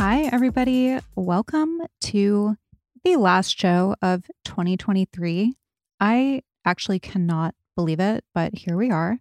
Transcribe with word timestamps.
Hi, 0.00 0.30
everybody. 0.32 0.96
Welcome 1.16 1.80
to 2.02 2.56
the 3.02 3.16
last 3.16 3.58
show 3.58 3.96
of 4.00 4.30
2023. 4.44 5.54
I 5.98 6.42
actually 6.64 7.00
cannot 7.00 7.56
believe 7.74 7.98
it, 7.98 8.22
but 8.32 8.54
here 8.54 8.76
we 8.76 8.92
are. 8.92 9.18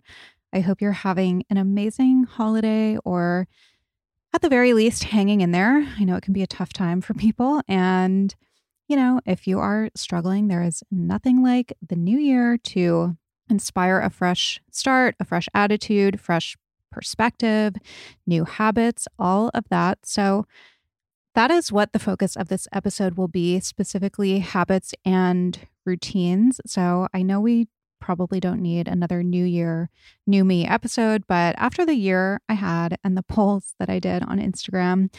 I 0.53 0.59
hope 0.59 0.79
you're 0.79 0.91
having 0.91 1.43
an 1.49 1.57
amazing 1.57 2.25
holiday 2.25 2.95
or 3.03 3.47
at 4.35 4.43
the 4.43 4.49
very 4.49 4.73
least 4.73 5.05
hanging 5.05 5.41
in 5.41 5.49
there. 5.49 5.83
I 5.97 6.03
know 6.03 6.15
it 6.15 6.21
can 6.21 6.33
be 6.33 6.43
a 6.43 6.47
tough 6.47 6.73
time 6.73 7.01
for 7.01 7.15
people. 7.15 7.59
And, 7.67 8.35
you 8.87 8.95
know, 8.95 9.19
if 9.25 9.47
you 9.47 9.57
are 9.57 9.89
struggling, 9.95 10.47
there 10.47 10.61
is 10.61 10.83
nothing 10.91 11.41
like 11.41 11.73
the 11.81 11.95
new 11.95 12.19
year 12.19 12.55
to 12.55 13.17
inspire 13.49 13.99
a 13.99 14.11
fresh 14.11 14.61
start, 14.69 15.15
a 15.19 15.25
fresh 15.25 15.49
attitude, 15.55 16.21
fresh 16.21 16.55
perspective, 16.97 17.75
new 18.25 18.43
habits, 18.43 19.07
all 19.19 19.51
of 19.53 19.65
that. 19.69 19.99
So, 20.03 20.47
that 21.35 21.51
is 21.51 21.71
what 21.71 21.93
the 21.93 21.99
focus 21.99 22.35
of 22.35 22.47
this 22.47 22.67
episode 22.73 23.15
will 23.15 23.27
be 23.27 23.59
specifically 23.59 24.39
habits 24.39 24.95
and 25.05 25.59
routines. 25.85 26.59
So 26.65 27.07
I 27.13 27.21
know 27.21 27.39
we 27.39 27.67
probably 27.99 28.39
don't 28.39 28.59
need 28.59 28.87
another 28.87 29.21
New 29.21 29.45
Year, 29.45 29.91
New 30.25 30.43
Me 30.43 30.65
episode, 30.65 31.25
but 31.27 31.53
after 31.59 31.85
the 31.85 31.93
year 31.93 32.41
I 32.49 32.55
had 32.55 32.97
and 33.03 33.15
the 33.15 33.21
polls 33.21 33.75
that 33.77 33.87
I 33.87 33.99
did 33.99 34.23
on 34.23 34.39
Instagram, 34.39 35.13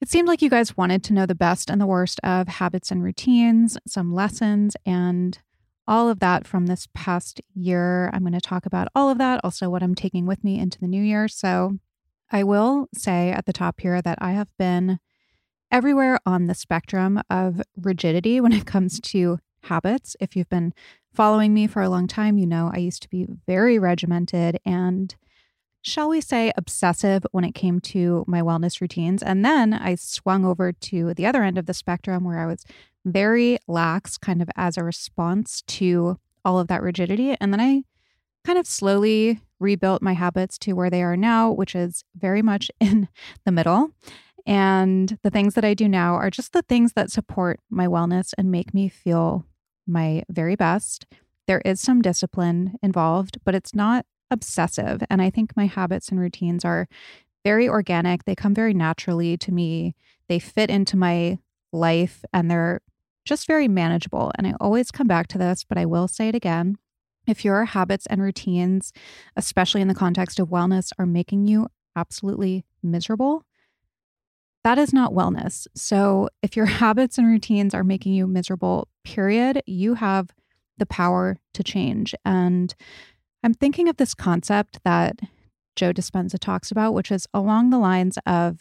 it 0.00 0.08
seemed 0.08 0.28
like 0.28 0.42
you 0.42 0.50
guys 0.50 0.76
wanted 0.76 1.02
to 1.04 1.12
know 1.12 1.26
the 1.26 1.34
best 1.34 1.70
and 1.70 1.80
the 1.80 1.86
worst 1.86 2.20
of 2.22 2.46
habits 2.46 2.92
and 2.92 3.02
routines, 3.02 3.76
some 3.84 4.14
lessons, 4.14 4.76
and 4.86 5.40
all 5.92 6.08
of 6.08 6.20
that 6.20 6.46
from 6.46 6.68
this 6.68 6.88
past 6.94 7.38
year. 7.52 8.08
I'm 8.14 8.22
going 8.22 8.32
to 8.32 8.40
talk 8.40 8.64
about 8.64 8.88
all 8.94 9.10
of 9.10 9.18
that, 9.18 9.42
also 9.44 9.68
what 9.68 9.82
I'm 9.82 9.94
taking 9.94 10.24
with 10.24 10.42
me 10.42 10.58
into 10.58 10.78
the 10.78 10.88
new 10.88 11.02
year. 11.02 11.28
So 11.28 11.76
I 12.30 12.44
will 12.44 12.88
say 12.94 13.30
at 13.30 13.44
the 13.44 13.52
top 13.52 13.78
here 13.78 14.00
that 14.00 14.16
I 14.18 14.32
have 14.32 14.56
been 14.56 15.00
everywhere 15.70 16.18
on 16.24 16.46
the 16.46 16.54
spectrum 16.54 17.20
of 17.28 17.60
rigidity 17.76 18.40
when 18.40 18.54
it 18.54 18.64
comes 18.64 19.00
to 19.00 19.38
habits. 19.64 20.16
If 20.18 20.34
you've 20.34 20.48
been 20.48 20.72
following 21.12 21.52
me 21.52 21.66
for 21.66 21.82
a 21.82 21.90
long 21.90 22.06
time, 22.06 22.38
you 22.38 22.46
know 22.46 22.70
I 22.72 22.78
used 22.78 23.02
to 23.02 23.10
be 23.10 23.26
very 23.46 23.78
regimented 23.78 24.58
and, 24.64 25.14
shall 25.82 26.08
we 26.08 26.22
say, 26.22 26.54
obsessive 26.56 27.26
when 27.32 27.44
it 27.44 27.54
came 27.54 27.80
to 27.80 28.24
my 28.26 28.40
wellness 28.40 28.80
routines. 28.80 29.22
And 29.22 29.44
then 29.44 29.74
I 29.74 29.96
swung 29.96 30.46
over 30.46 30.72
to 30.72 31.12
the 31.12 31.26
other 31.26 31.42
end 31.42 31.58
of 31.58 31.66
the 31.66 31.74
spectrum 31.74 32.24
where 32.24 32.38
I 32.38 32.46
was 32.46 32.64
very 33.04 33.58
lax, 33.66 34.16
kind 34.18 34.42
of 34.42 34.48
as 34.56 34.76
a 34.76 34.84
response 34.84 35.62
to 35.66 36.18
all 36.44 36.58
of 36.58 36.68
that 36.68 36.82
rigidity. 36.82 37.36
And 37.40 37.52
then 37.52 37.60
I 37.60 37.82
kind 38.44 38.58
of 38.58 38.66
slowly 38.66 39.40
rebuilt 39.60 40.02
my 40.02 40.12
habits 40.14 40.58
to 40.58 40.72
where 40.72 40.90
they 40.90 41.02
are 41.02 41.16
now, 41.16 41.50
which 41.50 41.74
is 41.74 42.04
very 42.16 42.42
much 42.42 42.70
in 42.80 43.08
the 43.44 43.52
middle. 43.52 43.90
And 44.44 45.18
the 45.22 45.30
things 45.30 45.54
that 45.54 45.64
I 45.64 45.74
do 45.74 45.88
now 45.88 46.14
are 46.14 46.30
just 46.30 46.52
the 46.52 46.62
things 46.62 46.94
that 46.94 47.10
support 47.10 47.60
my 47.70 47.86
wellness 47.86 48.34
and 48.36 48.50
make 48.50 48.74
me 48.74 48.88
feel 48.88 49.46
my 49.86 50.24
very 50.28 50.56
best. 50.56 51.06
There 51.46 51.62
is 51.64 51.80
some 51.80 52.02
discipline 52.02 52.76
involved, 52.82 53.38
but 53.44 53.54
it's 53.54 53.74
not 53.74 54.04
obsessive. 54.30 55.02
And 55.08 55.22
I 55.22 55.30
think 55.30 55.56
my 55.56 55.66
habits 55.66 56.08
and 56.08 56.18
routines 56.18 56.64
are 56.64 56.88
very 57.44 57.68
organic. 57.68 58.24
They 58.24 58.34
come 58.34 58.54
very 58.54 58.74
naturally 58.74 59.36
to 59.38 59.52
me. 59.52 59.94
They 60.28 60.38
fit 60.38 60.70
into 60.70 60.96
my 60.96 61.38
life 61.72 62.24
and 62.32 62.50
they're 62.50 62.80
just 63.24 63.46
very 63.46 63.68
manageable. 63.68 64.32
And 64.36 64.46
I 64.46 64.54
always 64.60 64.90
come 64.90 65.06
back 65.06 65.28
to 65.28 65.38
this, 65.38 65.64
but 65.64 65.78
I 65.78 65.86
will 65.86 66.08
say 66.08 66.28
it 66.28 66.34
again. 66.34 66.76
If 67.26 67.44
your 67.44 67.64
habits 67.66 68.06
and 68.06 68.20
routines, 68.20 68.92
especially 69.36 69.80
in 69.80 69.88
the 69.88 69.94
context 69.94 70.40
of 70.40 70.48
wellness, 70.48 70.90
are 70.98 71.06
making 71.06 71.46
you 71.46 71.68
absolutely 71.94 72.64
miserable, 72.82 73.44
that 74.64 74.78
is 74.78 74.92
not 74.92 75.12
wellness. 75.12 75.66
So, 75.74 76.28
if 76.42 76.56
your 76.56 76.66
habits 76.82 77.18
and 77.18 77.26
routines 77.26 77.74
are 77.74 77.84
making 77.84 78.14
you 78.14 78.26
miserable, 78.26 78.88
period, 79.04 79.62
you 79.66 79.94
have 79.94 80.30
the 80.78 80.86
power 80.86 81.38
to 81.54 81.62
change. 81.62 82.14
And 82.24 82.74
I'm 83.44 83.54
thinking 83.54 83.88
of 83.88 83.96
this 83.96 84.14
concept 84.14 84.80
that 84.84 85.20
Joe 85.76 85.92
Dispenza 85.92 86.38
talks 86.38 86.70
about, 86.70 86.94
which 86.94 87.10
is 87.10 87.26
along 87.32 87.70
the 87.70 87.78
lines 87.78 88.18
of 88.26 88.60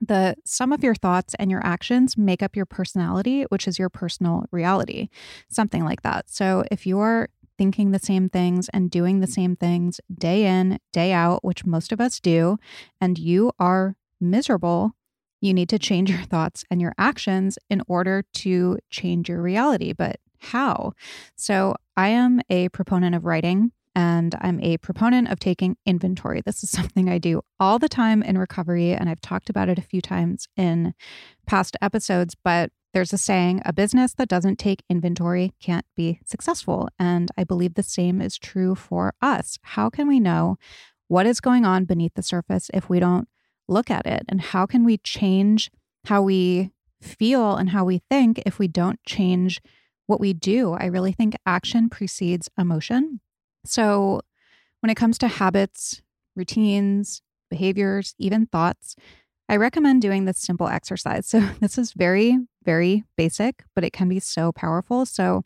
the 0.00 0.36
sum 0.44 0.72
of 0.72 0.82
your 0.82 0.94
thoughts 0.94 1.34
and 1.38 1.50
your 1.50 1.64
actions 1.64 2.16
make 2.16 2.42
up 2.42 2.56
your 2.56 2.66
personality, 2.66 3.42
which 3.44 3.66
is 3.66 3.78
your 3.78 3.88
personal 3.88 4.44
reality, 4.50 5.08
something 5.48 5.84
like 5.84 6.02
that. 6.02 6.28
So, 6.28 6.64
if 6.70 6.86
you 6.86 6.98
are 7.00 7.28
thinking 7.56 7.90
the 7.92 7.98
same 7.98 8.28
things 8.28 8.68
and 8.70 8.90
doing 8.90 9.20
the 9.20 9.26
same 9.26 9.56
things 9.56 10.00
day 10.12 10.44
in, 10.44 10.78
day 10.92 11.12
out, 11.12 11.44
which 11.44 11.64
most 11.64 11.92
of 11.92 12.00
us 12.00 12.18
do, 12.20 12.58
and 13.00 13.18
you 13.18 13.52
are 13.58 13.96
miserable, 14.20 14.92
you 15.40 15.54
need 15.54 15.68
to 15.68 15.78
change 15.78 16.10
your 16.10 16.22
thoughts 16.22 16.64
and 16.70 16.80
your 16.80 16.94
actions 16.98 17.58
in 17.70 17.82
order 17.86 18.24
to 18.32 18.78
change 18.90 19.28
your 19.28 19.40
reality. 19.40 19.92
But 19.92 20.16
how? 20.38 20.92
So, 21.36 21.76
I 21.96 22.08
am 22.08 22.40
a 22.50 22.68
proponent 22.70 23.14
of 23.14 23.24
writing 23.24 23.72
and 23.94 24.34
I'm 24.40 24.60
a 24.60 24.78
proponent 24.78 25.28
of 25.28 25.38
taking 25.38 25.76
inventory. 25.86 26.42
This 26.44 26.62
is 26.62 26.70
something 26.72 27.08
I 27.08 27.18
do 27.18 27.42
all 27.60 27.78
the 27.78 27.88
time 27.88 28.22
in 28.22 28.38
recovery, 28.38 28.92
and 28.92 29.08
I've 29.08 29.20
talked 29.20 29.50
about 29.50 29.68
it 29.68 29.78
a 29.78 29.82
few 29.82 30.00
times 30.00 30.48
in 30.56 30.94
past 31.46 31.76
episodes. 31.82 32.34
But 32.42 32.70
there's 32.92 33.12
a 33.12 33.18
saying 33.18 33.60
a 33.64 33.72
business 33.72 34.14
that 34.14 34.28
doesn't 34.28 34.58
take 34.58 34.84
inventory 34.88 35.52
can't 35.60 35.86
be 35.96 36.20
successful. 36.24 36.88
And 36.98 37.30
I 37.36 37.44
believe 37.44 37.74
the 37.74 37.82
same 37.82 38.20
is 38.20 38.38
true 38.38 38.74
for 38.74 39.14
us. 39.20 39.58
How 39.62 39.90
can 39.90 40.06
we 40.06 40.20
know 40.20 40.56
what 41.08 41.26
is 41.26 41.40
going 41.40 41.64
on 41.64 41.84
beneath 41.84 42.14
the 42.14 42.22
surface 42.22 42.70
if 42.72 42.88
we 42.88 43.00
don't 43.00 43.28
look 43.68 43.90
at 43.90 44.06
it 44.06 44.22
and 44.28 44.40
how 44.40 44.66
can 44.66 44.84
we 44.84 44.98
change 44.98 45.70
how 46.06 46.22
we 46.22 46.70
feel 47.00 47.56
and 47.56 47.70
how 47.70 47.84
we 47.84 48.02
think 48.10 48.42
if 48.46 48.58
we 48.58 48.68
don't 48.68 49.02
change 49.04 49.60
what 50.06 50.20
we 50.20 50.32
do. 50.32 50.72
I 50.72 50.86
really 50.86 51.12
think 51.12 51.34
action 51.46 51.88
precedes 51.88 52.48
emotion. 52.58 53.20
So, 53.64 54.20
when 54.80 54.90
it 54.90 54.96
comes 54.96 55.18
to 55.18 55.28
habits, 55.28 56.02
routines, 56.36 57.22
behaviors, 57.50 58.14
even 58.18 58.46
thoughts, 58.46 58.96
I 59.48 59.56
recommend 59.56 60.02
doing 60.02 60.24
this 60.24 60.38
simple 60.38 60.68
exercise. 60.68 61.26
So, 61.30 61.40
this 61.60 61.78
is 61.78 61.92
very, 61.92 62.38
very 62.64 63.04
basic, 63.16 63.64
but 63.74 63.84
it 63.84 63.92
can 63.92 64.08
be 64.08 64.20
so 64.20 64.52
powerful. 64.52 65.06
So, 65.06 65.44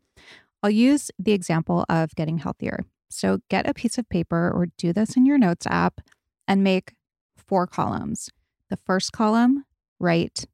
I'll 0.62 0.70
use 0.70 1.10
the 1.18 1.32
example 1.32 1.84
of 1.88 2.14
getting 2.16 2.38
healthier. 2.38 2.84
So, 3.10 3.38
get 3.48 3.68
a 3.68 3.74
piece 3.74 3.98
of 3.98 4.08
paper 4.08 4.50
or 4.54 4.66
do 4.76 4.92
this 4.92 5.16
in 5.16 5.24
your 5.24 5.38
notes 5.38 5.66
app 5.66 6.00
and 6.46 6.64
make 6.64 6.94
four 7.36 7.66
columns. 7.66 8.30
The 8.70 8.76
first 8.76 9.12
column, 9.12 9.64
write 9.98 10.46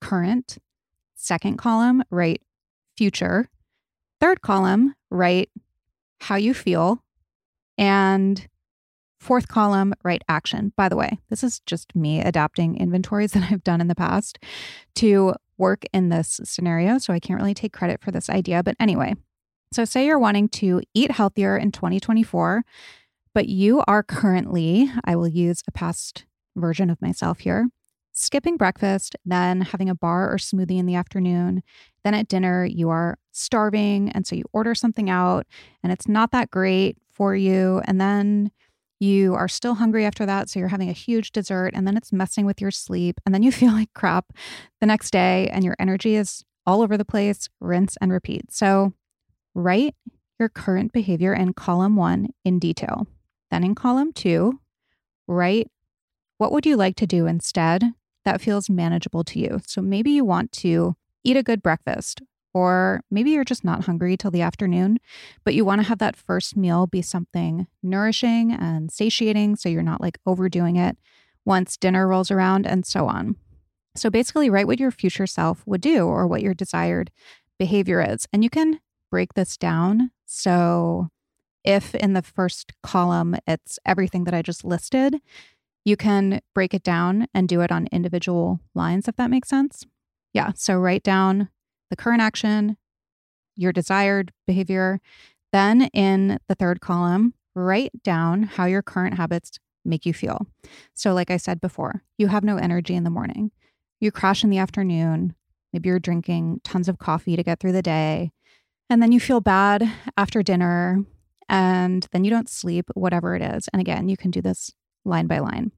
current. 0.00 0.58
Second 1.14 1.56
column, 1.56 2.02
write 2.10 2.42
future. 2.96 3.48
Third 4.20 4.42
column, 4.42 4.94
write 5.10 5.50
how 6.20 6.36
you 6.36 6.54
feel. 6.54 7.02
And 7.78 8.46
fourth 9.22 9.48
column, 9.48 9.94
write 10.02 10.22
action. 10.28 10.72
By 10.76 10.88
the 10.88 10.96
way, 10.96 11.18
this 11.30 11.44
is 11.44 11.60
just 11.60 11.94
me 11.94 12.20
adapting 12.20 12.76
inventories 12.76 13.32
that 13.32 13.50
I've 13.50 13.64
done 13.64 13.80
in 13.80 13.88
the 13.88 13.94
past 13.94 14.38
to 14.96 15.34
work 15.58 15.84
in 15.92 16.08
this 16.08 16.40
scenario. 16.44 16.98
So 16.98 17.12
I 17.12 17.20
can't 17.20 17.40
really 17.40 17.54
take 17.54 17.72
credit 17.72 18.02
for 18.02 18.10
this 18.10 18.28
idea. 18.28 18.62
But 18.62 18.76
anyway, 18.80 19.14
so 19.72 19.84
say 19.84 20.06
you're 20.06 20.18
wanting 20.18 20.48
to 20.50 20.82
eat 20.92 21.12
healthier 21.12 21.56
in 21.56 21.72
2024, 21.72 22.64
but 23.32 23.48
you 23.48 23.82
are 23.86 24.02
currently, 24.02 24.90
I 25.04 25.16
will 25.16 25.28
use 25.28 25.62
a 25.66 25.72
past 25.72 26.26
version 26.56 26.90
of 26.90 27.00
myself 27.00 27.40
here. 27.40 27.68
Skipping 28.12 28.58
breakfast, 28.58 29.16
then 29.24 29.62
having 29.62 29.88
a 29.88 29.94
bar 29.94 30.30
or 30.30 30.36
smoothie 30.36 30.78
in 30.78 30.84
the 30.84 30.96
afternoon. 30.96 31.62
Then 32.04 32.12
at 32.12 32.28
dinner, 32.28 32.66
you 32.66 32.90
are 32.90 33.18
starving. 33.30 34.10
And 34.10 34.26
so 34.26 34.36
you 34.36 34.44
order 34.52 34.74
something 34.74 35.08
out 35.08 35.46
and 35.82 35.90
it's 35.90 36.06
not 36.06 36.30
that 36.32 36.50
great 36.50 36.98
for 37.14 37.34
you. 37.34 37.82
And 37.84 38.00
then 38.00 38.50
you 39.00 39.34
are 39.34 39.48
still 39.48 39.74
hungry 39.74 40.04
after 40.04 40.24
that. 40.26 40.48
So 40.48 40.58
you're 40.58 40.68
having 40.68 40.88
a 40.88 40.92
huge 40.92 41.32
dessert 41.32 41.72
and 41.74 41.86
then 41.86 41.96
it's 41.96 42.12
messing 42.12 42.46
with 42.46 42.60
your 42.60 42.70
sleep. 42.70 43.20
And 43.26 43.34
then 43.34 43.42
you 43.42 43.50
feel 43.60 43.72
like 43.72 43.92
crap 43.94 44.32
the 44.80 44.86
next 44.86 45.10
day 45.10 45.48
and 45.52 45.64
your 45.64 45.76
energy 45.78 46.14
is 46.14 46.44
all 46.66 46.82
over 46.82 46.96
the 46.96 47.04
place. 47.04 47.48
Rinse 47.60 47.96
and 48.00 48.12
repeat. 48.12 48.52
So 48.52 48.92
write 49.54 49.94
your 50.38 50.48
current 50.48 50.92
behavior 50.92 51.34
in 51.34 51.52
column 51.52 51.96
one 51.96 52.28
in 52.44 52.58
detail. 52.58 53.06
Then 53.50 53.64
in 53.64 53.74
column 53.74 54.12
two, 54.12 54.60
write 55.26 55.68
what 56.38 56.52
would 56.52 56.66
you 56.66 56.76
like 56.76 56.96
to 56.96 57.06
do 57.06 57.26
instead 57.26 57.84
that 58.24 58.40
feels 58.40 58.70
manageable 58.70 59.24
to 59.24 59.38
you? 59.38 59.60
So 59.66 59.80
maybe 59.80 60.10
you 60.10 60.24
want 60.24 60.50
to 60.52 60.96
eat 61.24 61.36
a 61.36 61.42
good 61.42 61.62
breakfast, 61.62 62.22
or 62.54 63.02
maybe 63.10 63.30
you're 63.30 63.44
just 63.44 63.64
not 63.64 63.84
hungry 63.84 64.16
till 64.16 64.30
the 64.30 64.42
afternoon, 64.42 64.98
but 65.44 65.54
you 65.54 65.64
want 65.64 65.80
to 65.80 65.88
have 65.88 65.98
that 65.98 66.16
first 66.16 66.56
meal 66.56 66.86
be 66.86 67.02
something 67.02 67.66
nourishing 67.82 68.52
and 68.52 68.90
satiating 68.90 69.56
so 69.56 69.68
you're 69.68 69.82
not 69.82 70.00
like 70.00 70.18
overdoing 70.26 70.76
it 70.76 70.96
once 71.44 71.76
dinner 71.76 72.06
rolls 72.06 72.30
around 72.30 72.66
and 72.66 72.86
so 72.86 73.06
on. 73.06 73.36
So 73.94 74.10
basically, 74.10 74.48
write 74.48 74.66
what 74.66 74.80
your 74.80 74.90
future 74.90 75.26
self 75.26 75.62
would 75.66 75.80
do 75.80 76.06
or 76.06 76.26
what 76.26 76.42
your 76.42 76.54
desired 76.54 77.10
behavior 77.58 78.02
is. 78.02 78.26
And 78.32 78.42
you 78.42 78.50
can 78.50 78.80
break 79.10 79.34
this 79.34 79.56
down. 79.56 80.10
So 80.24 81.08
if 81.64 81.94
in 81.94 82.14
the 82.14 82.22
first 82.22 82.72
column 82.82 83.36
it's 83.46 83.78
everything 83.84 84.24
that 84.24 84.34
I 84.34 84.42
just 84.42 84.64
listed, 84.64 85.20
you 85.84 85.96
can 85.96 86.40
break 86.54 86.74
it 86.74 86.82
down 86.82 87.26
and 87.34 87.48
do 87.48 87.60
it 87.60 87.70
on 87.70 87.88
individual 87.92 88.60
lines, 88.74 89.08
if 89.08 89.16
that 89.16 89.30
makes 89.30 89.48
sense. 89.48 89.84
Yeah. 90.32 90.52
So 90.54 90.76
write 90.76 91.02
down 91.02 91.50
the 91.92 91.96
current 91.96 92.22
action, 92.22 92.78
your 93.54 93.70
desired 93.70 94.32
behavior. 94.46 94.98
Then 95.52 95.90
in 95.92 96.38
the 96.48 96.54
third 96.54 96.80
column, 96.80 97.34
write 97.54 98.02
down 98.02 98.44
how 98.44 98.64
your 98.64 98.80
current 98.80 99.18
habits 99.18 99.58
make 99.84 100.06
you 100.06 100.14
feel. 100.14 100.46
So, 100.94 101.12
like 101.12 101.30
I 101.30 101.36
said 101.36 101.60
before, 101.60 102.02
you 102.16 102.28
have 102.28 102.44
no 102.44 102.56
energy 102.56 102.94
in 102.94 103.04
the 103.04 103.10
morning, 103.10 103.50
you 104.00 104.10
crash 104.10 104.42
in 104.42 104.48
the 104.48 104.56
afternoon. 104.56 105.34
Maybe 105.74 105.90
you're 105.90 105.98
drinking 105.98 106.62
tons 106.64 106.88
of 106.88 106.98
coffee 106.98 107.36
to 107.36 107.42
get 107.42 107.60
through 107.60 107.72
the 107.72 107.82
day. 107.82 108.32
And 108.88 109.02
then 109.02 109.12
you 109.12 109.20
feel 109.20 109.40
bad 109.40 109.90
after 110.16 110.42
dinner 110.42 111.04
and 111.48 112.06
then 112.12 112.24
you 112.24 112.30
don't 112.30 112.48
sleep, 112.48 112.86
whatever 112.94 113.34
it 113.36 113.42
is. 113.42 113.68
And 113.72 113.80
again, 113.80 114.08
you 114.08 114.16
can 114.16 114.30
do 114.30 114.40
this 114.40 114.72
line 115.04 115.26
by 115.26 115.38
line. 115.38 115.72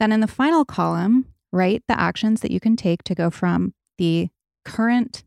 Then 0.00 0.10
in 0.10 0.20
the 0.20 0.26
final 0.26 0.64
column, 0.64 1.26
write 1.52 1.84
the 1.86 1.98
actions 1.98 2.40
that 2.40 2.50
you 2.50 2.60
can 2.60 2.76
take 2.76 3.02
to 3.04 3.14
go 3.14 3.30
from 3.30 3.74
the 3.98 4.28
current 4.64 5.24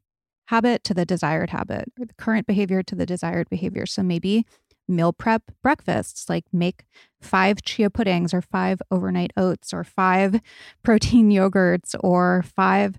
habit 0.48 0.84
to 0.86 0.94
the 0.94 1.06
desired 1.06 1.50
habit, 1.52 1.92
or 2.00 2.06
the 2.06 2.14
current 2.16 2.48
behavior 2.48 2.84
to 2.84 2.96
the 2.96 3.06
desired 3.06 3.50
behavior. 3.50 3.86
So 3.86 4.04
maybe 4.04 4.46
meal 4.88 5.14
prep 5.14 5.44
breakfasts, 5.62 6.30
like 6.30 6.46
make 6.54 6.86
five 7.22 7.62
chia 7.62 7.90
puddings 7.90 8.34
or 8.34 8.42
five 8.42 8.82
overnight 8.90 9.32
oats 9.36 9.74
or 9.74 9.84
five 9.84 10.40
protein 10.84 11.30
yogurts 11.30 11.96
or 12.00 12.44
five 12.56 12.98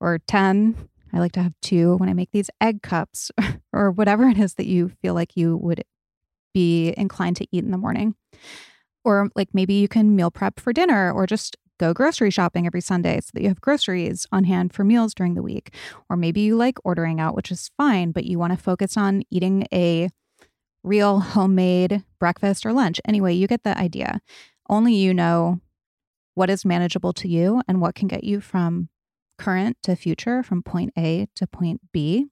or 0.00 0.18
10. 0.26 0.88
I 1.12 1.18
like 1.18 1.32
to 1.32 1.42
have 1.42 1.54
two 1.60 1.96
when 1.96 2.08
I 2.08 2.14
make 2.14 2.30
these 2.32 2.50
egg 2.60 2.82
cups 2.82 3.30
or 3.72 3.90
whatever 3.90 4.28
it 4.28 4.38
is 4.38 4.54
that 4.54 4.66
you 4.66 4.92
feel 5.02 5.14
like 5.14 5.36
you 5.36 5.56
would 5.56 5.84
be 6.54 6.94
inclined 6.96 7.36
to 7.36 7.46
eat 7.52 7.64
in 7.64 7.70
the 7.70 7.78
morning. 7.78 8.14
Or 9.04 9.30
like 9.34 9.48
maybe 9.52 9.74
you 9.74 9.88
can 9.88 10.14
meal 10.14 10.30
prep 10.30 10.60
for 10.60 10.72
dinner 10.72 11.10
or 11.10 11.26
just 11.26 11.56
go 11.80 11.94
grocery 11.94 12.30
shopping 12.30 12.66
every 12.66 12.82
Sunday 12.82 13.18
so 13.20 13.30
that 13.32 13.42
you 13.42 13.48
have 13.48 13.60
groceries 13.60 14.26
on 14.30 14.44
hand 14.44 14.72
for 14.72 14.84
meals 14.84 15.14
during 15.14 15.34
the 15.34 15.42
week. 15.42 15.74
Or 16.10 16.16
maybe 16.16 16.42
you 16.42 16.54
like 16.54 16.78
ordering 16.84 17.20
out, 17.20 17.34
which 17.34 17.50
is 17.50 17.70
fine, 17.76 18.12
but 18.12 18.26
you 18.26 18.38
want 18.38 18.52
to 18.52 18.62
focus 18.62 18.98
on 18.98 19.22
eating 19.30 19.66
a 19.72 20.10
real 20.84 21.20
homemade 21.20 22.04
breakfast 22.18 22.66
or 22.66 22.72
lunch. 22.74 23.00
Anyway, 23.06 23.32
you 23.32 23.46
get 23.46 23.64
the 23.64 23.76
idea. 23.78 24.20
Only 24.68 24.94
you 24.94 25.14
know 25.14 25.60
what 26.34 26.50
is 26.50 26.64
manageable 26.64 27.14
to 27.14 27.28
you 27.28 27.62
and 27.66 27.80
what 27.80 27.94
can 27.94 28.08
get 28.08 28.24
you 28.24 28.40
from 28.40 28.90
current 29.38 29.78
to 29.82 29.96
future, 29.96 30.42
from 30.42 30.62
point 30.62 30.92
A 30.98 31.26
to 31.36 31.46
point 31.46 31.80
B. 31.92 32.26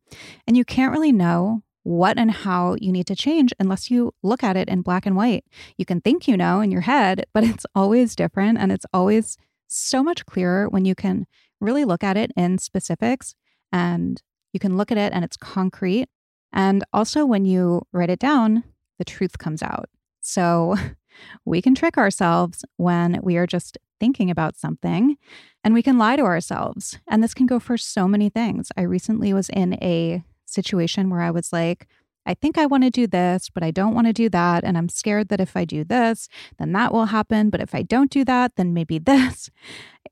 And 0.46 0.56
you 0.58 0.64
can't 0.64 0.92
really 0.92 1.12
know 1.12 1.62
what 1.88 2.18
and 2.18 2.30
how 2.30 2.76
you 2.80 2.92
need 2.92 3.06
to 3.06 3.16
change 3.16 3.50
unless 3.58 3.90
you 3.90 4.12
look 4.22 4.44
at 4.44 4.58
it 4.58 4.68
in 4.68 4.82
black 4.82 5.06
and 5.06 5.16
white. 5.16 5.44
You 5.78 5.86
can 5.86 6.02
think 6.02 6.28
you 6.28 6.36
know 6.36 6.60
in 6.60 6.70
your 6.70 6.82
head, 6.82 7.24
but 7.32 7.44
it's 7.44 7.64
always 7.74 8.14
different 8.14 8.58
and 8.58 8.70
it's 8.70 8.84
always 8.92 9.38
so 9.68 10.02
much 10.02 10.26
clearer 10.26 10.68
when 10.68 10.84
you 10.84 10.94
can 10.94 11.26
really 11.60 11.86
look 11.86 12.04
at 12.04 12.16
it 12.16 12.30
in 12.36 12.58
specifics 12.58 13.34
and 13.72 14.22
you 14.52 14.60
can 14.60 14.76
look 14.76 14.92
at 14.92 14.98
it 14.98 15.12
and 15.14 15.24
it's 15.24 15.36
concrete. 15.36 16.08
And 16.52 16.84
also, 16.92 17.24
when 17.24 17.44
you 17.44 17.82
write 17.92 18.10
it 18.10 18.18
down, 18.18 18.64
the 18.98 19.04
truth 19.04 19.38
comes 19.38 19.62
out. 19.62 19.88
So 20.20 20.76
we 21.46 21.62
can 21.62 21.74
trick 21.74 21.96
ourselves 21.96 22.64
when 22.76 23.18
we 23.22 23.38
are 23.38 23.46
just 23.46 23.78
thinking 23.98 24.30
about 24.30 24.56
something 24.56 25.16
and 25.64 25.74
we 25.74 25.82
can 25.82 25.98
lie 25.98 26.16
to 26.16 26.22
ourselves. 26.22 26.98
And 27.08 27.22
this 27.22 27.34
can 27.34 27.46
go 27.46 27.58
for 27.58 27.78
so 27.78 28.06
many 28.06 28.28
things. 28.28 28.70
I 28.76 28.82
recently 28.82 29.32
was 29.32 29.48
in 29.48 29.74
a 29.82 30.22
situation 30.48 31.10
where 31.10 31.20
I 31.20 31.30
was 31.30 31.52
like, 31.52 31.86
I 32.26 32.34
think 32.34 32.58
I 32.58 32.66
want 32.66 32.84
to 32.84 32.90
do 32.90 33.06
this, 33.06 33.48
but 33.48 33.62
I 33.62 33.70
don't 33.70 33.94
want 33.94 34.06
to 34.06 34.12
do 34.12 34.28
that. 34.28 34.62
And 34.62 34.76
I'm 34.76 34.90
scared 34.90 35.28
that 35.30 35.40
if 35.40 35.56
I 35.56 35.64
do 35.64 35.82
this, 35.82 36.28
then 36.58 36.72
that 36.72 36.92
will 36.92 37.06
happen. 37.06 37.48
But 37.48 37.62
if 37.62 37.74
I 37.74 37.82
don't 37.82 38.10
do 38.10 38.24
that, 38.26 38.56
then 38.56 38.74
maybe 38.74 38.98
this. 38.98 39.50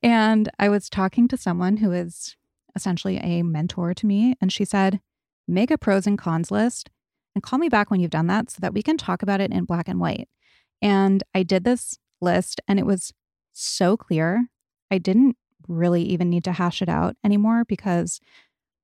And 0.01 0.49
I 0.57 0.69
was 0.69 0.89
talking 0.89 1.27
to 1.27 1.37
someone 1.37 1.77
who 1.77 1.91
is 1.91 2.35
essentially 2.75 3.17
a 3.17 3.43
mentor 3.43 3.93
to 3.93 4.05
me. 4.05 4.35
And 4.41 4.51
she 4.51 4.65
said, 4.65 4.99
make 5.47 5.69
a 5.71 5.77
pros 5.77 6.07
and 6.07 6.17
cons 6.17 6.51
list 6.51 6.89
and 7.35 7.43
call 7.43 7.59
me 7.59 7.69
back 7.69 7.91
when 7.91 7.99
you've 7.99 8.09
done 8.09 8.27
that 8.27 8.49
so 8.49 8.57
that 8.61 8.73
we 8.73 8.81
can 8.81 8.97
talk 8.97 9.21
about 9.21 9.39
it 9.39 9.51
in 9.51 9.65
black 9.65 9.87
and 9.87 9.99
white. 9.99 10.27
And 10.81 11.23
I 11.35 11.43
did 11.43 11.63
this 11.63 11.99
list 12.19 12.61
and 12.67 12.79
it 12.79 12.85
was 12.85 13.13
so 13.53 13.95
clear. 13.95 14.47
I 14.89 14.97
didn't 14.97 15.37
really 15.67 16.03
even 16.03 16.29
need 16.29 16.43
to 16.45 16.53
hash 16.53 16.81
it 16.81 16.89
out 16.89 17.15
anymore 17.23 17.63
because 17.65 18.19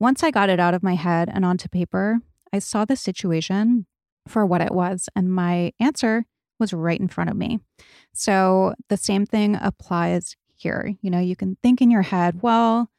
once 0.04 0.22
I 0.22 0.32
got 0.32 0.50
it 0.50 0.60
out 0.60 0.74
of 0.74 0.84
my 0.84 0.96
head 0.96 1.30
and 1.34 1.46
onto 1.46 1.70
paper, 1.70 2.20
I 2.52 2.60
saw 2.60 2.84
the 2.84 2.98
situation 2.98 3.86
for 4.28 4.46
what 4.46 4.60
it 4.60 4.74
was, 4.74 5.08
and 5.16 5.34
my 5.34 5.72
answer 5.80 6.26
was 6.60 6.74
right 6.74 7.00
in 7.00 7.08
front 7.08 7.30
of 7.30 7.38
me. 7.38 7.62
So 8.14 8.74
the 8.90 8.98
same 8.98 9.26
thing 9.26 9.58
applies 9.62 10.36
here. 10.56 10.94
You 11.02 11.10
know, 11.10 11.22
you 11.22 11.38
can 11.38 11.56
think 11.64 11.82
in 11.82 11.90
your 11.90 12.02
head, 12.02 12.42
well, 12.42 12.90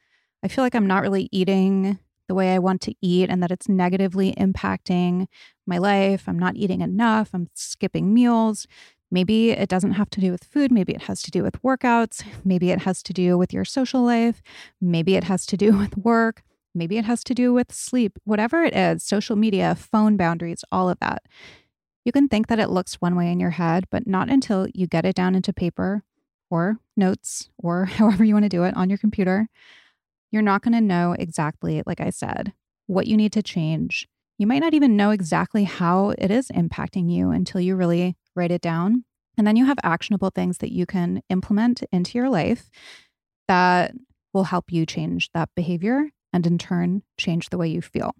I 0.41 0.47
feel 0.47 0.63
like 0.63 0.73
I'm 0.73 0.87
not 0.87 1.03
really 1.03 1.29
eating 1.31 1.99
the 2.27 2.33
way 2.33 2.55
I 2.55 2.57
want 2.57 2.81
to 2.81 2.95
eat 3.03 3.29
and 3.29 3.43
that 3.43 3.51
it's 3.51 3.69
negatively 3.69 4.33
impacting 4.33 5.27
my 5.67 5.77
life. 5.77 6.23
I'm 6.25 6.39
not 6.39 6.55
eating 6.55 6.81
enough. 6.81 7.29
I'm 7.35 7.49
skipping 7.53 8.15
meals. 8.15 8.65
Maybe 9.11 9.51
it 9.51 9.69
doesn't 9.69 9.91
have 9.91 10.09
to 10.09 10.21
do 10.21 10.31
with 10.31 10.43
food. 10.43 10.71
Maybe 10.71 10.95
it 10.95 11.03
has 11.03 11.21
to 11.21 11.29
do 11.29 11.43
with 11.43 11.61
workouts. 11.61 12.25
Maybe 12.43 12.71
it 12.71 12.79
has 12.79 13.03
to 13.03 13.13
do 13.13 13.37
with 13.37 13.53
your 13.53 13.63
social 13.63 14.01
life. 14.01 14.41
Maybe 14.81 15.15
it 15.15 15.25
has 15.25 15.45
to 15.45 15.55
do 15.55 15.77
with 15.77 15.95
work. 15.97 16.41
Maybe 16.75 16.97
it 16.97 17.05
has 17.05 17.23
to 17.23 17.33
do 17.33 17.53
with 17.53 17.71
sleep, 17.71 18.19
whatever 18.25 18.63
it 18.63 18.75
is, 18.75 19.03
social 19.03 19.35
media, 19.35 19.75
phone 19.75 20.17
boundaries, 20.17 20.63
all 20.71 20.89
of 20.89 20.99
that. 20.99 21.23
You 22.03 22.11
can 22.11 22.27
think 22.27 22.47
that 22.47 22.59
it 22.59 22.69
looks 22.69 22.95
one 22.95 23.15
way 23.15 23.31
in 23.31 23.39
your 23.39 23.51
head, 23.51 23.85
but 23.89 24.05
not 24.05 24.29
until 24.29 24.67
you 24.73 24.85
get 24.85 25.05
it 25.05 25.15
down 25.15 25.33
into 25.33 25.51
paper 25.51 26.03
or 26.51 26.77
notes 26.95 27.49
or 27.57 27.85
however 27.99 28.23
you 28.23 28.33
want 28.33 28.43
to 28.45 28.49
do 28.49 28.63
it 28.63 28.75
on 28.75 28.89
your 28.89 28.99
computer. 28.99 29.47
You're 30.31 30.41
not 30.41 30.61
going 30.61 30.73
to 30.73 30.81
know 30.81 31.15
exactly, 31.17 31.81
like 31.85 32.01
I 32.01 32.09
said, 32.09 32.53
what 32.87 33.07
you 33.07 33.17
need 33.17 33.31
to 33.33 33.41
change. 33.41 34.07
You 34.37 34.47
might 34.47 34.59
not 34.59 34.73
even 34.73 34.97
know 34.97 35.11
exactly 35.11 35.63
how 35.63 36.09
it 36.17 36.29
is 36.29 36.49
impacting 36.49 37.09
you 37.09 37.31
until 37.31 37.61
you 37.61 37.75
really 37.75 38.17
write 38.35 38.51
it 38.51 38.61
down. 38.61 39.05
And 39.37 39.47
then 39.47 39.55
you 39.55 39.65
have 39.65 39.77
actionable 39.81 40.29
things 40.29 40.59
that 40.59 40.73
you 40.73 40.85
can 40.85 41.21
implement 41.29 41.83
into 41.91 42.17
your 42.17 42.29
life 42.29 42.69
that 43.47 43.93
will 44.33 44.45
help 44.45 44.71
you 44.71 44.85
change 44.85 45.31
that 45.33 45.49
behavior 45.55 46.09
and 46.35 46.45
in 46.45 46.57
turn 46.57 47.01
change 47.17 47.49
the 47.49 47.57
way 47.57 47.67
you 47.67 47.81
feel. 47.81 48.13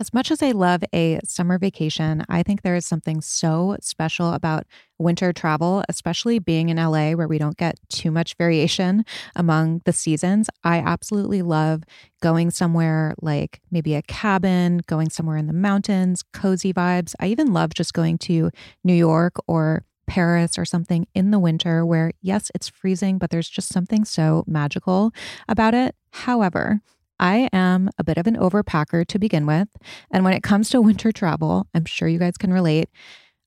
As 0.00 0.14
much 0.14 0.30
as 0.30 0.42
I 0.42 0.52
love 0.52 0.82
a 0.94 1.20
summer 1.24 1.58
vacation, 1.58 2.24
I 2.28 2.42
think 2.42 2.62
there 2.62 2.74
is 2.74 2.86
something 2.86 3.20
so 3.20 3.76
special 3.82 4.32
about 4.32 4.66
winter 4.98 5.32
travel, 5.32 5.84
especially 5.88 6.38
being 6.38 6.70
in 6.70 6.78
LA 6.78 7.12
where 7.12 7.28
we 7.28 7.38
don't 7.38 7.56
get 7.56 7.78
too 7.90 8.10
much 8.10 8.34
variation 8.36 9.04
among 9.36 9.82
the 9.84 9.92
seasons. 9.92 10.48
I 10.64 10.78
absolutely 10.78 11.42
love 11.42 11.82
going 12.22 12.50
somewhere 12.50 13.14
like 13.20 13.60
maybe 13.70 13.94
a 13.94 14.02
cabin, 14.02 14.80
going 14.86 15.10
somewhere 15.10 15.36
in 15.36 15.46
the 15.46 15.52
mountains, 15.52 16.24
cozy 16.32 16.72
vibes. 16.72 17.14
I 17.20 17.26
even 17.26 17.52
love 17.52 17.74
just 17.74 17.92
going 17.92 18.18
to 18.18 18.50
New 18.82 18.94
York 18.94 19.34
or 19.46 19.84
Paris 20.10 20.58
or 20.58 20.64
something 20.64 21.06
in 21.14 21.30
the 21.30 21.38
winter 21.38 21.86
where, 21.86 22.10
yes, 22.20 22.50
it's 22.52 22.68
freezing, 22.68 23.16
but 23.16 23.30
there's 23.30 23.48
just 23.48 23.68
something 23.68 24.04
so 24.04 24.42
magical 24.48 25.12
about 25.48 25.72
it. 25.72 25.94
However, 26.10 26.80
I 27.20 27.48
am 27.52 27.90
a 27.96 28.02
bit 28.02 28.18
of 28.18 28.26
an 28.26 28.36
overpacker 28.36 29.06
to 29.06 29.18
begin 29.20 29.46
with. 29.46 29.68
And 30.10 30.24
when 30.24 30.32
it 30.32 30.42
comes 30.42 30.68
to 30.70 30.80
winter 30.82 31.12
travel, 31.12 31.68
I'm 31.74 31.84
sure 31.84 32.08
you 32.08 32.18
guys 32.18 32.36
can 32.36 32.52
relate. 32.52 32.88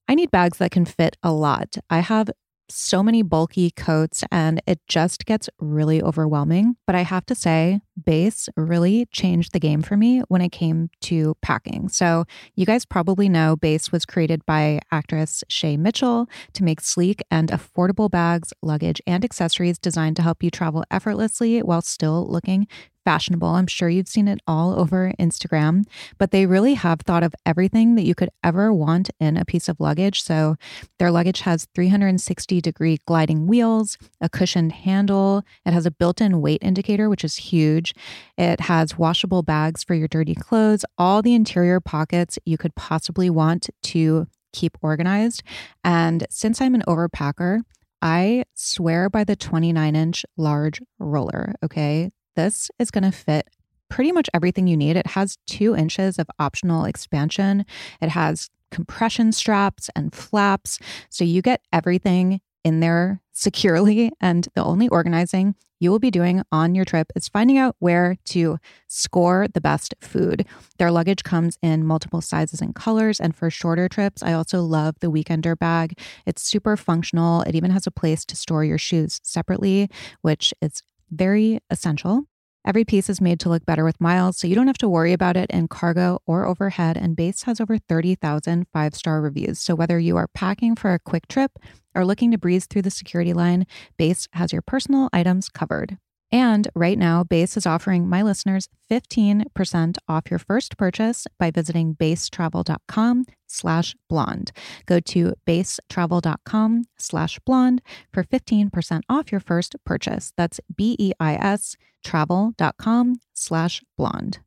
I 0.08 0.15
need 0.15 0.32
bags 0.32 0.60
that 0.60 0.72
can 0.72 0.86
fit 0.86 1.17
a 1.22 1.34
lot. 1.34 1.75
I 1.89 2.00
have 2.00 2.29
so 2.70 3.03
many 3.03 3.22
bulky 3.22 3.72
coats 3.72 4.24
and 4.32 4.62
it 4.67 4.79
just 4.88 5.25
gets 5.25 5.50
really 5.60 6.01
overwhelming. 6.01 6.75
But 6.86 6.96
I 6.96 7.01
have 7.01 7.25
to 7.27 7.36
say, 7.36 7.82
Béis 8.01 8.50
really 8.55 9.05
changed 9.12 9.53
the 9.53 9.60
game 9.60 9.82
for 9.82 9.96
me 9.98 10.22
when 10.27 10.41
it 10.41 10.51
came 10.51 10.89
to 11.01 11.36
packing. 11.41 11.89
So, 11.89 12.25
you 12.55 12.65
guys 12.65 12.86
probably 12.86 13.29
know 13.29 13.55
Béis 13.55 13.91
was 13.91 14.05
created 14.05 14.46
by 14.46 14.79
actress 14.91 15.43
Shay 15.48 15.77
Mitchell 15.77 16.27
to 16.53 16.63
make 16.63 16.82
sleek 16.82 17.22
and 17.29 17.50
affordable 17.50 18.10
bags, 18.10 18.51
luggage, 18.62 19.01
and 19.05 19.24
accessories 19.24 19.77
designed 19.77 20.15
to 20.15 20.22
help 20.22 20.41
you 20.41 20.50
travel 20.50 20.84
effortlessly 20.89 21.62
while 21.62 21.82
still 21.82 22.27
looking 22.27 22.67
fashionable. 23.05 23.48
I'm 23.48 23.67
sure 23.67 23.89
you've 23.89 24.07
seen 24.07 24.27
it 24.27 24.39
all 24.48 24.79
over 24.79 25.13
Instagram, 25.19 25.86
but 26.17 26.31
they 26.31 26.45
really 26.45 26.74
have 26.75 27.01
thought 27.01 27.24
of 27.24 27.36
everything 27.45 27.95
that 27.95 28.03
you 28.03 28.15
could 28.15 28.29
ever 28.43 28.74
want 28.74 29.10
in 29.19 29.38
a 29.38 29.45
piece 29.45 29.67
of 29.67 29.79
luggage. 29.79 30.24
So 30.24 30.55
their 31.00 31.12
luggage 31.12 31.41
has 31.41 31.67
360 31.75 32.62
degree 32.62 33.00
gliding 33.05 33.48
wheels, 33.48 33.98
a 34.22 34.29
cushioned 34.29 34.72
handle, 34.72 35.43
it 35.65 35.74
has 35.74 35.86
a 35.86 35.91
built 35.91 36.22
in 36.22 36.41
weight 36.41 36.62
indicator, 36.62 37.10
which 37.10 37.24
is 37.24 37.36
huge. 37.36 37.93
It 38.38 38.62
has 38.62 38.98
washable 38.98 39.43
bags 39.43 39.83
for 39.83 39.93
your 39.93 40.07
dirty 40.07 40.36
clothes, 40.36 40.86
all 40.98 41.22
the 41.22 41.33
interior 41.33 41.79
pockets 41.79 42.39
you 42.45 42.57
could 42.57 42.75
possibly 42.75 43.29
want 43.29 43.69
to 43.83 44.27
keep 44.53 44.77
organized. 44.81 45.43
And 45.83 46.25
since 46.29 46.62
I'm 46.62 46.75
an 46.75 46.83
overpacker, 46.88 47.62
I 48.01 48.43
swear 48.53 49.10
by 49.10 49.24
the 49.24 49.36
29 49.36 49.95
inch 49.95 50.25
large 50.38 50.81
roller. 51.00 51.53
Okay. 51.63 52.12
This 52.36 52.72
is 52.80 52.92
going 52.92 53.04
to 53.04 53.12
fit 53.12 53.50
pretty 53.90 54.12
much 54.12 54.30
everything 54.34 54.68
you 54.68 54.78
need. 54.78 54.98
It 54.98 55.08
has 55.08 55.38
two 55.46 55.75
inches 55.75 56.18
of 56.18 56.28
optional 56.40 56.86
expansion, 56.86 57.66
it 58.02 58.10
has 58.10 58.50
compression 58.72 59.32
straps 59.32 59.90
and 59.96 60.13
flaps. 60.13 60.80
So 61.10 61.24
you 61.24 61.42
get 61.42 61.62
everything 61.72 62.42
in 62.63 62.80
there 62.80 63.22
securely. 63.32 64.12
And 64.22 64.48
the 64.56 64.63
only 64.63 64.88
organizing 64.88 65.56
you 65.80 65.92
will 65.92 66.00
be 66.00 66.10
doing 66.10 66.42
on 66.50 66.75
your 66.75 66.86
trip 66.86 67.12
is 67.13 67.28
finding 67.28 67.58
out 67.58 67.75
where 67.80 68.16
to 68.25 68.58
score 68.88 69.48
the 69.54 69.60
best 69.60 69.94
food. 70.00 70.46
Their 70.78 70.92
luggage 70.92 71.24
comes 71.24 71.58
in 71.62 71.84
multiple 71.84 72.22
sizes 72.22 72.62
and 72.62 72.74
colors. 72.74 73.20
And 73.20 73.36
for 73.36 73.50
shorter 73.50 73.90
trips, 73.90 74.24
I 74.24 74.32
also 74.32 74.62
love 74.62 74.96
the 75.02 75.12
Weekender 75.12 75.60
bag. 75.60 76.00
It's 76.25 76.42
super 76.42 76.78
functional. 76.78 77.42
It 77.42 77.54
even 77.54 77.72
has 77.72 77.86
a 77.86 77.92
place 77.92 78.24
to 78.25 78.36
store 78.38 78.63
your 78.63 78.78
shoes 78.78 79.20
separately, 79.24 79.90
which 80.22 80.54
is 80.62 80.82
very 81.13 81.60
essential. 81.70 82.24
Every 82.65 82.86
piece 82.86 83.10
is 83.10 83.20
made 83.20 83.41
to 83.41 83.50
look 83.50 83.65
better 83.65 83.84
with 83.84 84.00
miles, 84.00 84.38
so 84.38 84.48
you 84.48 84.55
don't 84.55 84.67
have 84.67 84.77
to 84.77 84.88
worry 84.88 85.12
about 85.12 85.36
it 85.36 85.50
in 85.51 85.67
cargo 85.67 86.20
or 86.25 86.46
overhead. 86.46 86.96
And 86.96 87.15
Béis 87.15 87.43
has 87.43 87.60
over 87.60 87.77
30,000 87.77 88.65
five 88.72 88.96
star 88.96 89.22
reviews. 89.22 89.60
So 89.60 89.75
whether 89.75 90.00
you 90.00 90.15
are 90.15 90.29
packing 90.34 90.75
for 90.75 90.93
a 90.93 91.00
quick 91.00 91.27
trip 91.27 91.51
or 91.93 92.05
looking 92.05 92.32
to 92.32 92.38
breeze 92.38 92.65
through 92.65 92.84
the 92.84 92.89
security 92.89 93.34
line, 93.34 93.65
Béis 94.00 94.27
has 94.34 94.53
your 94.53 94.62
personal 94.62 95.10
items 95.12 95.50
covered. 95.50 95.98
And 96.34 96.68
right 96.74 96.98
now, 96.98 97.24
Béis 97.24 97.56
is 97.56 97.68
offering 97.68 98.10
my 98.10 98.24
listeners 98.24 98.68
15% 98.90 99.98
off 100.10 100.32
your 100.32 100.40
first 100.40 100.78
purchase 100.78 101.28
by 101.38 101.52
visiting 101.52 101.94
beistravel.com 101.94 103.25
slash 103.46 103.96
blonde. 104.10 104.52
Go 104.88 105.00
to 105.00 105.36
beistravel.com 105.46 106.86
slash 106.98 107.40
blonde 107.46 107.84
for 108.12 108.24
15% 108.24 109.02
off 109.08 109.32
your 109.32 109.42
first 109.42 109.75
purchase. 109.86 110.34
That's 110.36 110.60
B-E-I-S 110.75 111.78
travel.com 112.04 113.20
slash 113.36 113.84
blonde. 113.96 114.40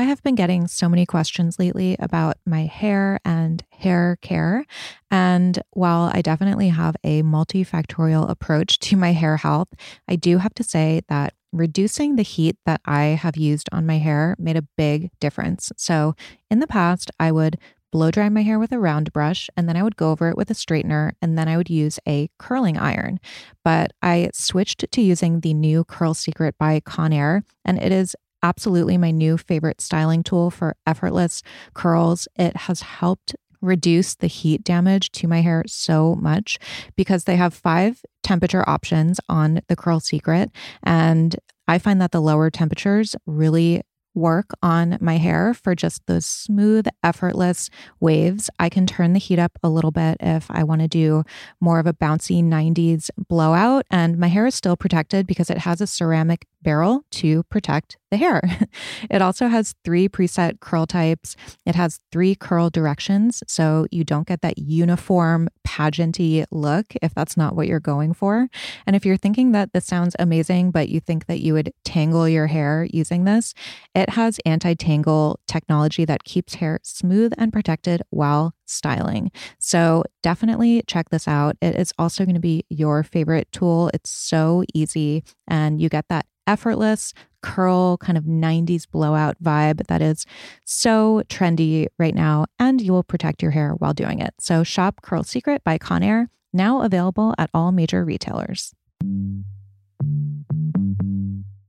I 0.00 0.04
have 0.04 0.22
been 0.22 0.34
getting 0.34 0.66
so 0.66 0.88
many 0.88 1.04
questions 1.04 1.58
lately 1.58 1.94
about 2.00 2.38
my 2.46 2.62
hair 2.62 3.20
and 3.22 3.62
hair 3.70 4.16
care. 4.22 4.64
And 5.10 5.62
while 5.72 6.10
I 6.14 6.22
definitely 6.22 6.70
have 6.70 6.96
a 7.04 7.22
multifactorial 7.22 8.30
approach 8.30 8.78
to 8.78 8.96
my 8.96 9.12
hair 9.12 9.36
health, 9.36 9.68
I 10.08 10.16
do 10.16 10.38
have 10.38 10.54
to 10.54 10.64
say 10.64 11.02
that 11.08 11.34
reducing 11.52 12.16
the 12.16 12.22
heat 12.22 12.56
that 12.64 12.80
I 12.86 13.08
have 13.08 13.36
used 13.36 13.68
on 13.72 13.84
my 13.84 13.98
hair 13.98 14.36
made 14.38 14.56
a 14.56 14.66
big 14.78 15.10
difference. 15.20 15.70
So 15.76 16.14
in 16.50 16.60
the 16.60 16.66
past, 16.66 17.10
I 17.20 17.30
would 17.30 17.58
blow 17.92 18.10
dry 18.10 18.30
my 18.30 18.42
hair 18.42 18.58
with 18.58 18.72
a 18.72 18.78
round 18.78 19.12
brush, 19.12 19.50
and 19.54 19.68
then 19.68 19.76
I 19.76 19.82
would 19.82 19.96
go 19.96 20.12
over 20.12 20.30
it 20.30 20.36
with 20.36 20.50
a 20.50 20.54
straightener, 20.54 21.12
and 21.20 21.36
then 21.36 21.46
I 21.46 21.58
would 21.58 21.68
use 21.68 21.98
a 22.08 22.30
curling 22.38 22.78
iron. 22.78 23.20
But 23.64 23.92
I 24.00 24.30
switched 24.32 24.90
to 24.90 25.02
using 25.02 25.40
the 25.40 25.52
new 25.52 25.84
Curl 25.84 26.14
Secret 26.14 26.54
by 26.56 26.80
Conair, 26.80 27.42
and 27.66 27.82
it 27.82 27.92
is 27.92 28.16
absolutely 28.42 28.98
my 28.98 29.10
new 29.10 29.36
favorite 29.36 29.80
styling 29.80 30.22
tool 30.22 30.50
for 30.50 30.76
effortless 30.86 31.42
curls. 31.74 32.28
It 32.36 32.56
has 32.56 32.82
helped 32.82 33.34
reduce 33.62 34.14
the 34.14 34.26
heat 34.26 34.64
damage 34.64 35.10
to 35.12 35.28
my 35.28 35.40
hair 35.40 35.62
so 35.66 36.14
much 36.16 36.58
because 36.96 37.24
they 37.24 37.36
have 37.36 37.52
five 37.52 38.02
temperature 38.22 38.68
options 38.68 39.20
on 39.28 39.60
the 39.68 39.76
Curl 39.76 40.00
Secret. 40.00 40.50
And 40.82 41.36
I 41.68 41.78
find 41.78 42.00
that 42.00 42.12
the 42.12 42.22
lower 42.22 42.50
temperatures 42.50 43.14
really 43.26 43.82
work 44.14 44.50
on 44.62 44.98
my 45.00 45.18
hair 45.18 45.54
for 45.54 45.74
just 45.74 46.04
those 46.06 46.26
smooth, 46.26 46.86
effortless 47.02 47.70
waves. 48.00 48.50
I 48.58 48.68
can 48.68 48.86
turn 48.86 49.12
the 49.12 49.18
heat 49.20 49.38
up 49.38 49.56
a 49.62 49.68
little 49.68 49.92
bit 49.92 50.16
if 50.20 50.50
I 50.50 50.64
want 50.64 50.80
to 50.80 50.88
do 50.88 51.22
more 51.60 51.78
of 51.78 51.86
a 51.86 51.92
bouncy 51.92 52.42
90s 52.42 53.10
blowout. 53.28 53.86
And 53.90 54.18
my 54.18 54.26
hair 54.26 54.46
is 54.46 54.54
still 54.54 54.76
protected 54.76 55.26
because 55.26 55.48
it 55.50 55.58
has 55.58 55.80
a 55.80 55.86
ceramic 55.86 56.46
barrel 56.62 57.04
to 57.12 57.44
protect 57.44 57.98
the 58.10 58.16
hair. 58.16 58.42
it 59.10 59.22
also 59.22 59.48
has 59.48 59.74
three 59.84 60.08
preset 60.08 60.60
curl 60.60 60.86
types. 60.86 61.36
It 61.66 61.74
has 61.74 62.00
three 62.12 62.34
curl 62.34 62.70
directions, 62.70 63.42
so 63.46 63.86
you 63.90 64.04
don't 64.04 64.26
get 64.26 64.42
that 64.42 64.58
uniform 64.58 65.48
pageanty 65.66 66.44
look 66.50 66.86
if 67.02 67.14
that's 67.14 67.36
not 67.36 67.54
what 67.54 67.68
you're 67.68 67.80
going 67.80 68.12
for. 68.12 68.48
And 68.86 68.96
if 68.96 69.06
you're 69.06 69.16
thinking 69.16 69.52
that 69.52 69.72
this 69.72 69.86
sounds 69.86 70.16
amazing, 70.18 70.70
but 70.70 70.88
you 70.88 71.00
think 71.00 71.26
that 71.26 71.40
you 71.40 71.54
would 71.54 71.72
tangle 71.84 72.28
your 72.28 72.48
hair 72.48 72.86
using 72.92 73.24
this, 73.24 73.54
it 73.94 74.10
has 74.10 74.40
anti-tangle 74.44 75.38
technology 75.46 76.04
that 76.04 76.24
keeps 76.24 76.54
hair 76.54 76.80
smooth 76.82 77.32
and 77.38 77.52
protected 77.52 78.02
while 78.10 78.54
styling. 78.66 79.30
So 79.58 80.04
definitely 80.22 80.82
check 80.86 81.10
this 81.10 81.26
out. 81.28 81.56
It 81.60 81.76
is 81.76 81.92
also 81.98 82.24
going 82.24 82.34
to 82.34 82.40
be 82.40 82.64
your 82.68 83.02
favorite 83.02 83.50
tool. 83.52 83.90
It's 83.92 84.10
so 84.10 84.64
easy 84.74 85.24
and 85.48 85.80
you 85.80 85.88
get 85.88 86.08
that 86.08 86.26
effortless 86.46 87.12
curl 87.42 87.96
kind 87.98 88.16
of 88.18 88.24
90s 88.24 88.86
blowout 88.90 89.36
vibe 89.42 89.86
that 89.86 90.02
is 90.02 90.26
so 90.64 91.22
trendy 91.28 91.86
right 91.98 92.14
now 92.14 92.46
and 92.58 92.80
you 92.80 92.92
will 92.92 93.02
protect 93.02 93.42
your 93.42 93.50
hair 93.52 93.72
while 93.72 93.94
doing 93.94 94.20
it. 94.20 94.34
So 94.38 94.62
shop 94.62 95.02
Curl 95.02 95.22
Secret 95.24 95.62
by 95.64 95.78
Conair, 95.78 96.28
now 96.52 96.82
available 96.82 97.34
at 97.38 97.50
all 97.54 97.72
major 97.72 98.04
retailers. 98.04 98.74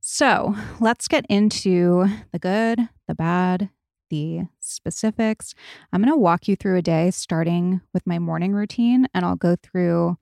So 0.02 0.56
let's 0.80 1.08
get 1.08 1.26
into 1.30 2.06
the 2.32 2.40
good, 2.40 2.80
the 3.08 3.16
bad, 3.16 3.70
the 4.10 4.42
specifics. 4.60 5.56
I'm 5.92 6.02
going 6.02 6.14
to 6.14 6.20
walk 6.20 6.48
you 6.48 6.56
through 6.56 6.78
a 6.78 6.82
day 6.82 7.12
starting 7.12 7.82
with 7.94 8.06
my 8.06 8.20
morning 8.20 8.54
routine, 8.54 9.08
and 9.14 9.26
I'll 9.26 9.36
go 9.36 9.56
through 9.56 10.18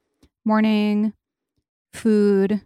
morning, 0.46 1.13
food, 1.91 2.62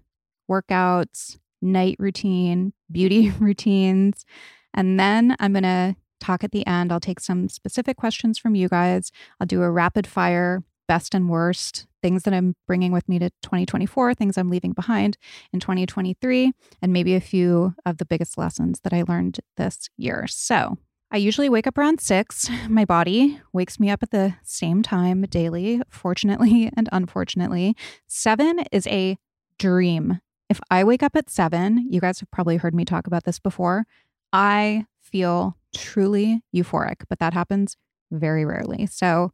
workouts, 0.52 1.40
night 1.64 1.96
routine, 2.00 2.74
beauty 2.92 3.30
routines. 3.40 4.26
And 4.74 5.00
then 5.00 5.36
I'm 5.40 5.54
going 5.54 5.64
to 5.64 5.96
talk 6.20 6.44
at 6.44 6.52
the 6.52 6.66
end. 6.66 6.92
I'll 6.92 7.00
take 7.00 7.20
some 7.20 7.50
specific 7.50 7.98
questions 7.98 8.38
from 8.38 8.56
you 8.56 8.70
guys. 8.70 9.12
I'll 9.40 9.48
do 9.48 9.62
a 9.62 9.72
rapid 9.72 10.08
fire 10.08 10.64
best 10.88 11.16
and 11.16 11.30
worst, 11.30 11.88
things 12.02 12.24
that 12.24 12.34
I'm 12.34 12.56
bringing 12.68 12.92
with 12.92 13.08
me 13.08 13.18
to 13.20 13.30
2024, 13.42 14.14
things 14.14 14.38
I'm 14.38 14.50
leaving 14.50 14.74
behind 14.74 15.18
in 15.54 15.60
2023, 15.60 16.52
and 16.82 16.94
maybe 16.94 17.16
a 17.16 17.22
few 17.22 17.74
of 17.86 17.98
the 17.98 18.06
biggest 18.06 18.38
lessons 18.38 18.82
that 18.84 18.94
I 18.94 19.04
learned 19.08 19.40
this 19.58 19.90
year. 19.98 20.26
So, 20.28 20.78
I 21.12 21.18
usually 21.18 21.48
wake 21.48 21.68
up 21.68 21.78
around 21.78 22.02
six. 22.02 22.50
My 22.68 22.86
body 22.86 23.40
wakes 23.54 23.80
me 23.80 23.92
up 23.92 24.02
at 24.02 24.10
the 24.10 24.34
same 24.44 24.82
time 24.82 25.22
daily, 25.24 25.82
fortunately 25.88 26.72
and 26.78 26.90
unfortunately. 26.92 27.76
Seven 28.08 28.64
is 28.72 28.88
a 28.88 29.18
dream. 29.60 30.20
If 30.54 30.62
I 30.70 30.84
wake 30.84 31.02
up 31.02 31.16
at 31.16 31.32
seven, 31.32 31.88
you 31.90 32.00
guys 32.00 32.20
have 32.20 32.30
probably 32.30 32.58
heard 32.58 32.76
me 32.76 32.86
talk 32.86 33.08
about 33.08 33.24
this 33.24 33.40
before, 33.40 33.88
I 34.32 34.86
feel 35.02 35.58
truly 35.76 36.44
euphoric, 36.56 37.06
but 37.10 37.18
that 37.18 37.34
happens 37.34 37.76
very 38.12 38.46
rarely. 38.46 38.86
So, 38.86 39.32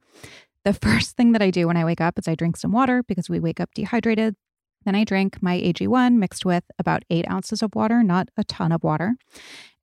the 0.63 0.71
first 0.81 1.17
thing 1.17 1.33
that 1.33 1.41
I 1.41 1.51
do 1.51 1.67
when 1.67 1.75
I 1.75 1.83
wake 1.83 1.99
up 1.99 2.17
is 2.17 2.29
I 2.29 2.35
drink 2.35 2.55
some 2.55 2.71
water 2.71 3.03
because 3.03 3.29
we 3.29 3.41
wake 3.41 3.59
up 3.59 3.73
dehydrated. 3.73 4.37
Then 4.85 4.95
I 4.95 5.03
drink 5.03 5.43
my 5.43 5.59
AG1 5.59 6.13
mixed 6.13 6.45
with 6.45 6.63
about 6.79 7.03
eight 7.09 7.29
ounces 7.29 7.61
of 7.61 7.75
water, 7.75 8.01
not 8.01 8.29
a 8.37 8.45
ton 8.45 8.71
of 8.71 8.81
water. 8.81 9.15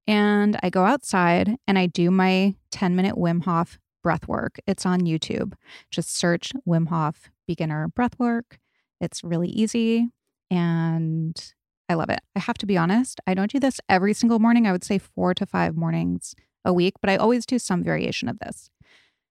And 0.06 0.58
I 0.62 0.70
go 0.70 0.86
outside 0.86 1.58
and 1.68 1.78
I 1.78 1.84
do 1.84 2.10
my 2.10 2.54
10 2.70 2.96
minute 2.96 3.16
Wim 3.16 3.44
Hof 3.44 3.78
breath 4.02 4.26
work. 4.26 4.58
It's 4.66 4.86
on 4.86 5.02
YouTube. 5.02 5.52
Just 5.90 6.16
search 6.16 6.54
Wim 6.66 6.88
Hof 6.88 7.28
beginner 7.46 7.88
breath 7.88 8.18
work. 8.18 8.58
It's 9.02 9.22
really 9.22 9.48
easy 9.48 10.08
and 10.50 11.52
I 11.88 11.94
love 11.94 12.10
it. 12.10 12.20
I 12.34 12.40
have 12.40 12.58
to 12.58 12.66
be 12.66 12.76
honest, 12.76 13.20
I 13.26 13.34
don't 13.34 13.50
do 13.50 13.60
this 13.60 13.80
every 13.88 14.12
single 14.12 14.38
morning. 14.38 14.66
I 14.66 14.72
would 14.72 14.84
say 14.84 14.98
four 14.98 15.34
to 15.34 15.46
five 15.46 15.76
mornings 15.76 16.34
a 16.64 16.72
week, 16.72 16.94
but 17.00 17.10
I 17.10 17.16
always 17.16 17.46
do 17.46 17.58
some 17.58 17.84
variation 17.84 18.28
of 18.28 18.38
this. 18.40 18.70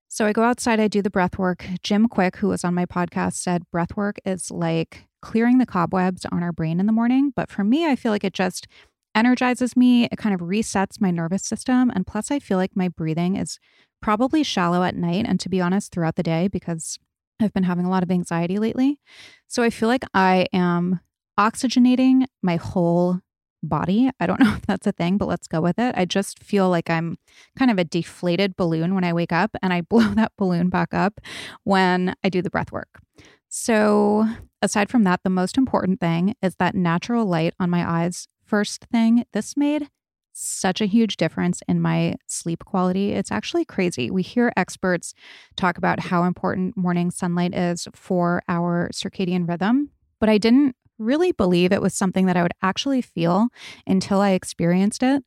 So 0.08 0.26
I 0.26 0.34
go 0.34 0.44
outside, 0.44 0.80
I 0.80 0.88
do 0.88 1.02
the 1.02 1.10
breath 1.10 1.38
work. 1.38 1.66
Jim 1.84 2.08
Kwik, 2.08 2.38
who 2.38 2.48
was 2.48 2.64
on 2.64 2.74
my 2.74 2.86
podcast, 2.86 3.34
said 3.34 3.70
breath 3.72 3.98
work 3.98 4.18
is 4.26 4.50
like 4.50 5.08
clearing 5.22 5.58
the 5.58 5.66
cobwebs 5.66 6.26
on 6.32 6.44
our 6.44 6.54
brain 6.54 6.80
in 6.80 6.86
the 6.86 6.94
morning. 6.94 7.34
But 7.36 7.50
for 7.50 7.64
me, 7.64 7.86
I 7.86 7.96
feel 7.96 8.12
like 8.12 8.24
it 8.24 8.34
just 8.34 8.68
energizes 9.14 9.76
me. 9.76 10.06
It 10.06 10.18
kind 10.18 10.36
of 10.36 10.42
resets 10.42 11.02
my 11.02 11.12
nervous 11.12 11.44
system. 11.44 11.92
And 11.94 12.08
plus, 12.08 12.32
I 12.32 12.40
feel 12.40 12.58
like 12.58 12.76
my 12.76 12.88
breathing 12.88 13.36
is 13.36 13.60
probably 14.02 14.44
shallow 14.44 14.84
at 14.84 14.96
night. 14.96 15.26
And 15.28 15.40
to 15.40 15.50
be 15.50 15.60
honest, 15.60 15.92
throughout 15.92 16.16
the 16.16 16.24
day, 16.24 16.48
because 16.48 17.00
I've 17.42 17.54
been 17.54 17.64
having 17.64 17.86
a 17.86 17.90
lot 17.90 18.04
of 18.04 18.12
anxiety 18.12 18.60
lately. 18.60 19.00
So 19.48 19.64
I 19.64 19.70
feel 19.70 19.90
like 19.90 20.04
I 20.14 20.48
am 20.54 21.00
oxygenating 21.40 22.26
my 22.42 22.56
whole 22.56 23.20
body. 23.62 24.10
I 24.20 24.28
don't 24.28 24.40
know 24.42 24.56
if 24.56 24.66
that's 24.66 24.88
a 24.88 24.92
thing, 24.92 25.18
but 25.18 25.28
let's 25.28 25.48
go 25.48 25.62
with 25.62 25.80
it. 25.80 25.96
I 25.98 26.06
just 26.06 26.44
feel 26.44 26.70
like 26.70 26.90
I'm 26.90 27.18
kind 27.58 27.72
of 27.72 27.78
a 27.78 27.84
deflated 27.84 28.56
balloon 28.56 28.96
when 28.96 29.04
I 29.04 29.14
wake 29.14 29.32
up, 29.32 29.56
and 29.62 29.74
I 29.74 29.82
blow 29.90 30.14
that 30.14 30.32
balloon 30.38 30.70
back 30.70 30.94
up 30.94 31.20
when 31.64 32.16
I 32.24 32.30
do 32.30 32.42
the 32.42 32.50
breath 32.50 32.72
work. 32.72 33.00
So, 33.48 34.28
aside 34.62 34.90
from 34.90 35.04
that, 35.04 35.22
the 35.24 35.30
most 35.30 35.58
important 35.58 36.00
thing 36.00 36.36
is 36.42 36.56
that 36.56 36.76
natural 36.76 37.26
light 37.26 37.54
on 37.60 37.70
my 37.70 37.90
eyes. 37.90 38.28
First 38.46 38.86
thing, 38.92 39.26
this 39.34 39.56
made 39.56 39.88
such 40.36 40.82
a 40.82 40.86
huge 40.86 41.18
difference 41.18 41.62
in 41.68 41.82
my 41.82 42.16
sleep 42.28 42.66
quality. 42.66 43.14
It's 43.14 43.32
actually 43.32 43.66
crazy. 43.66 44.12
We 44.12 44.22
hear 44.22 44.52
experts 44.58 45.14
talk 45.56 45.78
about 45.78 46.00
how 46.00 46.24
important 46.24 46.76
morning 46.76 47.10
sunlight 47.10 47.56
is 47.56 47.88
for 47.94 48.44
our 48.48 48.90
circadian 48.94 49.48
rhythm, 49.48 49.92
but 50.20 50.30
I 50.30 50.38
didn't 50.38 50.76
really 50.98 51.32
believe 51.32 51.72
it 51.72 51.82
was 51.82 51.94
something 51.94 52.26
that 52.26 52.38
I 52.38 52.42
would 52.42 52.54
actually 52.62 53.02
feel 53.02 53.48
until 53.88 54.22
I 54.22 54.32
experienced 54.32 55.04
it. 55.04 55.24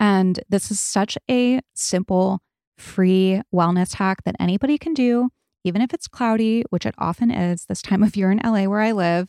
And 0.00 0.40
this 0.48 0.70
is 0.70 0.80
such 0.80 1.16
a 1.30 1.60
simple, 1.74 2.40
free 2.78 3.42
wellness 3.54 3.94
hack 3.94 4.24
that 4.24 4.36
anybody 4.40 4.78
can 4.78 4.94
do, 4.94 5.30
even 5.64 5.80
if 5.80 5.94
it's 5.94 6.08
cloudy, 6.08 6.64
which 6.70 6.86
it 6.86 6.94
often 6.98 7.30
is 7.30 7.66
this 7.66 7.82
time 7.82 8.02
of 8.02 8.16
year 8.16 8.30
in 8.30 8.40
LA 8.44 8.64
where 8.64 8.80
I 8.80 8.92
live. 8.92 9.28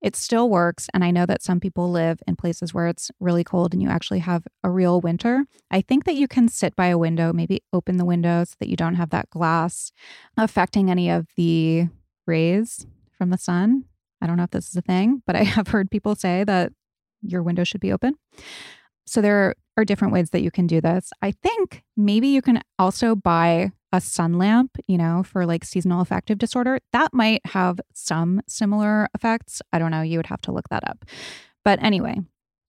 It 0.00 0.14
still 0.14 0.48
works. 0.48 0.88
And 0.94 1.04
I 1.04 1.10
know 1.10 1.26
that 1.26 1.42
some 1.42 1.58
people 1.58 1.90
live 1.90 2.20
in 2.26 2.36
places 2.36 2.72
where 2.72 2.86
it's 2.86 3.10
really 3.18 3.42
cold 3.42 3.72
and 3.72 3.82
you 3.82 3.88
actually 3.88 4.20
have 4.20 4.46
a 4.62 4.70
real 4.70 5.00
winter. 5.00 5.44
I 5.70 5.80
think 5.80 6.04
that 6.04 6.14
you 6.14 6.28
can 6.28 6.48
sit 6.48 6.76
by 6.76 6.86
a 6.86 6.98
window, 6.98 7.32
maybe 7.32 7.62
open 7.72 7.96
the 7.96 8.04
window 8.04 8.44
so 8.44 8.54
that 8.60 8.68
you 8.68 8.76
don't 8.76 8.94
have 8.94 9.10
that 9.10 9.30
glass 9.30 9.90
affecting 10.36 10.90
any 10.90 11.10
of 11.10 11.26
the 11.36 11.88
rays 12.26 12.86
from 13.16 13.30
the 13.30 13.38
sun. 13.38 13.84
I 14.20 14.26
don't 14.26 14.36
know 14.36 14.44
if 14.44 14.50
this 14.50 14.68
is 14.68 14.76
a 14.76 14.82
thing, 14.82 15.22
but 15.26 15.36
I 15.36 15.42
have 15.44 15.68
heard 15.68 15.90
people 15.90 16.14
say 16.14 16.44
that 16.44 16.72
your 17.22 17.42
window 17.42 17.64
should 17.64 17.80
be 17.80 17.92
open. 17.92 18.14
So 19.06 19.20
there 19.20 19.54
are 19.78 19.84
different 19.84 20.12
ways 20.12 20.30
that 20.30 20.42
you 20.42 20.50
can 20.50 20.66
do 20.66 20.80
this. 20.80 21.12
I 21.22 21.30
think 21.30 21.84
maybe 21.96 22.28
you 22.28 22.42
can 22.42 22.60
also 22.78 23.14
buy 23.14 23.70
a 23.92 24.00
sun 24.00 24.34
lamp, 24.34 24.76
you 24.86 24.98
know, 24.98 25.22
for 25.22 25.46
like 25.46 25.64
seasonal 25.64 26.00
affective 26.00 26.36
disorder. 26.36 26.78
That 26.92 27.14
might 27.14 27.40
have 27.46 27.80
some 27.94 28.42
similar 28.46 29.08
effects. 29.14 29.62
I 29.72 29.78
don't 29.78 29.92
know. 29.92 30.02
You 30.02 30.18
would 30.18 30.26
have 30.26 30.42
to 30.42 30.52
look 30.52 30.68
that 30.70 30.86
up. 30.86 31.04
But 31.64 31.82
anyway, 31.82 32.18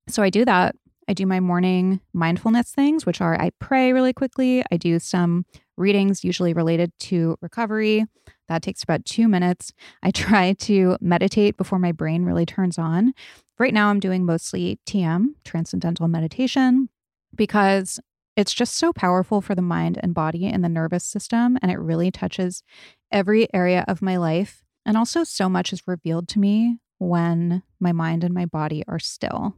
so 0.07 0.23
I 0.23 0.29
do 0.29 0.45
that. 0.45 0.75
I 1.07 1.13
do 1.13 1.25
my 1.25 1.39
morning 1.39 1.99
mindfulness 2.13 2.71
things, 2.71 3.05
which 3.07 3.21
are 3.21 3.39
I 3.41 3.49
pray 3.59 3.91
really 3.91 4.13
quickly. 4.13 4.63
I 4.71 4.77
do 4.77 4.99
some 4.99 5.45
readings, 5.77 6.23
usually 6.23 6.53
related 6.53 6.91
to 6.99 7.35
recovery. 7.41 8.05
That 8.47 8.61
takes 8.61 8.83
about 8.83 9.05
two 9.05 9.27
minutes. 9.27 9.73
I 10.03 10.11
try 10.11 10.53
to 10.53 10.97
meditate 11.01 11.57
before 11.57 11.79
my 11.79 11.91
brain 11.91 12.23
really 12.23 12.45
turns 12.45 12.77
on. 12.77 13.13
Right 13.57 13.73
now, 13.73 13.89
I'm 13.89 13.99
doing 13.99 14.25
mostly 14.25 14.79
TM, 14.85 15.33
transcendental 15.43 16.07
meditation, 16.07 16.89
because 17.35 17.99
it's 18.35 18.53
just 18.53 18.77
so 18.77 18.93
powerful 18.93 19.41
for 19.41 19.55
the 19.55 19.61
mind 19.61 19.99
and 20.01 20.13
body 20.13 20.45
and 20.45 20.63
the 20.63 20.69
nervous 20.69 21.03
system. 21.03 21.57
And 21.61 21.71
it 21.71 21.79
really 21.79 22.11
touches 22.11 22.63
every 23.11 23.53
area 23.53 23.83
of 23.87 24.01
my 24.01 24.17
life. 24.17 24.63
And 24.85 24.95
also, 24.95 25.23
so 25.23 25.49
much 25.49 25.73
is 25.73 25.87
revealed 25.87 26.27
to 26.29 26.39
me 26.39 26.77
when 26.99 27.63
my 27.79 27.91
mind 27.91 28.23
and 28.23 28.33
my 28.33 28.45
body 28.45 28.83
are 28.87 28.99
still. 28.99 29.55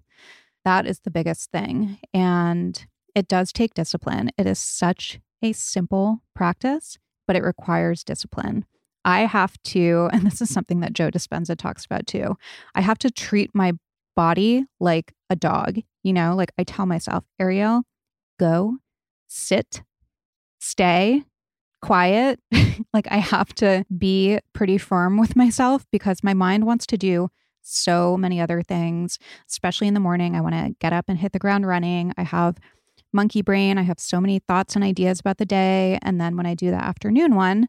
That 0.65 0.85
is 0.85 0.99
the 1.01 1.11
biggest 1.11 1.51
thing. 1.51 1.99
And 2.13 2.85
it 3.15 3.27
does 3.27 3.51
take 3.51 3.73
discipline. 3.73 4.31
It 4.37 4.47
is 4.47 4.59
such 4.59 5.19
a 5.41 5.53
simple 5.53 6.23
practice, 6.35 6.97
but 7.27 7.35
it 7.35 7.43
requires 7.43 8.03
discipline. 8.03 8.65
I 9.03 9.21
have 9.21 9.61
to, 9.63 10.09
and 10.13 10.25
this 10.25 10.41
is 10.41 10.49
something 10.49 10.79
that 10.81 10.93
Joe 10.93 11.11
Dispenza 11.11 11.57
talks 11.57 11.85
about 11.85 12.07
too, 12.07 12.37
I 12.75 12.81
have 12.81 12.99
to 12.99 13.11
treat 13.11 13.51
my 13.53 13.73
body 14.15 14.65
like 14.79 15.13
a 15.29 15.35
dog. 15.35 15.79
You 16.03 16.13
know, 16.13 16.35
like 16.35 16.51
I 16.57 16.63
tell 16.63 16.85
myself, 16.85 17.23
Ariel, 17.39 17.83
go, 18.39 18.77
sit, 19.27 19.83
stay, 20.59 21.23
quiet. 21.81 22.39
like 22.93 23.07
I 23.11 23.17
have 23.17 23.53
to 23.55 23.85
be 23.95 24.39
pretty 24.53 24.77
firm 24.77 25.17
with 25.17 25.35
myself 25.35 25.85
because 25.91 26.23
my 26.23 26.33
mind 26.33 26.65
wants 26.65 26.85
to 26.87 26.97
do 26.97 27.29
so 27.61 28.17
many 28.17 28.41
other 28.41 28.61
things, 28.61 29.19
especially 29.49 29.87
in 29.87 29.93
the 29.93 29.99
morning. 29.99 30.35
I 30.35 30.41
want 30.41 30.55
to 30.55 30.75
get 30.79 30.93
up 30.93 31.05
and 31.07 31.17
hit 31.17 31.31
the 31.31 31.39
ground 31.39 31.67
running. 31.67 32.13
I 32.17 32.23
have 32.23 32.57
monkey 33.13 33.41
brain. 33.41 33.77
I 33.77 33.83
have 33.83 33.99
so 33.99 34.19
many 34.21 34.39
thoughts 34.39 34.75
and 34.75 34.83
ideas 34.83 35.19
about 35.19 35.37
the 35.37 35.45
day. 35.45 35.99
And 36.01 36.19
then 36.19 36.37
when 36.37 36.45
I 36.45 36.55
do 36.55 36.71
the 36.71 36.83
afternoon 36.83 37.35
one, 37.35 37.67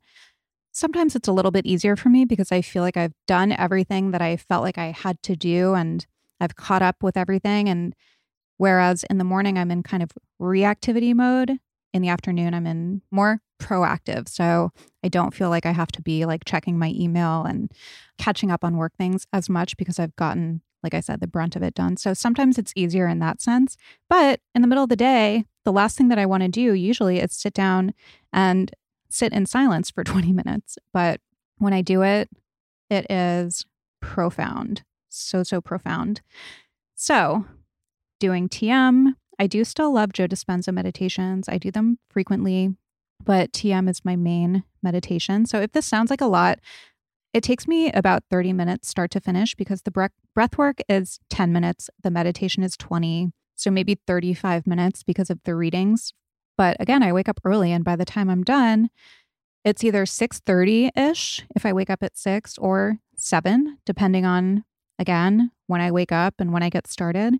sometimes 0.72 1.14
it's 1.14 1.28
a 1.28 1.32
little 1.32 1.50
bit 1.50 1.66
easier 1.66 1.96
for 1.96 2.08
me 2.08 2.24
because 2.24 2.52
I 2.52 2.62
feel 2.62 2.82
like 2.82 2.96
I've 2.96 3.12
done 3.26 3.52
everything 3.52 4.12
that 4.12 4.22
I 4.22 4.36
felt 4.36 4.62
like 4.62 4.78
I 4.78 4.92
had 4.92 5.22
to 5.24 5.36
do 5.36 5.74
and 5.74 6.06
I've 6.42 6.56
caught 6.56 6.82
up 6.82 7.02
with 7.02 7.16
everything. 7.16 7.68
And 7.68 7.94
whereas 8.58 9.04
in 9.04 9.18
the 9.18 9.24
morning, 9.24 9.58
I'm 9.58 9.70
in 9.70 9.82
kind 9.82 10.02
of 10.02 10.10
reactivity 10.40 11.14
mode, 11.14 11.58
in 11.94 12.02
the 12.02 12.08
afternoon, 12.08 12.54
I'm 12.54 12.66
in 12.66 13.02
more 13.10 13.40
proactive. 13.60 14.28
So 14.28 14.70
I 15.04 15.08
don't 15.08 15.34
feel 15.34 15.50
like 15.50 15.66
I 15.66 15.72
have 15.72 15.92
to 15.92 16.02
be 16.02 16.24
like 16.24 16.44
checking 16.44 16.78
my 16.78 16.92
email 16.96 17.44
and 17.44 17.70
catching 18.18 18.50
up 18.50 18.64
on 18.64 18.76
work 18.76 18.92
things 18.96 19.26
as 19.32 19.48
much 19.48 19.76
because 19.76 19.98
I've 19.98 20.16
gotten 20.16 20.62
like 20.82 20.94
I 20.94 21.00
said, 21.00 21.20
the 21.20 21.28
brunt 21.28 21.54
of 21.54 21.62
it 21.62 21.74
done. 21.74 21.96
So 21.96 22.12
sometimes 22.12 22.58
it's 22.58 22.72
easier 22.74 23.06
in 23.06 23.20
that 23.20 23.40
sense. 23.40 23.76
But 24.08 24.40
in 24.52 24.62
the 24.62 24.68
middle 24.68 24.82
of 24.82 24.90
the 24.90 24.96
day, 24.96 25.44
the 25.64 25.72
last 25.72 25.96
thing 25.96 26.08
that 26.08 26.18
I 26.18 26.26
want 26.26 26.42
to 26.42 26.48
do 26.48 26.74
usually 26.74 27.20
is 27.20 27.32
sit 27.32 27.54
down 27.54 27.94
and 28.32 28.74
sit 29.08 29.32
in 29.32 29.46
silence 29.46 29.90
for 29.90 30.02
20 30.04 30.32
minutes. 30.32 30.78
But 30.92 31.20
when 31.58 31.72
I 31.72 31.82
do 31.82 32.02
it, 32.02 32.28
it 32.90 33.10
is 33.10 33.64
profound. 34.00 34.82
So, 35.12 35.42
so 35.42 35.60
profound. 35.60 36.20
So, 36.94 37.44
doing 38.18 38.48
TM, 38.48 39.14
I 39.38 39.46
do 39.46 39.64
still 39.64 39.92
love 39.92 40.12
Joe 40.12 40.26
Dispenza 40.26 40.72
meditations. 40.72 41.48
I 41.48 41.58
do 41.58 41.70
them 41.70 41.98
frequently, 42.10 42.76
but 43.24 43.52
TM 43.52 43.88
is 43.88 44.04
my 44.04 44.16
main 44.16 44.64
meditation. 44.82 45.46
So, 45.46 45.60
if 45.60 45.72
this 45.72 45.86
sounds 45.86 46.10
like 46.10 46.20
a 46.20 46.26
lot, 46.26 46.60
it 47.32 47.42
takes 47.42 47.66
me 47.66 47.90
about 47.92 48.24
30 48.30 48.52
minutes 48.52 48.88
start 48.88 49.10
to 49.12 49.20
finish 49.20 49.54
because 49.54 49.82
the 49.82 50.10
breath 50.34 50.58
work 50.58 50.80
is 50.88 51.18
10 51.30 51.52
minutes, 51.52 51.88
the 52.02 52.10
meditation 52.10 52.62
is 52.62 52.76
20, 52.76 53.32
so 53.54 53.70
maybe 53.70 53.98
35 54.06 54.66
minutes 54.66 55.02
because 55.02 55.30
of 55.30 55.40
the 55.44 55.54
readings. 55.54 56.12
But 56.58 56.76
again, 56.78 57.02
I 57.02 57.12
wake 57.12 57.28
up 57.28 57.40
early 57.44 57.72
and 57.72 57.84
by 57.84 57.96
the 57.96 58.04
time 58.04 58.28
I'm 58.28 58.44
done, 58.44 58.90
it's 59.64 59.84
either 59.84 60.04
6:30ish 60.04 61.42
if 61.54 61.64
I 61.64 61.72
wake 61.72 61.88
up 61.90 62.02
at 62.02 62.16
6 62.16 62.58
or 62.58 62.98
7 63.16 63.78
depending 63.86 64.26
on 64.26 64.64
again 64.98 65.50
when 65.66 65.80
I 65.80 65.90
wake 65.90 66.12
up 66.12 66.34
and 66.38 66.52
when 66.52 66.62
I 66.62 66.70
get 66.70 66.86
started. 66.86 67.34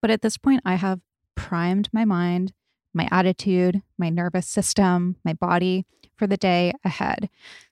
But 0.00 0.10
at 0.10 0.22
this 0.22 0.36
point 0.36 0.62
I 0.64 0.74
have 0.74 1.00
primed 1.34 1.88
my 1.92 2.04
mind, 2.04 2.52
my 2.94 3.08
attitude, 3.10 3.82
my 3.98 4.08
nervous 4.08 4.46
system, 4.46 5.16
my 5.24 5.32
body 5.32 5.86
for 6.16 6.26
the 6.26 6.36
day 6.36 6.72
ahead. 6.84 7.28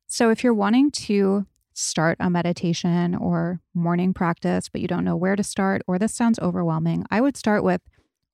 So 0.06 0.30
if 0.30 0.44
you're 0.44 0.54
wanting 0.54 0.90
to 0.92 1.46
start 1.72 2.16
a 2.20 2.30
meditation 2.30 3.14
or 3.14 3.60
morning 3.74 4.14
practice, 4.14 4.68
but 4.68 4.80
you 4.80 4.86
don't 4.86 5.04
know 5.04 5.16
where 5.16 5.34
to 5.34 5.42
start, 5.42 5.82
or 5.86 5.98
this 5.98 6.14
sounds 6.14 6.38
overwhelming, 6.38 7.04
I 7.10 7.20
would 7.20 7.36
start 7.36 7.64
with 7.64 7.80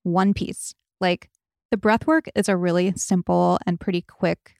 one 0.03 0.33
piece. 0.33 0.75
Like 0.99 1.29
the 1.71 1.77
breath 1.77 2.05
work 2.05 2.25
is 2.35 2.49
a 2.49 2.57
really 2.57 2.93
simple 2.95 3.57
and 3.65 3.79
pretty 3.79 4.01
quick, 4.01 4.55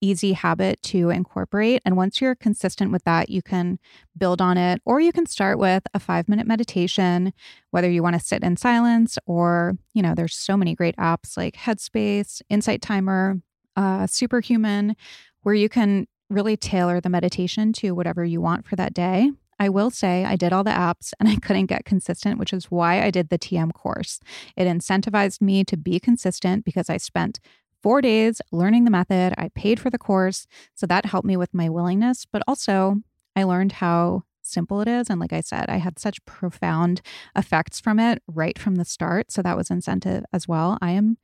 easy 0.00 0.32
habit 0.32 0.82
to 0.82 1.10
incorporate. 1.10 1.82
And 1.84 1.96
once 1.96 2.20
you're 2.20 2.34
consistent 2.34 2.92
with 2.92 3.04
that, 3.04 3.28
you 3.28 3.42
can 3.42 3.78
build 4.16 4.40
on 4.40 4.58
it, 4.58 4.80
or 4.84 5.00
you 5.00 5.12
can 5.12 5.26
start 5.26 5.58
with 5.58 5.84
a 5.94 6.00
five 6.00 6.28
minute 6.28 6.46
meditation, 6.46 7.32
whether 7.70 7.90
you 7.90 8.02
want 8.02 8.14
to 8.18 8.24
sit 8.24 8.42
in 8.42 8.56
silence 8.56 9.18
or, 9.26 9.76
you 9.94 10.02
know, 10.02 10.14
there's 10.14 10.36
so 10.36 10.56
many 10.56 10.74
great 10.74 10.96
apps 10.96 11.36
like 11.36 11.56
Headspace, 11.56 12.42
Insight 12.48 12.82
Timer, 12.82 13.40
uh, 13.76 14.06
Superhuman, 14.06 14.96
where 15.42 15.54
you 15.54 15.68
can 15.68 16.06
really 16.28 16.56
tailor 16.56 17.00
the 17.00 17.08
meditation 17.08 17.72
to 17.72 17.92
whatever 17.92 18.24
you 18.24 18.40
want 18.40 18.66
for 18.66 18.76
that 18.76 18.94
day. 18.94 19.30
I 19.58 19.68
will 19.68 19.90
say 19.90 20.24
I 20.24 20.36
did 20.36 20.52
all 20.52 20.64
the 20.64 20.70
apps 20.70 21.12
and 21.18 21.28
I 21.28 21.36
couldn't 21.36 21.66
get 21.66 21.84
consistent, 21.84 22.38
which 22.38 22.52
is 22.52 22.70
why 22.70 23.02
I 23.02 23.10
did 23.10 23.28
the 23.28 23.38
TM 23.38 23.72
course. 23.72 24.20
It 24.56 24.64
incentivized 24.64 25.40
me 25.40 25.64
to 25.64 25.76
be 25.76 25.98
consistent 26.00 26.64
because 26.64 26.90
I 26.90 26.96
spent 26.96 27.40
four 27.82 28.00
days 28.00 28.40
learning 28.52 28.84
the 28.84 28.90
method. 28.90 29.34
I 29.38 29.50
paid 29.54 29.80
for 29.80 29.90
the 29.90 29.98
course. 29.98 30.46
So 30.74 30.86
that 30.86 31.06
helped 31.06 31.26
me 31.26 31.36
with 31.36 31.54
my 31.54 31.68
willingness, 31.68 32.26
but 32.30 32.42
also 32.48 32.96
I 33.34 33.44
learned 33.44 33.72
how 33.72 34.24
simple 34.42 34.80
it 34.80 34.88
is. 34.88 35.10
And 35.10 35.20
like 35.20 35.32
I 35.32 35.40
said, 35.40 35.68
I 35.68 35.76
had 35.76 35.98
such 35.98 36.24
profound 36.24 37.02
effects 37.34 37.80
from 37.80 37.98
it 37.98 38.22
right 38.26 38.58
from 38.58 38.76
the 38.76 38.84
start. 38.84 39.30
So 39.30 39.42
that 39.42 39.56
was 39.56 39.70
incentive 39.70 40.24
as 40.32 40.48
well. 40.48 40.78
I 40.80 40.92
am 40.92 41.18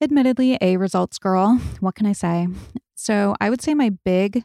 admittedly 0.00 0.58
a 0.60 0.76
results 0.76 1.18
girl. 1.18 1.60
What 1.80 1.94
can 1.94 2.06
I 2.06 2.12
say? 2.12 2.48
So 2.94 3.34
I 3.40 3.50
would 3.50 3.62
say 3.62 3.74
my 3.74 3.90
big 4.04 4.44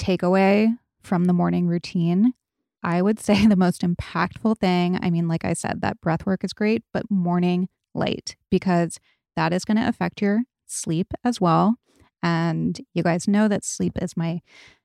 takeaway 0.00 0.76
from 1.02 1.24
the 1.24 1.32
morning 1.32 1.66
routine, 1.66 2.34
I 2.82 3.02
would 3.02 3.18
say 3.20 3.46
the 3.48 3.56
most 3.56 3.82
impactful 3.82 4.58
thing. 4.58 4.98
I 5.02 5.10
mean, 5.10 5.28
like 5.28 5.44
I 5.44 5.54
said, 5.54 5.80
that 5.80 6.00
breath 6.00 6.26
work 6.26 6.44
is 6.44 6.52
great, 6.52 6.82
but 6.92 7.10
morning 7.10 7.68
light, 7.94 8.36
because 8.50 8.98
that 9.36 9.52
is 9.52 9.64
going 9.64 9.76
to 9.76 9.88
affect 9.88 10.20
your 10.20 10.40
sleep 10.66 11.12
as 11.24 11.40
well. 11.40 11.76
And 12.22 12.80
you 12.94 13.02
guys 13.02 13.28
know 13.28 13.46
that 13.48 13.64
sleep 13.64 13.98
is 14.00 14.16
my 14.16 14.40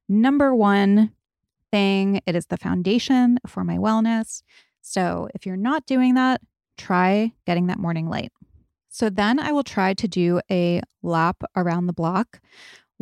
number 0.07 0.53
one 0.53 1.11
thing. 1.71 2.21
It 2.25 2.35
is 2.35 2.47
the 2.47 2.57
foundation 2.57 3.39
for 3.47 3.63
my 3.63 3.77
wellness. 3.77 4.43
So 4.81 5.27
if 5.33 5.45
you're 5.45 5.57
not 5.57 5.85
doing 5.85 6.15
that, 6.15 6.41
try 6.77 7.33
getting 7.45 7.67
that 7.67 7.79
morning 7.79 8.09
light. 8.09 8.31
So 8.89 9.09
then 9.09 9.39
I 9.39 9.53
will 9.53 9.63
try 9.63 9.93
to 9.93 10.07
do 10.07 10.41
a 10.51 10.81
lap 11.01 11.43
around 11.55 11.85
the 11.85 11.93
block, 11.93 12.41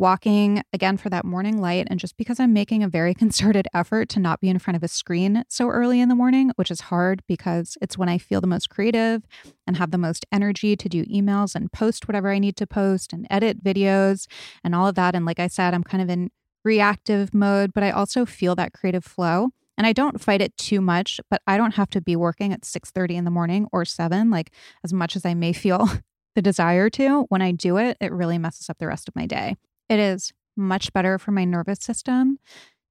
walking 0.00 0.62
again 0.72 0.96
for 0.96 1.10
that 1.10 1.26
morning 1.26 1.60
light. 1.60 1.86
And 1.90 2.00
just 2.00 2.16
because 2.16 2.40
I'm 2.40 2.54
making 2.54 2.82
a 2.82 2.88
very 2.88 3.14
concerted 3.22 3.68
effort 3.74 4.08
to 4.10 4.20
not 4.20 4.40
be 4.40 4.48
in 4.48 4.58
front 4.58 4.76
of 4.76 4.82
a 4.82 4.88
screen 4.88 5.44
so 5.48 5.68
early 5.68 6.00
in 6.00 6.08
the 6.08 6.14
morning, 6.14 6.50
which 6.56 6.70
is 6.70 6.80
hard 6.80 7.22
because 7.28 7.76
it's 7.82 7.98
when 7.98 8.08
I 8.08 8.16
feel 8.18 8.40
the 8.40 8.46
most 8.46 8.70
creative 8.70 9.22
and 9.66 9.76
have 9.76 9.90
the 9.90 9.98
most 9.98 10.26
energy 10.32 10.74
to 10.74 10.88
do 10.88 11.04
emails 11.04 11.54
and 11.54 11.70
post 11.70 12.08
whatever 12.08 12.30
I 12.30 12.38
need 12.38 12.56
to 12.56 12.66
post 12.66 13.12
and 13.12 13.26
edit 13.30 13.62
videos 13.62 14.26
and 14.64 14.74
all 14.74 14.88
of 14.88 14.94
that. 14.94 15.14
And 15.14 15.26
like 15.26 15.38
I 15.38 15.48
said, 15.48 15.74
I'm 15.74 15.84
kind 15.84 16.02
of 16.02 16.08
in 16.08 16.30
reactive 16.64 17.34
mode, 17.34 17.72
but 17.74 17.84
I 17.84 17.90
also 17.90 18.24
feel 18.24 18.54
that 18.56 18.72
creative 18.72 19.04
flow. 19.04 19.50
And 19.76 19.86
I 19.86 19.92
don't 19.92 20.20
fight 20.20 20.42
it 20.42 20.56
too 20.56 20.80
much, 20.80 21.20
but 21.30 21.40
I 21.46 21.56
don't 21.56 21.74
have 21.74 21.88
to 21.90 22.00
be 22.00 22.16
working 22.16 22.52
at 22.52 22.62
6:30 22.64 23.16
in 23.16 23.24
the 23.24 23.30
morning 23.30 23.66
or 23.72 23.84
7 23.84 24.30
like 24.30 24.52
as 24.84 24.92
much 24.92 25.16
as 25.16 25.24
I 25.24 25.34
may 25.34 25.52
feel 25.52 25.88
the 26.34 26.42
desire 26.42 26.90
to. 26.90 27.22
When 27.28 27.42
I 27.42 27.52
do 27.52 27.76
it, 27.76 27.96
it 28.00 28.12
really 28.12 28.38
messes 28.38 28.68
up 28.70 28.78
the 28.78 28.86
rest 28.86 29.08
of 29.08 29.16
my 29.16 29.26
day. 29.26 29.56
It 29.90 29.98
is 29.98 30.32
much 30.56 30.92
better 30.92 31.18
for 31.18 31.32
my 31.32 31.44
nervous 31.44 31.80
system 31.80 32.38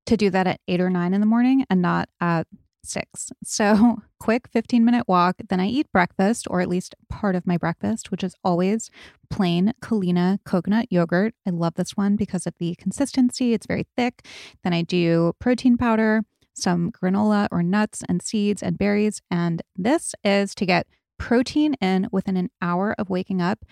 to 0.05 0.17
do 0.17 0.29
that 0.29 0.47
at 0.47 0.59
8 0.67 0.81
or 0.81 0.89
9 0.89 1.13
in 1.13 1.21
the 1.21 1.27
morning 1.27 1.65
and 1.69 1.81
not 1.81 2.09
at 2.19 2.45
six. 2.83 3.31
So, 3.43 3.97
quick 4.19 4.47
15 4.51 4.83
minute 4.83 5.07
walk. 5.07 5.37
Then 5.49 5.59
I 5.59 5.67
eat 5.67 5.91
breakfast, 5.93 6.47
or 6.49 6.61
at 6.61 6.67
least 6.67 6.95
part 7.09 7.35
of 7.35 7.47
my 7.47 7.57
breakfast, 7.57 8.11
which 8.11 8.23
is 8.23 8.35
always 8.43 8.89
plain 9.29 9.73
Culina 9.81 10.39
coconut 10.43 10.87
yogurt. 10.89 11.33
I 11.47 11.51
love 11.51 11.75
this 11.75 11.95
one 11.95 12.15
because 12.15 12.45
of 12.45 12.53
the 12.59 12.75
consistency, 12.75 13.53
it's 13.53 13.67
very 13.67 13.87
thick. 13.95 14.25
Then 14.63 14.73
I 14.73 14.81
do 14.81 15.33
protein 15.39 15.77
powder, 15.77 16.23
some 16.53 16.91
granola 16.91 17.47
or 17.51 17.63
nuts 17.63 18.03
and 18.09 18.21
seeds 18.21 18.61
and 18.61 18.77
berries. 18.77 19.21
And 19.31 19.61
this 19.77 20.13
is 20.23 20.53
to 20.55 20.65
get 20.65 20.87
protein 21.17 21.75
in 21.75 22.07
within 22.11 22.37
an 22.37 22.49
hour 22.61 22.95
of 22.97 23.09
waking 23.09 23.41
up 23.41 23.65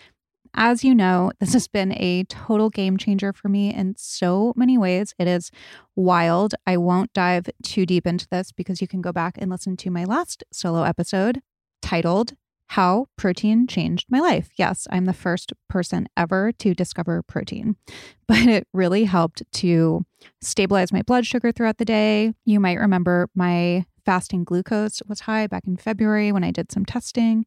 as 0.57 0.83
you 0.83 0.95
know, 0.95 1.31
this 1.39 1.53
has 1.53 1.67
been 1.67 1.93
a 1.93 2.23
total 2.23 2.71
game 2.71 2.97
changer 2.97 3.31
for 3.31 3.47
me 3.47 3.71
in 3.73 3.93
so 3.95 4.53
many 4.55 4.75
ways. 4.75 5.13
It 5.19 5.27
is 5.27 5.51
wild. 5.95 6.55
I 6.65 6.77
won't 6.77 7.13
dive 7.13 7.47
too 7.63 7.85
deep 7.85 8.07
into 8.07 8.27
this 8.29 8.51
because 8.51 8.81
you 8.81 8.87
can 8.87 9.01
go 9.01 9.13
back 9.13 9.37
and 9.37 9.51
listen 9.51 9.77
to 9.77 9.91
my 9.91 10.03
last 10.03 10.43
solo 10.51 10.81
episode 10.81 11.41
titled 11.83 12.33
How 12.69 13.05
Protein 13.17 13.67
Changed 13.67 14.07
My 14.09 14.19
Life. 14.19 14.49
Yes, 14.57 14.87
I'm 14.89 15.05
the 15.05 15.13
first 15.13 15.53
person 15.69 16.09
ever 16.17 16.51
to 16.53 16.73
discover 16.73 17.21
protein, 17.21 17.75
but 18.27 18.39
it 18.47 18.67
really 18.73 19.03
helped 19.03 19.43
to 19.53 20.05
stabilize 20.41 20.91
my 20.91 21.03
blood 21.03 21.27
sugar 21.27 21.51
throughout 21.51 21.77
the 21.77 21.85
day. 21.85 22.33
You 22.45 22.59
might 22.59 22.79
remember 22.79 23.29
my 23.35 23.85
fasting 24.07 24.43
glucose 24.43 25.03
was 25.07 25.19
high 25.19 25.45
back 25.45 25.67
in 25.67 25.77
February 25.77 26.31
when 26.31 26.43
I 26.43 26.49
did 26.49 26.71
some 26.71 26.85
testing. 26.85 27.45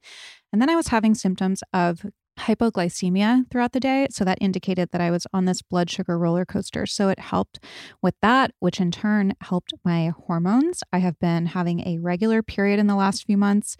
And 0.53 0.61
then 0.61 0.71
I 0.71 0.77
was 0.77 0.89
having 0.89 1.15
symptoms 1.15 1.63
of 1.73 2.05
hypoglycemia 2.41 3.51
throughout 3.51 3.73
the 3.73 3.81
day. 3.81 4.07
So 4.11 4.25
that 4.25 4.39
indicated 4.41 4.91
that 4.91 5.01
I 5.01 5.11
was 5.11 5.27
on 5.33 5.45
this 5.45 5.63
blood 5.63 5.91
sugar 5.91 6.19
roller 6.19 6.45
coaster. 6.45 6.87
So 6.87 7.09
it 7.09 7.19
helped 7.19 7.59
with 8.03 8.15
that, 8.23 8.53
which 8.59 8.81
in 8.81 8.91
turn 8.91 9.35
helped 9.41 9.73
my 9.85 10.13
hormones. 10.27 10.83
I 10.93 10.99
have 10.99 11.19
been 11.19 11.47
having 11.47 11.87
a 11.87 11.99
regular 11.99 12.43
period 12.43 12.79
in 12.79 12.87
the 12.87 12.97
last 12.97 13.27
few 13.27 13.37
months, 13.37 13.77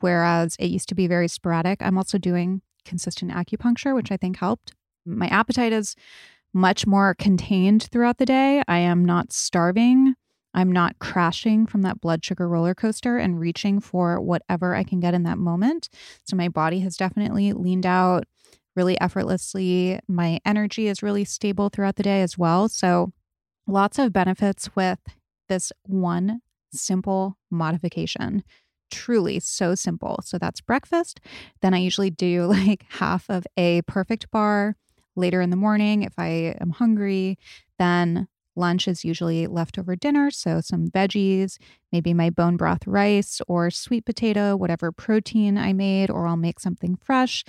whereas 0.00 0.56
it 0.58 0.70
used 0.70 0.88
to 0.90 0.94
be 0.94 1.06
very 1.06 1.28
sporadic. 1.28 1.82
I'm 1.82 1.98
also 1.98 2.18
doing 2.18 2.62
consistent 2.84 3.32
acupuncture, 3.32 3.94
which 3.94 4.10
I 4.10 4.16
think 4.16 4.38
helped. 4.38 4.72
My 5.04 5.26
appetite 5.28 5.72
is 5.72 5.96
much 6.54 6.86
more 6.86 7.14
contained 7.14 7.84
throughout 7.84 8.18
the 8.18 8.26
day. 8.26 8.62
I 8.68 8.78
am 8.78 9.04
not 9.04 9.32
starving 9.32 10.14
I'm 10.54 10.70
not 10.70 10.98
crashing 10.98 11.66
from 11.66 11.82
that 11.82 12.00
blood 12.00 12.24
sugar 12.24 12.48
roller 12.48 12.74
coaster 12.74 13.18
and 13.18 13.40
reaching 13.40 13.80
for 13.80 14.20
whatever 14.20 14.74
I 14.74 14.84
can 14.84 15.00
get 15.00 15.14
in 15.14 15.22
that 15.22 15.38
moment. 15.38 15.88
So 16.24 16.36
my 16.36 16.48
body 16.48 16.80
has 16.80 16.96
definitely 16.96 17.52
leaned 17.52 17.86
out 17.86 18.24
really 18.76 19.00
effortlessly. 19.00 19.98
My 20.08 20.40
energy 20.44 20.88
is 20.88 21.02
really 21.02 21.24
stable 21.24 21.68
throughout 21.68 21.96
the 21.96 22.02
day 22.02 22.22
as 22.22 22.36
well. 22.36 22.68
So 22.68 23.12
lots 23.66 23.98
of 23.98 24.12
benefits 24.12 24.74
with 24.74 24.98
this 25.48 25.72
one 25.86 26.40
simple 26.72 27.36
modification. 27.50 28.42
Truly 28.90 29.40
so 29.40 29.74
simple. 29.74 30.20
So 30.24 30.38
that's 30.38 30.60
breakfast. 30.60 31.20
Then 31.60 31.74
I 31.74 31.78
usually 31.78 32.10
do 32.10 32.44
like 32.46 32.84
half 32.88 33.28
of 33.28 33.46
a 33.56 33.82
perfect 33.82 34.30
bar 34.30 34.76
later 35.16 35.40
in 35.40 35.50
the 35.50 35.56
morning 35.56 36.02
if 36.02 36.14
I 36.18 36.56
am 36.60 36.70
hungry. 36.70 37.38
Then 37.78 38.28
Lunch 38.54 38.86
is 38.86 39.04
usually 39.04 39.46
leftover 39.46 39.96
dinner, 39.96 40.30
so 40.30 40.60
some 40.60 40.88
veggies, 40.88 41.58
maybe 41.90 42.12
my 42.12 42.30
bone 42.30 42.56
broth 42.56 42.86
rice 42.86 43.40
or 43.48 43.70
sweet 43.70 44.04
potato, 44.04 44.56
whatever 44.56 44.92
protein 44.92 45.56
I 45.56 45.72
made, 45.72 46.10
or 46.10 46.26
I'll 46.26 46.36
make 46.36 46.60
something 46.60 46.96
fresh. 46.96 47.44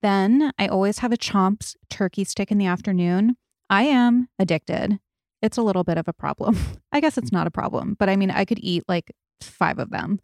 Then 0.00 0.52
I 0.58 0.66
always 0.66 0.98
have 0.98 1.12
a 1.12 1.16
Chomps 1.16 1.76
turkey 1.88 2.24
stick 2.24 2.50
in 2.50 2.58
the 2.58 2.66
afternoon. 2.66 3.36
I 3.70 3.84
am 3.84 4.28
addicted. 4.38 4.98
It's 5.40 5.56
a 5.56 5.62
little 5.62 5.84
bit 5.84 5.98
of 5.98 6.08
a 6.08 6.12
problem. 6.12 6.56
I 6.92 7.00
guess 7.00 7.18
it's 7.18 7.32
not 7.32 7.46
a 7.46 7.50
problem, 7.50 7.96
but 7.98 8.08
I 8.08 8.16
mean, 8.16 8.30
I 8.30 8.44
could 8.44 8.58
eat 8.60 8.84
like 8.88 9.12
five 9.40 9.78
of 9.78 9.90
them. 9.90 10.20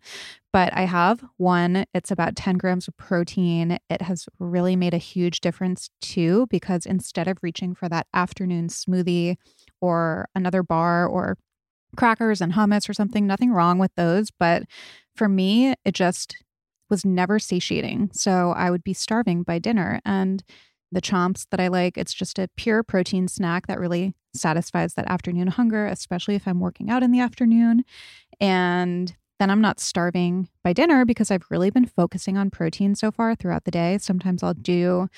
But 0.52 0.72
I 0.74 0.82
have 0.82 1.24
one. 1.36 1.84
It's 1.92 2.10
about 2.10 2.36
10 2.36 2.56
grams 2.56 2.88
of 2.88 2.96
protein. 2.96 3.78
It 3.90 4.02
has 4.02 4.26
really 4.38 4.76
made 4.76 4.94
a 4.94 4.98
huge 4.98 5.40
difference 5.40 5.90
too, 6.00 6.46
because 6.50 6.86
instead 6.86 7.28
of 7.28 7.38
reaching 7.42 7.74
for 7.74 7.88
that 7.88 8.06
afternoon 8.14 8.68
smoothie 8.68 9.36
or 9.80 10.28
another 10.34 10.62
bar 10.62 11.06
or 11.06 11.36
crackers 11.96 12.40
and 12.40 12.52
hummus 12.52 12.88
or 12.88 12.92
something, 12.92 13.26
nothing 13.26 13.52
wrong 13.52 13.78
with 13.78 13.94
those. 13.96 14.30
But 14.30 14.64
for 15.16 15.28
me, 15.28 15.74
it 15.84 15.94
just 15.94 16.36
was 16.90 17.04
never 17.04 17.38
satiating. 17.38 18.10
So 18.12 18.50
I 18.50 18.70
would 18.70 18.84
be 18.84 18.94
starving 18.94 19.42
by 19.42 19.58
dinner. 19.58 20.00
And 20.04 20.42
the 20.90 21.02
chomps 21.02 21.46
that 21.50 21.60
I 21.60 21.68
like, 21.68 21.98
it's 21.98 22.14
just 22.14 22.38
a 22.38 22.48
pure 22.56 22.82
protein 22.82 23.28
snack 23.28 23.66
that 23.66 23.78
really 23.78 24.14
satisfies 24.34 24.94
that 24.94 25.10
afternoon 25.10 25.48
hunger, 25.48 25.86
especially 25.86 26.34
if 26.34 26.46
I'm 26.46 26.60
working 26.60 26.90
out 26.90 27.02
in 27.02 27.12
the 27.12 27.20
afternoon. 27.20 27.84
And 28.40 29.14
then 29.38 29.50
I'm 29.50 29.60
not 29.60 29.80
starving 29.80 30.48
by 30.64 30.72
dinner 30.72 31.04
because 31.04 31.30
I've 31.30 31.46
really 31.50 31.70
been 31.70 31.86
focusing 31.86 32.36
on 32.36 32.50
protein 32.50 32.94
so 32.94 33.10
far 33.10 33.34
throughout 33.34 33.64
the 33.64 33.70
day. 33.70 33.98
Sometimes 33.98 34.42
I'll 34.42 34.54
do 34.54 35.08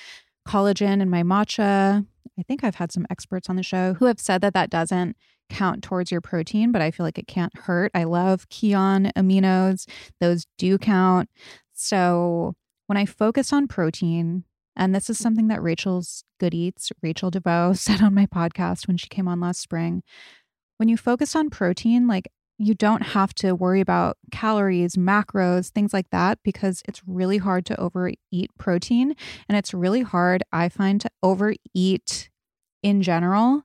collagen 0.47 1.01
in 1.01 1.09
my 1.09 1.23
matcha. 1.23 2.05
I 2.39 2.43
think 2.43 2.63
I've 2.63 2.75
had 2.75 2.91
some 2.91 3.05
experts 3.09 3.49
on 3.49 3.55
the 3.55 3.63
show 3.63 3.93
who 3.93 4.05
have 4.05 4.19
said 4.19 4.41
that 4.41 4.53
that 4.53 4.69
doesn't 4.69 5.15
count 5.49 5.83
towards 5.83 6.11
your 6.11 6.21
protein, 6.21 6.71
but 6.71 6.81
I 6.81 6.91
feel 6.91 7.05
like 7.05 7.17
it 7.17 7.27
can't 7.27 7.55
hurt. 7.57 7.91
I 7.93 8.05
love 8.05 8.49
Kion 8.49 9.11
aminos, 9.13 9.87
those 10.19 10.45
do 10.57 10.77
count. 10.77 11.29
So 11.73 12.55
when 12.87 12.97
I 12.97 13.05
focus 13.05 13.51
on 13.51 13.67
protein, 13.67 14.45
and 14.75 14.95
this 14.95 15.09
is 15.09 15.17
something 15.17 15.47
that 15.49 15.61
Rachel's 15.61 16.23
Good 16.39 16.53
Eats, 16.53 16.91
Rachael 17.01 17.31
DeVaux, 17.31 17.77
said 17.77 18.01
on 18.01 18.13
my 18.13 18.25
podcast 18.25 18.87
when 18.87 18.97
she 18.97 19.07
came 19.07 19.27
on 19.27 19.39
last 19.39 19.61
spring. 19.61 20.03
When 20.77 20.89
you 20.89 20.97
focus 20.97 21.35
on 21.35 21.49
protein, 21.49 22.07
like 22.07 22.31
you 22.61 22.75
don't 22.75 23.01
have 23.01 23.33
to 23.33 23.55
worry 23.55 23.81
about 23.81 24.17
calories, 24.31 24.95
macros, 24.95 25.69
things 25.69 25.93
like 25.93 26.11
that, 26.11 26.37
because 26.43 26.83
it's 26.87 27.01
really 27.07 27.39
hard 27.39 27.65
to 27.65 27.79
overeat 27.79 28.51
protein. 28.59 29.15
And 29.49 29.57
it's 29.57 29.73
really 29.73 30.03
hard, 30.03 30.43
I 30.51 30.69
find, 30.69 31.01
to 31.01 31.09
overeat 31.23 32.29
in 32.83 33.01
general 33.01 33.63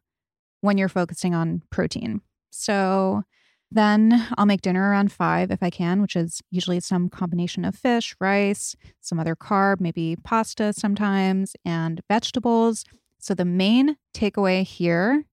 when 0.62 0.78
you're 0.78 0.88
focusing 0.88 1.34
on 1.34 1.62
protein. 1.70 2.22
So 2.50 3.24
then 3.70 4.26
I'll 4.38 4.46
make 4.46 4.62
dinner 4.62 4.88
around 4.88 5.12
five 5.12 5.50
if 5.50 5.62
I 5.62 5.68
can, 5.68 6.00
which 6.00 6.16
is 6.16 6.40
usually 6.50 6.80
some 6.80 7.10
combination 7.10 7.66
of 7.66 7.74
fish, 7.74 8.16
rice, 8.18 8.76
some 9.00 9.20
other 9.20 9.36
carb, 9.36 9.78
maybe 9.78 10.16
pasta 10.24 10.72
sometimes, 10.72 11.54
and 11.66 12.00
vegetables. 12.08 12.84
So 13.18 13.34
the 13.34 13.44
main 13.44 13.96
takeaway 14.14 14.64
here 14.64 15.24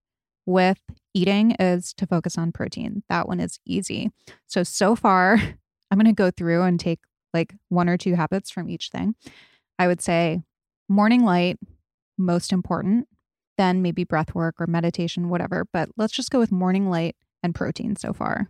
with 0.45 0.79
eating 1.13 1.51
is 1.59 1.93
to 1.93 2.07
focus 2.07 2.37
on 2.37 2.51
protein. 2.51 3.03
That 3.09 3.27
one 3.27 3.39
is 3.39 3.59
easy. 3.65 4.11
So, 4.47 4.63
so 4.63 4.95
far, 4.95 5.35
I'm 5.91 5.97
going 5.97 6.05
to 6.05 6.13
go 6.13 6.31
through 6.31 6.63
and 6.63 6.79
take 6.79 6.99
like 7.33 7.55
one 7.69 7.89
or 7.89 7.97
two 7.97 8.15
habits 8.15 8.49
from 8.49 8.69
each 8.69 8.89
thing. 8.89 9.15
I 9.77 9.87
would 9.87 10.01
say 10.01 10.41
morning 10.89 11.23
light, 11.23 11.57
most 12.17 12.51
important, 12.51 13.07
then 13.57 13.81
maybe 13.81 14.03
breath 14.03 14.35
work 14.35 14.55
or 14.59 14.67
meditation, 14.67 15.29
whatever. 15.29 15.65
But 15.71 15.89
let's 15.97 16.13
just 16.13 16.31
go 16.31 16.39
with 16.39 16.51
morning 16.51 16.89
light 16.89 17.15
and 17.41 17.55
protein 17.55 17.95
so 17.95 18.13
far. 18.13 18.49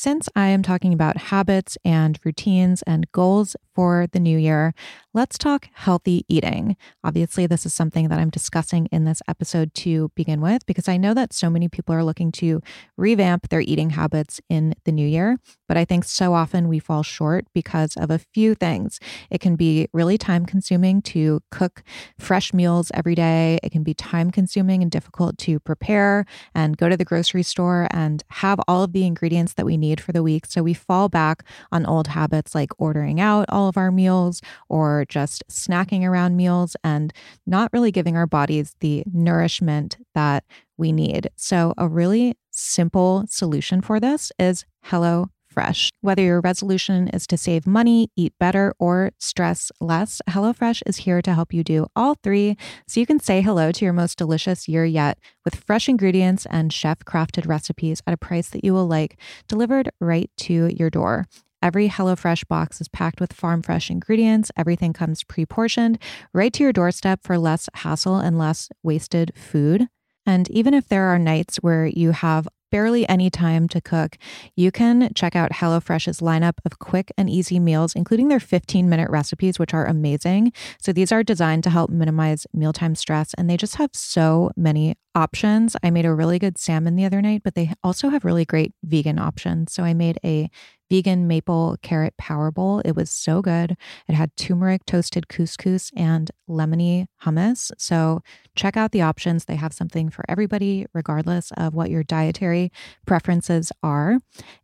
Since 0.00 0.28
I 0.36 0.46
am 0.46 0.62
talking 0.62 0.94
about 0.94 1.16
habits 1.16 1.76
and 1.84 2.20
routines 2.24 2.82
and 2.82 3.10
goals 3.10 3.56
for 3.74 4.06
the 4.12 4.20
new 4.20 4.38
year, 4.38 4.72
let's 5.12 5.36
talk 5.36 5.68
healthy 5.72 6.24
eating. 6.28 6.76
Obviously, 7.02 7.46
this 7.46 7.66
is 7.66 7.74
something 7.74 8.06
that 8.06 8.20
I'm 8.20 8.30
discussing 8.30 8.86
in 8.92 9.06
this 9.06 9.22
episode 9.26 9.74
to 9.74 10.12
begin 10.14 10.40
with, 10.40 10.64
because 10.66 10.86
I 10.86 10.98
know 10.98 11.14
that 11.14 11.32
so 11.32 11.50
many 11.50 11.68
people 11.68 11.96
are 11.96 12.04
looking 12.04 12.30
to 12.32 12.60
revamp 12.96 13.48
their 13.48 13.60
eating 13.60 13.90
habits 13.90 14.40
in 14.48 14.76
the 14.84 14.92
new 14.92 15.06
year. 15.06 15.38
But 15.66 15.76
I 15.76 15.84
think 15.84 16.04
so 16.04 16.32
often 16.32 16.68
we 16.68 16.78
fall 16.78 17.02
short 17.02 17.46
because 17.52 17.96
of 17.96 18.08
a 18.08 18.20
few 18.20 18.54
things. 18.54 19.00
It 19.30 19.40
can 19.40 19.56
be 19.56 19.88
really 19.92 20.16
time 20.16 20.46
consuming 20.46 21.02
to 21.02 21.40
cook 21.50 21.82
fresh 22.20 22.54
meals 22.54 22.92
every 22.94 23.16
day, 23.16 23.58
it 23.64 23.72
can 23.72 23.82
be 23.82 23.94
time 23.94 24.30
consuming 24.30 24.80
and 24.80 24.92
difficult 24.92 25.38
to 25.38 25.58
prepare 25.58 26.24
and 26.54 26.76
go 26.76 26.88
to 26.88 26.96
the 26.96 27.04
grocery 27.04 27.42
store 27.42 27.88
and 27.90 28.22
have 28.28 28.60
all 28.68 28.84
of 28.84 28.92
the 28.92 29.04
ingredients 29.04 29.54
that 29.54 29.66
we 29.66 29.76
need 29.76 29.87
need 29.88 30.00
for 30.00 30.12
the 30.12 30.22
week. 30.22 30.46
So 30.46 30.62
we 30.62 30.74
fall 30.74 31.08
back 31.08 31.44
on 31.72 31.86
old 31.86 32.08
habits 32.08 32.54
like 32.54 32.70
ordering 32.78 33.20
out 33.20 33.46
all 33.48 33.68
of 33.68 33.76
our 33.76 33.90
meals 33.90 34.40
or 34.68 35.04
just 35.08 35.44
snacking 35.48 36.04
around 36.04 36.36
meals 36.36 36.76
and 36.84 37.12
not 37.46 37.72
really 37.72 37.90
giving 37.90 38.16
our 38.16 38.26
bodies 38.26 38.74
the 38.80 39.04
nourishment 39.12 39.96
that 40.14 40.44
we 40.76 40.92
need. 40.92 41.30
So, 41.36 41.74
a 41.76 41.88
really 41.88 42.36
simple 42.50 43.24
solution 43.28 43.80
for 43.80 43.98
this 43.98 44.30
is 44.38 44.64
Hello 44.82 45.28
HelloFresh. 45.58 45.90
Whether 46.00 46.22
your 46.22 46.40
resolution 46.40 47.08
is 47.08 47.26
to 47.28 47.36
save 47.36 47.66
money, 47.66 48.10
eat 48.16 48.32
better, 48.38 48.74
or 48.78 49.10
stress 49.18 49.70
less, 49.80 50.20
HelloFresh 50.28 50.82
is 50.86 50.98
here 50.98 51.22
to 51.22 51.34
help 51.34 51.52
you 51.52 51.64
do 51.64 51.86
all 51.96 52.16
three 52.22 52.56
so 52.86 53.00
you 53.00 53.06
can 53.06 53.20
say 53.20 53.40
hello 53.40 53.72
to 53.72 53.84
your 53.84 53.94
most 53.94 54.18
delicious 54.18 54.68
year 54.68 54.84
yet 54.84 55.18
with 55.44 55.56
fresh 55.56 55.88
ingredients 55.88 56.46
and 56.50 56.72
chef 56.72 57.00
crafted 57.00 57.46
recipes 57.46 58.02
at 58.06 58.14
a 58.14 58.18
price 58.18 58.48
that 58.50 58.64
you 58.64 58.72
will 58.72 58.86
like, 58.86 59.18
delivered 59.46 59.90
right 60.00 60.30
to 60.36 60.74
your 60.74 60.90
door. 60.90 61.26
Every 61.60 61.88
HelloFresh 61.88 62.46
box 62.46 62.80
is 62.80 62.88
packed 62.88 63.20
with 63.20 63.32
farm 63.32 63.62
fresh 63.62 63.90
ingredients. 63.90 64.52
Everything 64.56 64.92
comes 64.92 65.24
pre 65.24 65.44
portioned 65.44 65.98
right 66.32 66.52
to 66.52 66.62
your 66.62 66.72
doorstep 66.72 67.20
for 67.24 67.36
less 67.36 67.68
hassle 67.74 68.18
and 68.18 68.38
less 68.38 68.68
wasted 68.84 69.32
food. 69.34 69.88
And 70.24 70.48
even 70.50 70.72
if 70.74 70.88
there 70.88 71.04
are 71.04 71.18
nights 71.18 71.56
where 71.56 71.86
you 71.86 72.12
have 72.12 72.46
barely 72.70 73.08
any 73.08 73.30
time 73.30 73.68
to 73.68 73.80
cook, 73.80 74.16
you 74.56 74.70
can 74.70 75.12
check 75.14 75.34
out 75.34 75.52
HelloFresh's 75.52 76.20
lineup 76.20 76.54
of 76.64 76.78
quick 76.78 77.12
and 77.16 77.28
easy 77.28 77.58
meals, 77.58 77.94
including 77.94 78.28
their 78.28 78.40
15 78.40 78.88
minute 78.88 79.10
recipes, 79.10 79.58
which 79.58 79.74
are 79.74 79.86
amazing. 79.86 80.52
So 80.80 80.92
these 80.92 81.12
are 81.12 81.22
designed 81.22 81.64
to 81.64 81.70
help 81.70 81.90
minimize 81.90 82.46
mealtime 82.52 82.94
stress, 82.94 83.34
and 83.34 83.48
they 83.48 83.56
just 83.56 83.76
have 83.76 83.90
so 83.92 84.50
many 84.56 84.96
options. 85.14 85.76
I 85.82 85.90
made 85.90 86.06
a 86.06 86.14
really 86.14 86.38
good 86.38 86.58
salmon 86.58 86.96
the 86.96 87.04
other 87.04 87.20
night, 87.20 87.42
but 87.42 87.54
they 87.54 87.72
also 87.82 88.08
have 88.08 88.24
really 88.24 88.44
great 88.44 88.72
vegan 88.84 89.18
options. 89.18 89.72
So 89.72 89.82
I 89.82 89.94
made 89.94 90.18
a 90.24 90.50
vegan 90.90 91.26
maple 91.26 91.76
carrot 91.82 92.16
power 92.16 92.50
bowl. 92.50 92.80
It 92.84 92.96
was 92.96 93.10
so 93.10 93.42
good. 93.42 93.76
It 94.08 94.14
had 94.14 94.36
turmeric 94.36 94.84
toasted 94.86 95.28
couscous 95.28 95.90
and 95.96 96.30
lemony 96.48 97.06
hummus. 97.22 97.70
So 97.78 98.22
check 98.54 98.76
out 98.76 98.92
the 98.92 99.02
options. 99.02 99.44
They 99.44 99.56
have 99.56 99.72
something 99.72 100.10
for 100.10 100.24
everybody, 100.28 100.86
regardless 100.94 101.52
of 101.56 101.74
what 101.74 101.90
your 101.90 102.02
dietary 102.02 102.72
preferences 103.06 103.70
are. 103.82 104.18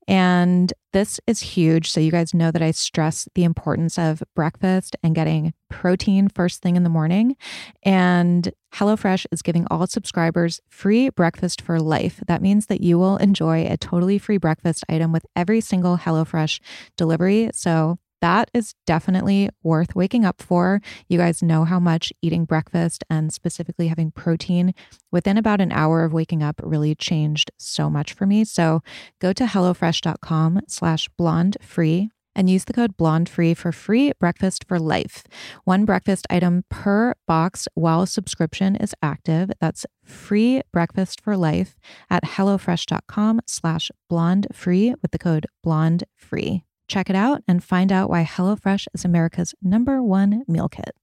And 0.08 0.72
this 0.94 1.20
is 1.26 1.40
huge. 1.40 1.90
So, 1.90 2.00
you 2.00 2.12
guys 2.12 2.32
know 2.32 2.50
that 2.52 2.62
I 2.62 2.70
stress 2.70 3.28
the 3.34 3.44
importance 3.44 3.98
of 3.98 4.22
breakfast 4.34 4.96
and 5.02 5.14
getting 5.14 5.52
protein 5.68 6.28
first 6.28 6.62
thing 6.62 6.76
in 6.76 6.84
the 6.84 6.88
morning. 6.88 7.36
And 7.82 8.52
HelloFresh 8.72 9.26
is 9.32 9.42
giving 9.42 9.66
all 9.70 9.86
subscribers 9.88 10.60
free 10.70 11.10
breakfast 11.10 11.60
for 11.60 11.80
life. 11.80 12.22
That 12.28 12.40
means 12.40 12.66
that 12.66 12.80
you 12.80 12.96
will 12.96 13.16
enjoy 13.16 13.66
a 13.66 13.76
totally 13.76 14.18
free 14.18 14.38
breakfast 14.38 14.84
item 14.88 15.12
with 15.12 15.26
every 15.34 15.60
single 15.60 15.98
HelloFresh 15.98 16.60
delivery. 16.96 17.50
So, 17.52 17.98
that 18.24 18.50
is 18.54 18.74
definitely 18.86 19.50
worth 19.62 19.94
waking 19.94 20.24
up 20.24 20.40
for. 20.40 20.80
You 21.08 21.18
guys 21.18 21.42
know 21.42 21.64
how 21.64 21.78
much 21.78 22.10
eating 22.22 22.46
breakfast 22.46 23.04
and 23.10 23.30
specifically 23.30 23.88
having 23.88 24.12
protein 24.12 24.72
within 25.12 25.36
about 25.36 25.60
an 25.60 25.70
hour 25.70 26.04
of 26.04 26.14
waking 26.14 26.42
up 26.42 26.58
really 26.64 26.94
changed 26.94 27.50
so 27.58 27.90
much 27.90 28.14
for 28.14 28.24
me. 28.24 28.42
So 28.46 28.80
go 29.20 29.34
to 29.34 29.44
HelloFresh.com 29.44 30.62
slash 30.68 31.06
blonde 31.18 31.58
free 31.60 32.08
and 32.34 32.48
use 32.48 32.64
the 32.64 32.72
code 32.72 32.96
blonde 32.96 33.28
free 33.28 33.52
for 33.52 33.72
free 33.72 34.12
breakfast 34.18 34.64
for 34.66 34.78
life. 34.78 35.24
One 35.64 35.84
breakfast 35.84 36.26
item 36.30 36.64
per 36.70 37.12
box 37.26 37.68
while 37.74 38.06
subscription 38.06 38.74
is 38.74 38.94
active. 39.02 39.50
That's 39.60 39.84
free 40.02 40.62
breakfast 40.72 41.20
for 41.20 41.36
life 41.36 41.76
at 42.08 42.24
HelloFresh.com 42.24 43.42
slash 43.46 43.90
blonde 44.08 44.46
free 44.50 44.94
with 45.02 45.10
the 45.10 45.18
code 45.18 45.44
blonde 45.62 46.04
free. 46.16 46.64
Check 46.88 47.08
it 47.10 47.16
out 47.16 47.42
and 47.48 47.62
find 47.62 47.90
out 47.90 48.10
why 48.10 48.24
HelloFresh 48.24 48.86
is 48.94 49.04
America's 49.04 49.54
number 49.62 50.02
one 50.02 50.42
meal 50.46 50.68
kit. 50.68 50.94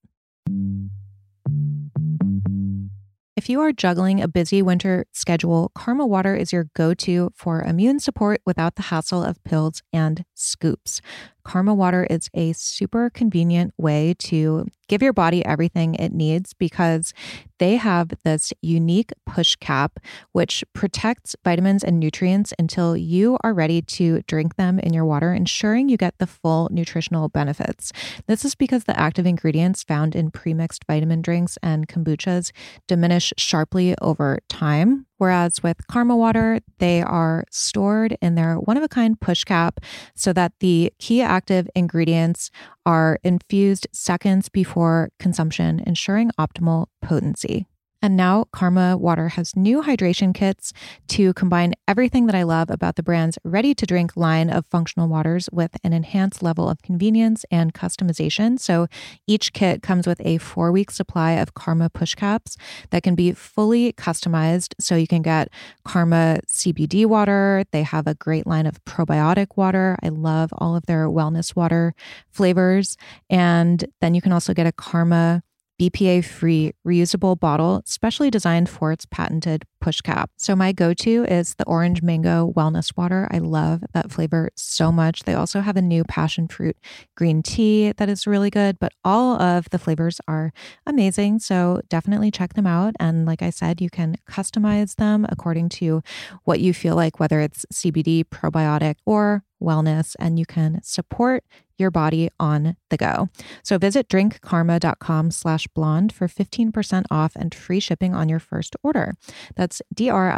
If 3.35 3.49
you 3.49 3.61
are 3.61 3.71
juggling 3.71 4.21
a 4.21 4.27
busy 4.27 4.61
winter 4.61 5.05
schedule, 5.13 5.71
Karma 5.73 6.05
Water 6.05 6.35
is 6.35 6.53
your 6.53 6.65
go 6.75 6.93
to 6.93 7.31
for 7.33 7.63
immune 7.63 7.99
support 7.99 8.39
without 8.45 8.75
the 8.75 8.83
hassle 8.83 9.23
of 9.23 9.43
pills 9.43 9.81
and 9.91 10.25
scoops. 10.41 11.01
Karma 11.43 11.73
Water 11.73 12.05
is 12.09 12.29
a 12.33 12.53
super 12.53 13.09
convenient 13.09 13.73
way 13.77 14.13
to 14.19 14.65
give 14.87 15.01
your 15.01 15.13
body 15.13 15.43
everything 15.45 15.95
it 15.95 16.13
needs 16.13 16.53
because 16.53 17.13
they 17.57 17.77
have 17.77 18.11
this 18.23 18.51
unique 18.61 19.11
push 19.25 19.55
cap, 19.55 19.99
which 20.33 20.63
protects 20.73 21.35
vitamins 21.43 21.83
and 21.83 21.99
nutrients 21.99 22.53
until 22.59 22.97
you 22.97 23.37
are 23.43 23.53
ready 23.53 23.81
to 23.81 24.21
drink 24.27 24.55
them 24.55 24.79
in 24.79 24.93
your 24.93 25.05
water, 25.05 25.33
ensuring 25.33 25.89
you 25.89 25.97
get 25.97 26.17
the 26.17 26.27
full 26.27 26.67
nutritional 26.71 27.29
benefits. 27.29 27.91
This 28.27 28.43
is 28.43 28.55
because 28.55 28.83
the 28.83 28.99
active 28.99 29.25
ingredients 29.25 29.83
found 29.83 30.15
in 30.15 30.31
premixed 30.31 30.83
vitamin 30.85 31.21
drinks 31.21 31.57
and 31.63 31.87
kombuchas 31.87 32.51
diminish 32.87 33.33
sharply 33.37 33.95
over 34.01 34.39
time. 34.49 35.05
Whereas 35.21 35.61
with 35.61 35.85
Karma 35.85 36.17
Water, 36.17 36.61
they 36.79 37.03
are 37.03 37.45
stored 37.51 38.17
in 38.23 38.33
their 38.33 38.55
one 38.55 38.75
of 38.75 38.81
a 38.81 38.87
kind 38.87 39.21
push 39.21 39.43
cap 39.43 39.79
so 40.15 40.33
that 40.33 40.53
the 40.61 40.91
key 40.97 41.21
active 41.21 41.69
ingredients 41.75 42.49
are 42.87 43.19
infused 43.23 43.85
seconds 43.93 44.49
before 44.49 45.11
consumption, 45.19 45.83
ensuring 45.85 46.31
optimal 46.39 46.87
potency. 47.03 47.67
And 48.01 48.17
now 48.17 48.45
Karma 48.51 48.97
Water 48.97 49.29
has 49.29 49.55
new 49.55 49.83
hydration 49.83 50.33
kits 50.33 50.73
to 51.09 51.33
combine 51.33 51.73
everything 51.87 52.25
that 52.25 52.35
I 52.35 52.43
love 52.43 52.69
about 52.69 52.95
the 52.95 53.03
brand's 53.03 53.37
ready 53.43 53.75
to 53.75 53.85
drink 53.85 54.17
line 54.17 54.49
of 54.49 54.65
functional 54.65 55.07
waters 55.07 55.47
with 55.51 55.71
an 55.83 55.93
enhanced 55.93 56.41
level 56.41 56.67
of 56.67 56.81
convenience 56.81 57.45
and 57.51 57.73
customization. 57.73 58.59
So 58.59 58.87
each 59.27 59.53
kit 59.53 59.83
comes 59.83 60.07
with 60.07 60.19
a 60.25 60.39
four 60.39 60.71
week 60.71 60.89
supply 60.89 61.33
of 61.33 61.53
Karma 61.53 61.89
push 61.89 62.15
caps 62.15 62.57
that 62.89 63.03
can 63.03 63.13
be 63.13 63.33
fully 63.33 63.93
customized. 63.93 64.73
So 64.79 64.95
you 64.95 65.07
can 65.07 65.21
get 65.21 65.49
Karma 65.85 66.39
CBD 66.47 67.05
water. 67.05 67.63
They 67.71 67.83
have 67.83 68.07
a 68.07 68.15
great 68.15 68.47
line 68.47 68.65
of 68.65 68.83
probiotic 68.85 69.57
water. 69.57 69.97
I 70.01 70.09
love 70.09 70.49
all 70.57 70.75
of 70.75 70.85
their 70.87 71.07
wellness 71.07 71.55
water 71.55 71.93
flavors. 72.31 72.97
And 73.29 73.85
then 73.99 74.15
you 74.15 74.21
can 74.21 74.31
also 74.31 74.53
get 74.53 74.65
a 74.65 74.71
Karma 74.71 75.43
BPA 75.81 76.23
free 76.23 76.73
reusable 76.85 77.39
bottle, 77.39 77.81
specially 77.85 78.29
designed 78.29 78.69
for 78.69 78.91
its 78.91 79.07
patented 79.07 79.65
push 79.79 79.99
cap. 79.99 80.29
So, 80.37 80.55
my 80.55 80.73
go 80.73 80.93
to 80.93 81.25
is 81.25 81.55
the 81.55 81.65
orange 81.65 82.03
mango 82.03 82.53
wellness 82.55 82.95
water. 82.95 83.27
I 83.31 83.39
love 83.39 83.83
that 83.93 84.11
flavor 84.11 84.51
so 84.55 84.91
much. 84.91 85.23
They 85.23 85.33
also 85.33 85.61
have 85.61 85.75
a 85.75 85.81
new 85.81 86.03
passion 86.03 86.47
fruit 86.47 86.77
green 87.17 87.41
tea 87.41 87.93
that 87.93 88.09
is 88.09 88.27
really 88.27 88.51
good, 88.51 88.77
but 88.77 88.93
all 89.03 89.41
of 89.41 89.71
the 89.71 89.79
flavors 89.79 90.21
are 90.27 90.53
amazing. 90.85 91.39
So, 91.39 91.81
definitely 91.89 92.29
check 92.29 92.53
them 92.53 92.67
out. 92.67 92.93
And 92.99 93.25
like 93.25 93.41
I 93.41 93.49
said, 93.49 93.81
you 93.81 93.89
can 93.89 94.17
customize 94.29 94.97
them 94.97 95.25
according 95.29 95.69
to 95.69 96.03
what 96.43 96.59
you 96.59 96.75
feel 96.75 96.95
like, 96.95 97.19
whether 97.19 97.39
it's 97.39 97.65
CBD, 97.73 98.23
probiotic, 98.23 98.97
or 99.07 99.43
wellness, 99.61 100.15
and 100.19 100.37
you 100.37 100.45
can 100.45 100.81
support 100.83 101.43
your 101.77 101.91
body 101.91 102.29
on 102.39 102.75
the 102.89 102.97
go. 102.97 103.29
So 103.63 103.77
visit 103.77 104.07
drinkkarma.com 104.07 105.31
slash 105.31 105.67
blonde 105.67 106.13
for 106.13 106.27
15% 106.27 107.05
off 107.09 107.35
and 107.35 107.53
free 107.53 107.79
shipping 107.79 108.13
on 108.13 108.29
your 108.29 108.39
first 108.39 108.75
order. 108.83 109.13
That's 109.55 109.81
D-R-I-N-K-K-A-R-M-A 109.93 110.31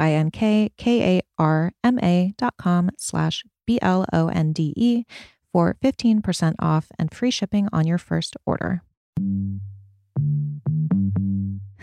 dot 2.37 2.53
com 2.57 2.89
slash 2.97 3.43
B-L-O-N-D-E 3.65 5.03
for 5.51 5.75
15% 5.83 6.55
off 6.59 6.91
and 6.97 7.13
free 7.13 7.31
shipping 7.31 7.67
on 7.71 7.85
your 7.85 7.97
first 7.97 8.35
order. 8.45 8.81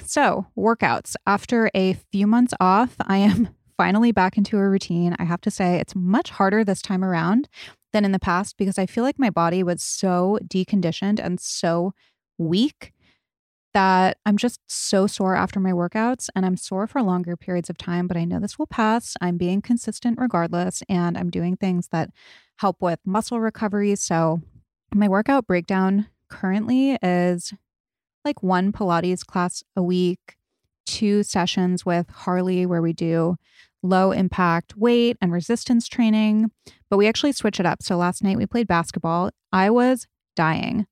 So, 0.02 0.46
workouts. 0.56 1.14
After 1.26 1.70
a 1.74 1.92
few 1.92 2.26
months 2.26 2.52
off, 2.58 2.96
I 3.00 3.18
am 3.18 3.50
finally 3.80 4.12
back 4.12 4.36
into 4.36 4.58
a 4.58 4.68
routine. 4.68 5.16
I 5.18 5.24
have 5.24 5.40
to 5.40 5.50
say, 5.50 5.76
it's 5.76 5.96
much 5.96 6.28
harder 6.28 6.64
this 6.64 6.82
time 6.82 7.02
around 7.02 7.48
than 7.94 8.04
in 8.04 8.12
the 8.12 8.18
past 8.18 8.58
because 8.58 8.78
I 8.78 8.84
feel 8.84 9.02
like 9.02 9.18
my 9.18 9.30
body 9.30 9.62
was 9.62 9.82
so 9.82 10.38
deconditioned 10.44 11.18
and 11.18 11.40
so 11.40 11.94
weak 12.36 12.92
that 13.72 14.18
I'm 14.26 14.36
just 14.36 14.60
so 14.66 15.06
sore 15.06 15.34
after 15.34 15.60
my 15.60 15.72
workouts 15.72 16.28
and 16.36 16.44
I'm 16.44 16.58
sore 16.58 16.86
for 16.86 17.00
longer 17.00 17.38
periods 17.38 17.70
of 17.70 17.78
time, 17.78 18.06
but 18.06 18.18
I 18.18 18.26
know 18.26 18.38
this 18.38 18.58
will 18.58 18.66
pass. 18.66 19.16
I'm 19.22 19.38
being 19.38 19.62
consistent 19.62 20.18
regardless, 20.20 20.82
and 20.90 21.16
I'm 21.16 21.30
doing 21.30 21.56
things 21.56 21.88
that 21.88 22.10
help 22.58 22.82
with 22.82 22.98
muscle 23.06 23.40
recovery. 23.40 23.96
So, 23.96 24.42
my 24.94 25.08
workout 25.08 25.46
breakdown 25.46 26.06
currently 26.28 26.98
is 27.02 27.54
like 28.26 28.42
one 28.42 28.72
Pilates 28.72 29.24
class 29.24 29.64
a 29.74 29.82
week, 29.82 30.36
two 30.84 31.22
sessions 31.22 31.86
with 31.86 32.10
Harley 32.10 32.66
where 32.66 32.82
we 32.82 32.92
do 32.92 33.38
low 33.82 34.12
impact 34.12 34.76
weight 34.76 35.16
and 35.20 35.32
resistance 35.32 35.88
training, 35.88 36.50
but 36.88 36.96
we 36.96 37.06
actually 37.08 37.32
switch 37.32 37.60
it 37.60 37.66
up. 37.66 37.82
So 37.82 37.96
last 37.96 38.22
night 38.22 38.36
we 38.36 38.46
played 38.46 38.66
basketball. 38.66 39.30
I 39.52 39.70
was 39.70 40.06
dying. 40.36 40.86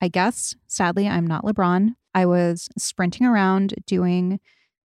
I 0.00 0.08
guess, 0.08 0.54
sadly, 0.66 1.08
I'm 1.08 1.26
not 1.26 1.44
LeBron. 1.44 1.94
I 2.14 2.26
was 2.26 2.68
sprinting 2.76 3.26
around 3.26 3.74
doing 3.86 4.38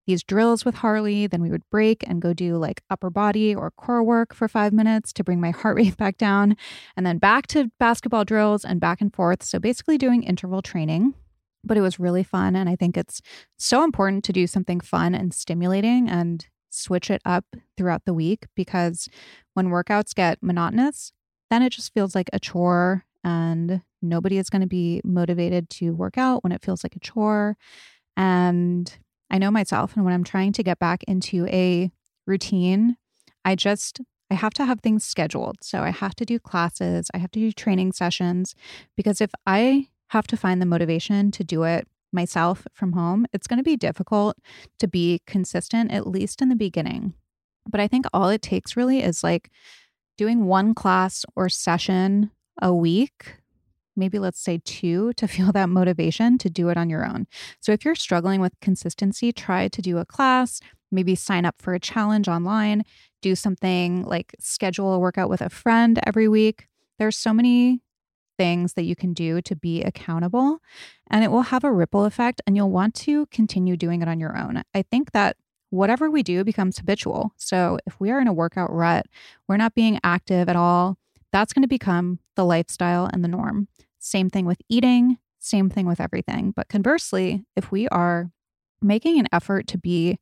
these 0.07 0.23
drills 0.23 0.65
with 0.65 0.75
Harley. 0.75 1.27
Then 1.27 1.41
we 1.41 1.51
would 1.51 1.69
break 1.69 2.03
and 2.07 2.21
go 2.21 2.33
do 2.33 2.57
like 2.57 2.81
upper 2.89 3.09
body 3.11 3.53
or 3.53 3.69
core 3.69 4.03
work 4.03 4.33
for 4.33 4.47
five 4.47 4.73
minutes 4.73 5.13
to 5.13 5.23
bring 5.23 5.39
my 5.39 5.51
heart 5.61 5.75
rate 5.75 5.97
back 5.97 6.17
down. 6.17 6.57
And 6.97 7.05
then 7.05 7.19
back 7.19 7.47
to 7.47 7.69
basketball 7.79 8.25
drills 8.25 8.65
and 8.65 8.79
back 8.79 9.01
and 9.01 9.13
forth. 9.13 9.43
So 9.43 9.59
basically 9.59 9.97
doing 9.97 10.23
interval 10.23 10.61
training. 10.61 11.13
But 11.63 11.77
it 11.77 11.81
was 11.81 11.99
really 11.99 12.23
fun. 12.23 12.55
And 12.55 12.69
I 12.69 12.75
think 12.75 12.97
it's 12.97 13.21
so 13.57 13.83
important 13.83 14.23
to 14.23 14.33
do 14.33 14.47
something 14.47 14.79
fun 14.79 15.13
and 15.13 15.33
stimulating 15.33 16.09
and 16.09 16.47
switch 16.69 17.09
it 17.09 17.21
up 17.25 17.45
throughout 17.77 18.05
the 18.05 18.13
week 18.13 18.45
because 18.55 19.07
when 19.53 19.69
workouts 19.69 20.13
get 20.13 20.41
monotonous, 20.41 21.11
then 21.49 21.61
it 21.61 21.71
just 21.71 21.93
feels 21.93 22.15
like 22.15 22.29
a 22.33 22.39
chore 22.39 23.05
and 23.23 23.81
nobody 24.01 24.37
is 24.37 24.49
going 24.49 24.61
to 24.61 24.67
be 24.67 25.01
motivated 25.03 25.69
to 25.69 25.91
work 25.91 26.17
out 26.17 26.43
when 26.43 26.51
it 26.51 26.63
feels 26.63 26.83
like 26.83 26.95
a 26.95 26.99
chore. 26.99 27.57
And 28.15 28.97
I 29.29 29.37
know 29.37 29.51
myself, 29.51 29.95
and 29.95 30.05
when 30.05 30.13
I'm 30.13 30.23
trying 30.23 30.53
to 30.53 30.63
get 30.63 30.79
back 30.79 31.03
into 31.03 31.45
a 31.47 31.91
routine, 32.25 32.97
I 33.45 33.55
just 33.55 34.01
I 34.31 34.35
have 34.35 34.53
to 34.55 34.65
have 34.65 34.81
things 34.81 35.03
scheduled. 35.03 35.57
So 35.63 35.81
I 35.81 35.89
have 35.89 36.15
to 36.15 36.25
do 36.25 36.39
classes, 36.39 37.09
I 37.13 37.17
have 37.17 37.31
to 37.31 37.39
do 37.39 37.51
training 37.51 37.93
sessions 37.93 38.53
because 38.95 39.21
if 39.21 39.31
I 39.47 39.87
have 40.09 40.27
to 40.27 40.37
find 40.37 40.61
the 40.61 40.65
motivation 40.65 41.31
to 41.31 41.43
do 41.43 41.63
it 41.63 41.87
myself 42.11 42.67
from 42.73 42.93
home, 42.93 43.25
it's 43.33 43.47
going 43.47 43.57
to 43.57 43.63
be 43.63 43.77
difficult 43.77 44.37
to 44.79 44.87
be 44.87 45.21
consistent, 45.25 45.91
at 45.91 46.07
least 46.07 46.41
in 46.41 46.49
the 46.49 46.55
beginning. 46.55 47.13
But 47.69 47.79
I 47.79 47.87
think 47.87 48.05
all 48.13 48.29
it 48.29 48.41
takes 48.41 48.75
really 48.75 49.01
is 49.03 49.23
like 49.23 49.51
doing 50.17 50.45
one 50.45 50.73
class 50.73 51.25
or 51.35 51.49
session 51.49 52.31
a 52.61 52.73
week, 52.73 53.37
maybe 53.95 54.19
let's 54.19 54.41
say 54.41 54.59
two, 54.65 55.13
to 55.13 55.27
feel 55.35 55.51
that 55.51 55.69
motivation 55.69 56.37
to 56.39 56.49
do 56.49 56.69
it 56.69 56.77
on 56.77 56.89
your 56.89 57.05
own. 57.05 57.27
So 57.59 57.71
if 57.71 57.85
you're 57.85 57.95
struggling 57.95 58.41
with 58.41 58.59
consistency, 58.61 59.31
try 59.31 59.67
to 59.67 59.81
do 59.81 59.97
a 59.97 60.05
class, 60.05 60.59
maybe 60.91 61.15
sign 61.15 61.45
up 61.45 61.55
for 61.59 61.73
a 61.73 61.79
challenge 61.79 62.27
online, 62.27 62.83
do 63.21 63.35
something 63.35 64.03
like 64.03 64.35
schedule 64.39 64.93
a 64.93 64.99
workout 64.99 65.29
with 65.29 65.41
a 65.41 65.49
friend 65.49 65.99
every 66.05 66.27
week. 66.27 66.67
There's 66.97 67.17
so 67.17 67.33
many 67.33 67.81
things 68.39 68.73
that 68.73 68.85
you 68.85 68.95
can 68.95 69.13
do 69.13 69.41
to 69.41 69.53
be 69.53 69.83
accountable 69.83 70.59
and 71.11 71.25
it 71.25 71.29
will 71.29 71.41
have 71.41 71.65
a 71.65 71.71
ripple 71.71 72.05
effect 72.05 72.41
and 72.47 72.55
you'll 72.55 72.71
want 72.71 72.95
to 72.95 73.25
continue 73.25 73.75
doing 73.75 74.01
it 74.01 74.07
on 74.07 74.17
your 74.17 74.37
own. 74.37 74.63
I 74.73 74.81
think 74.81 75.11
that 75.11 75.35
whatever 75.71 76.09
we 76.09 76.23
do 76.23 76.45
becomes 76.45 76.77
habitual. 76.77 77.33
So 77.35 77.79
if 77.85 77.99
we 77.99 78.11
are 78.11 78.21
in 78.21 78.29
a 78.29 78.33
workout 78.33 78.71
rut, 78.71 79.07
we're 79.49 79.57
not 79.57 79.75
being 79.75 79.99
active 80.05 80.47
at 80.47 80.55
all, 80.55 80.97
that's 81.33 81.51
going 81.51 81.63
to 81.63 81.67
become 81.67 82.19
the 82.37 82.45
lifestyle 82.45 83.09
and 83.11 83.25
the 83.25 83.27
norm. 83.27 83.67
Same 83.99 84.29
thing 84.29 84.45
with 84.45 84.61
eating, 84.69 85.17
same 85.39 85.69
thing 85.69 85.85
with 85.85 85.99
everything. 85.99 86.53
But 86.55 86.69
conversely, 86.69 87.43
if 87.57 87.73
we 87.73 87.89
are 87.89 88.31
making 88.81 89.19
an 89.19 89.27
effort 89.33 89.67
to 89.67 89.77
be 89.77 90.17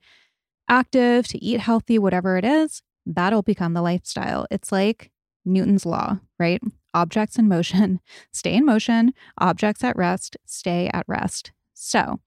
active, 0.67 1.27
to 1.27 1.37
eat 1.37 1.59
healthy, 1.59 1.99
whatever 1.99 2.35
it 2.35 2.43
is, 2.43 2.81
that'll 3.05 3.43
become 3.43 3.73
the 3.73 3.83
lifestyle. 3.83 4.47
It's 4.49 4.71
like 4.71 5.11
Newton's 5.45 5.85
law, 5.85 6.17
right? 6.39 6.61
Objects 6.97 7.37
in 7.37 7.47
motion 7.47 7.99
stay 8.31 8.55
in 8.55 8.65
motion, 8.65 9.13
objects 9.37 9.83
at 9.83 9.95
rest 9.95 10.35
stay 10.45 10.89
at 10.91 11.05
rest. 11.07 11.51
So, 11.75 12.19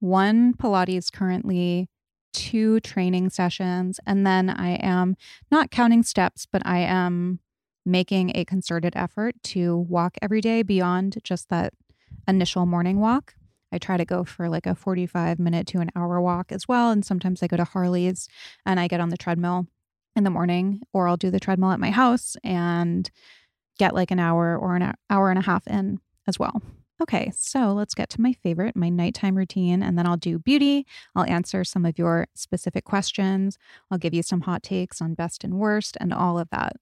one 0.00 0.52
Pilates 0.54 1.12
currently, 1.12 1.88
two 2.32 2.80
training 2.80 3.30
sessions, 3.30 4.00
and 4.04 4.26
then 4.26 4.50
I 4.50 4.70
am 4.70 5.14
not 5.48 5.70
counting 5.70 6.02
steps, 6.02 6.44
but 6.50 6.66
I 6.66 6.78
am 6.78 7.38
making 7.86 8.32
a 8.34 8.44
concerted 8.44 8.94
effort 8.96 9.36
to 9.44 9.76
walk 9.76 10.16
every 10.20 10.40
day 10.40 10.62
beyond 10.62 11.18
just 11.22 11.48
that 11.50 11.72
initial 12.26 12.66
morning 12.66 12.98
walk. 12.98 13.34
I 13.70 13.78
try 13.78 13.96
to 13.96 14.04
go 14.04 14.24
for 14.24 14.48
like 14.48 14.66
a 14.66 14.74
45 14.74 15.38
minute 15.38 15.68
to 15.68 15.78
an 15.78 15.90
hour 15.94 16.20
walk 16.20 16.50
as 16.50 16.66
well. 16.66 16.90
And 16.90 17.04
sometimes 17.04 17.44
I 17.44 17.46
go 17.46 17.56
to 17.56 17.64
Harley's 17.64 18.28
and 18.66 18.80
I 18.80 18.88
get 18.88 19.00
on 19.00 19.10
the 19.10 19.16
treadmill 19.16 19.68
in 20.16 20.24
the 20.24 20.30
morning, 20.30 20.80
or 20.92 21.06
I'll 21.06 21.16
do 21.16 21.30
the 21.30 21.38
treadmill 21.38 21.70
at 21.70 21.78
my 21.78 21.90
house 21.90 22.36
and 22.42 23.08
get 23.80 23.94
like 23.94 24.10
an 24.10 24.20
hour 24.20 24.58
or 24.58 24.76
an 24.76 24.92
hour 25.08 25.30
and 25.30 25.38
a 25.38 25.42
half 25.42 25.66
in 25.66 25.98
as 26.28 26.38
well. 26.38 26.60
Okay, 27.00 27.32
so 27.34 27.72
let's 27.72 27.94
get 27.94 28.10
to 28.10 28.20
my 28.20 28.34
favorite, 28.34 28.76
my 28.76 28.90
nighttime 28.90 29.34
routine, 29.34 29.82
and 29.82 29.96
then 29.96 30.06
I'll 30.06 30.18
do 30.18 30.38
beauty. 30.38 30.86
I'll 31.16 31.24
answer 31.24 31.64
some 31.64 31.86
of 31.86 31.98
your 31.98 32.26
specific 32.34 32.84
questions. 32.84 33.56
I'll 33.90 33.96
give 33.96 34.12
you 34.12 34.22
some 34.22 34.42
hot 34.42 34.62
takes 34.62 35.00
on 35.00 35.14
best 35.14 35.42
and 35.44 35.54
worst 35.54 35.96
and 35.98 36.12
all 36.12 36.38
of 36.38 36.50
that. 36.50 36.74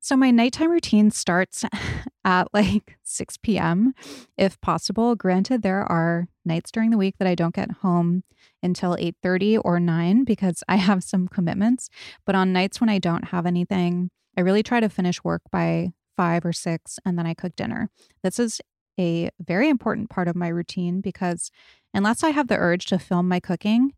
So 0.00 0.16
my 0.16 0.32
nighttime 0.32 0.72
routine 0.72 1.12
starts 1.12 1.64
at 2.24 2.48
like 2.52 2.98
6 3.04 3.36
p.m. 3.36 3.94
if 4.36 4.60
possible. 4.60 5.14
Granted, 5.14 5.62
there 5.62 5.82
are 5.84 6.26
nights 6.44 6.72
during 6.72 6.90
the 6.90 6.98
week 6.98 7.14
that 7.18 7.28
I 7.28 7.36
don't 7.36 7.54
get 7.54 7.70
home 7.82 8.24
until 8.60 8.96
8:30 8.96 9.60
or 9.64 9.78
9 9.78 10.24
because 10.24 10.64
I 10.68 10.76
have 10.76 11.04
some 11.04 11.28
commitments, 11.28 11.88
but 12.26 12.34
on 12.34 12.52
nights 12.52 12.80
when 12.80 12.90
I 12.90 12.98
don't 12.98 13.26
have 13.26 13.46
anything, 13.46 14.10
I 14.36 14.40
really 14.40 14.64
try 14.64 14.80
to 14.80 14.88
finish 14.88 15.22
work 15.22 15.42
by 15.52 15.92
5 16.18 16.44
or 16.44 16.52
6 16.52 16.98
and 17.06 17.16
then 17.16 17.26
I 17.26 17.34
cook 17.34 17.54
dinner. 17.54 17.90
This 18.24 18.40
is 18.40 18.60
a 18.98 19.30
very 19.38 19.68
important 19.68 20.10
part 20.10 20.26
of 20.26 20.34
my 20.34 20.48
routine 20.48 21.00
because 21.00 21.52
unless 21.94 22.24
I 22.24 22.30
have 22.30 22.48
the 22.48 22.56
urge 22.56 22.86
to 22.86 22.98
film 22.98 23.28
my 23.28 23.38
cooking, 23.38 23.92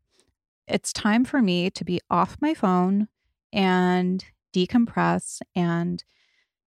it's 0.69 0.93
time 0.93 1.25
for 1.25 1.41
me 1.41 1.71
to 1.71 1.83
be 1.83 1.99
off 2.11 2.37
my 2.43 2.53
phone 2.53 3.09
and 3.55 4.23
decompress 4.55 5.41
and 5.55 6.05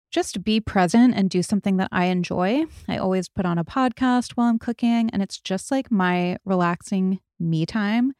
just 0.09 0.43
be 0.43 0.59
present 0.59 1.13
and 1.15 1.29
do 1.29 1.43
something 1.43 1.77
that 1.77 1.89
I 1.91 2.05
enjoy. 2.05 2.65
I 2.87 2.97
always 2.97 3.29
put 3.29 3.45
on 3.45 3.59
a 3.59 3.63
podcast 3.63 4.31
while 4.31 4.47
I'm 4.47 4.59
cooking, 4.59 5.11
and 5.11 5.21
it's 5.21 5.39
just 5.39 5.69
like 5.69 5.91
my 5.91 6.37
relaxing 6.45 7.19
me 7.39 7.65
time. 7.67 8.13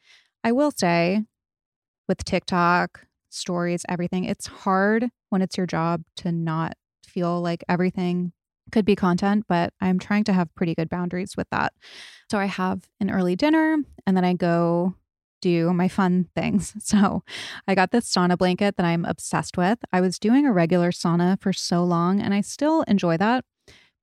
I 0.43 0.51
will 0.51 0.71
say, 0.71 1.23
with 2.07 2.23
TikTok, 2.23 3.07
stories, 3.29 3.85
everything, 3.89 4.25
it's 4.25 4.47
hard 4.47 5.09
when 5.29 5.41
it's 5.41 5.57
your 5.57 5.67
job 5.67 6.03
to 6.17 6.31
not 6.31 6.73
feel 7.13 7.41
like 7.41 7.63
everything 7.69 8.33
could 8.71 8.85
be 8.85 8.95
content, 8.95 9.45
but 9.47 9.73
I'm 9.81 9.99
trying 9.99 10.23
to 10.25 10.33
have 10.33 10.53
pretty 10.55 10.73
good 10.73 10.89
boundaries 10.89 11.35
with 11.37 11.47
that. 11.51 11.73
So 12.31 12.39
I 12.39 12.45
have 12.45 12.87
an 12.99 13.11
early 13.11 13.35
dinner 13.35 13.77
and 14.05 14.17
then 14.17 14.25
I 14.25 14.33
go 14.33 14.95
do 15.41 15.73
my 15.73 15.87
fun 15.87 16.29
things. 16.35 16.73
So 16.79 17.23
I 17.67 17.75
got 17.75 17.91
this 17.91 18.11
sauna 18.11 18.37
blanket 18.37 18.77
that 18.77 18.85
I'm 18.85 19.05
obsessed 19.05 19.57
with. 19.57 19.79
I 19.91 19.99
was 19.99 20.19
doing 20.19 20.45
a 20.45 20.53
regular 20.53 20.91
sauna 20.91 21.39
for 21.41 21.51
so 21.51 21.83
long 21.83 22.21
and 22.21 22.33
I 22.33 22.41
still 22.41 22.83
enjoy 22.83 23.17
that. 23.17 23.43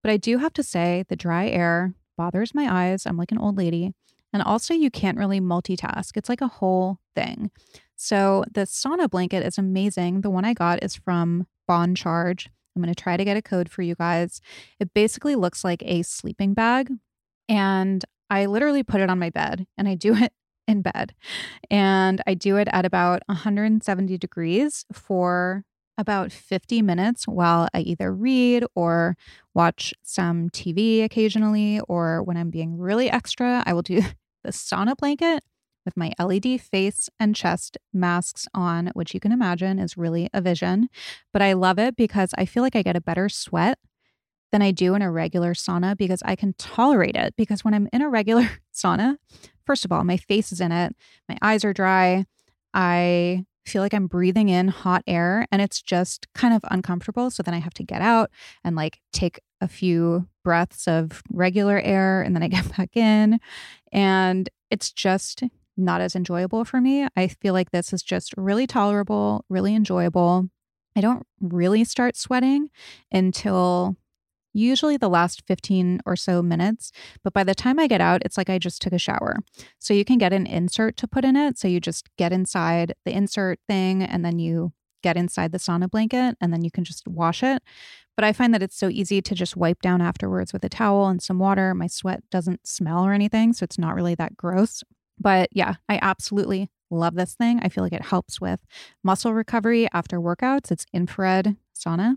But 0.03 0.11
I 0.11 0.17
do 0.17 0.39
have 0.39 0.53
to 0.55 0.63
say, 0.63 1.05
the 1.09 1.17
dry 1.17 1.49
air 1.49 1.95
bothers 2.17 2.55
my 2.55 2.69
eyes. 2.71 3.07
I'm 3.07 3.17
like 3.17 3.33
an 3.33 3.39
old 3.39 3.57
lady. 3.57 3.93
And 4.33 4.43
also, 4.43 4.75
you 4.75 4.91
can't 4.91 5.19
really 5.19 5.41
multitask, 5.41 6.17
it's 6.17 6.29
like 6.29 6.41
a 6.41 6.47
whole 6.47 6.99
thing. 7.17 7.51
So, 7.97 8.45
the 8.51 8.63
sauna 8.63 9.11
blanket 9.11 9.45
is 9.45 9.59
amazing. 9.59 10.21
The 10.21 10.31
one 10.31 10.45
I 10.45 10.55
got 10.55 10.85
is 10.85 10.95
from 10.95 11.47
Bon 11.67 11.95
Charge. 11.95 12.49
I'm 12.75 12.83
going 12.83 12.95
to 12.95 13.01
try 13.01 13.17
to 13.17 13.25
get 13.25 13.37
a 13.37 13.43
code 13.43 13.69
for 13.69 13.83
you 13.83 13.95
guys. 13.95 14.41
It 14.79 14.95
basically 14.95 15.35
looks 15.37 15.65
like 15.65 15.83
a 15.85 16.03
sleeping 16.03 16.55
bag. 16.55 16.91
And 17.49 18.05
I 18.29 18.47
literally 18.47 18.83
put 18.83 19.01
it 19.01 19.11
on 19.11 19.19
my 19.19 19.31
bed 19.31 19.67
and 19.77 19.89
I 19.89 19.95
do 19.95 20.15
it 20.23 20.33
in 20.69 20.83
bed. 20.83 21.15
And 21.71 22.23
I 22.27 22.35
do 22.35 22.57
it 22.57 22.69
at 22.73 22.85
about 22.85 23.23
170 23.27 24.17
degrees 24.19 24.85
for 24.93 25.65
about 25.99 26.33
50 26.33 26.81
minutes 26.81 27.29
while 27.29 27.69
I 27.75 27.81
either 27.81 28.13
read 28.15 28.65
or 28.75 29.17
watch 29.55 29.93
some 30.03 30.49
TV 30.49 31.05
occasionally, 31.05 31.81
or 31.89 32.23
when 32.23 32.39
I'm 32.39 32.51
being 32.51 32.79
really 32.79 33.11
extra, 33.11 33.63
I 33.67 33.75
will 33.75 33.83
do 33.83 34.01
the 34.45 34.51
sauna 34.51 34.97
blanket 34.97 35.45
with 35.85 35.97
my 35.97 36.13
LED 36.19 36.61
face 36.61 37.09
and 37.19 37.35
chest 37.35 37.79
masks 37.93 38.47
on, 38.55 38.89
which 38.95 39.15
you 39.15 39.21
can 39.21 39.33
imagine 39.33 39.79
is 39.79 39.97
really 39.97 40.29
a 40.33 40.41
vision. 40.41 40.89
But 41.33 41.43
I 41.43 41.53
love 41.55 41.79
it 41.79 41.97
because 41.97 42.35
I 42.37 42.45
feel 42.45 42.63
like 42.63 42.77
I 42.77 42.83
get 42.83 42.97
a 42.97 43.01
better 43.01 43.29
sweat 43.29 43.79
than 44.53 44.63
I 44.63 44.71
do 44.73 44.95
in 44.95 45.03
a 45.03 45.11
regular 45.11 45.55
sauna 45.55 45.97
because 45.97 46.23
I 46.25 46.37
can 46.37 46.55
tolerate 46.55 47.17
it. 47.17 47.35
Because 47.37 47.65
when 47.65 47.75
I'm 47.75 47.89
in 47.93 48.03
a 48.03 48.09
regular 48.09 48.49
sauna, 48.75 49.17
first 49.65 49.85
of 49.85 49.93
all, 49.93 50.05
my 50.05 50.17
face 50.17 50.53
is 50.53 50.61
in 50.61 50.73
it, 50.73 50.95
my 51.29 51.39
eyes 51.41 51.65
are 51.65 51.73
dry. 51.73 52.25
I 52.75 53.45
feel 53.67 53.83
like 53.83 53.95
I'm 53.95 54.07
breathing 54.07 54.49
in 54.49 54.69
hot 54.69 55.03
air 55.07 55.47
and 55.53 55.63
it's 55.63 55.81
just 55.81 56.27
kind 56.35 56.55
of 56.55 56.65
uncomfortable. 56.71 57.31
So 57.31 57.43
then 57.43 57.55
I 57.55 57.59
have 57.59 57.75
to 57.75 57.85
get 57.85 58.03
out 58.03 58.31
and 58.65 58.75
like 58.75 59.01
take 59.13 59.41
a 59.61 59.69
few 59.69 60.27
breaths 60.43 60.89
of 60.89 61.23
regular 61.31 61.81
air 61.81 62.23
and 62.23 62.35
then 62.35 62.43
I 62.43 62.49
get 62.49 62.77
back 62.77 62.97
in. 62.97 63.39
And 63.93 64.49
it's 64.71 64.93
just 64.93 65.43
not 65.81 66.01
as 66.01 66.15
enjoyable 66.15 66.65
for 66.65 66.81
me. 66.81 67.07
I 67.17 67.29
feel 67.29 67.55
like 67.55 67.71
this 67.71 67.93
is 67.93 68.03
just 68.03 68.35
really 68.37 68.67
tolerable, 68.67 69.45
really 69.49 69.75
enjoyable. 69.75 70.49
I 70.97 71.01
don't 71.01 71.27
really 71.41 71.85
start 71.85 72.17
sweating 72.17 72.71
until 73.13 73.97
usually 74.53 74.97
the 74.97 75.09
last 75.09 75.43
15 75.47 76.01
or 76.07 76.17
so 76.17 76.43
minutes. 76.43 76.93
But 77.23 77.33
by 77.33 77.45
the 77.45 77.55
time 77.55 77.79
I 77.79 77.87
get 77.87 78.01
out, 78.01 78.23
it's 78.25 78.37
like 78.37 78.51
I 78.51 78.59
just 78.59 78.83
took 78.83 78.93
a 78.93 78.99
shower. 78.99 79.37
So 79.79 79.95
you 79.95 80.05
can 80.05 80.19
get 80.19 80.33
an 80.33 80.47
insert 80.47 80.97
to 80.99 81.09
put 81.09 81.25
in 81.25 81.37
it. 81.37 81.59
So 81.59 81.69
you 81.69 81.81
just 81.81 82.09
get 82.17 82.33
inside 82.33 82.95
the 83.05 83.13
insert 83.13 83.61
thing 83.69 84.03
and 84.03 84.25
then 84.25 84.39
you 84.39 84.73
get 85.03 85.17
inside 85.17 85.53
the 85.53 85.59
sauna 85.59 85.91
blanket 85.91 86.37
and 86.41 86.53
then 86.53 86.63
you 86.63 86.71
can 86.71 86.85
just 86.85 87.07
wash 87.09 87.43
it. 87.43 87.63
But 88.17 88.25
I 88.25 88.33
find 88.33 88.53
that 88.53 88.63
it's 88.63 88.77
so 88.77 88.89
easy 88.89 89.23
to 89.23 89.35
just 89.35 89.57
wipe 89.57 89.81
down 89.81 90.03
afterwards 90.03 90.53
with 90.53 90.65
a 90.65 90.69
towel 90.69 91.09
and 91.09 91.23
some 91.23 91.39
water. 91.39 91.75
My 91.75 91.87
sweat 91.87 92.23
doesn't 92.31 92.67
smell 92.67 93.07
or 93.07 93.13
anything. 93.13 93.53
So 93.53 93.65
it's 93.65 93.79
not 93.79 93.95
really 93.95 94.15
that 94.17 94.37
gross. 94.37 94.83
But 95.21 95.51
yeah, 95.53 95.75
I 95.89 95.99
absolutely 96.01 96.71
love 96.91 97.15
this 97.15 97.35
thing. 97.35 97.61
I 97.63 97.69
feel 97.69 97.85
like 97.85 97.93
it 97.93 98.03
helps 98.03 98.41
with 98.41 98.61
muscle 99.05 99.33
recovery 99.33 99.89
after 99.93 100.19
workouts. 100.19 100.73
It's 100.73 100.87
infrared 100.93 101.57
sauna 101.77 102.17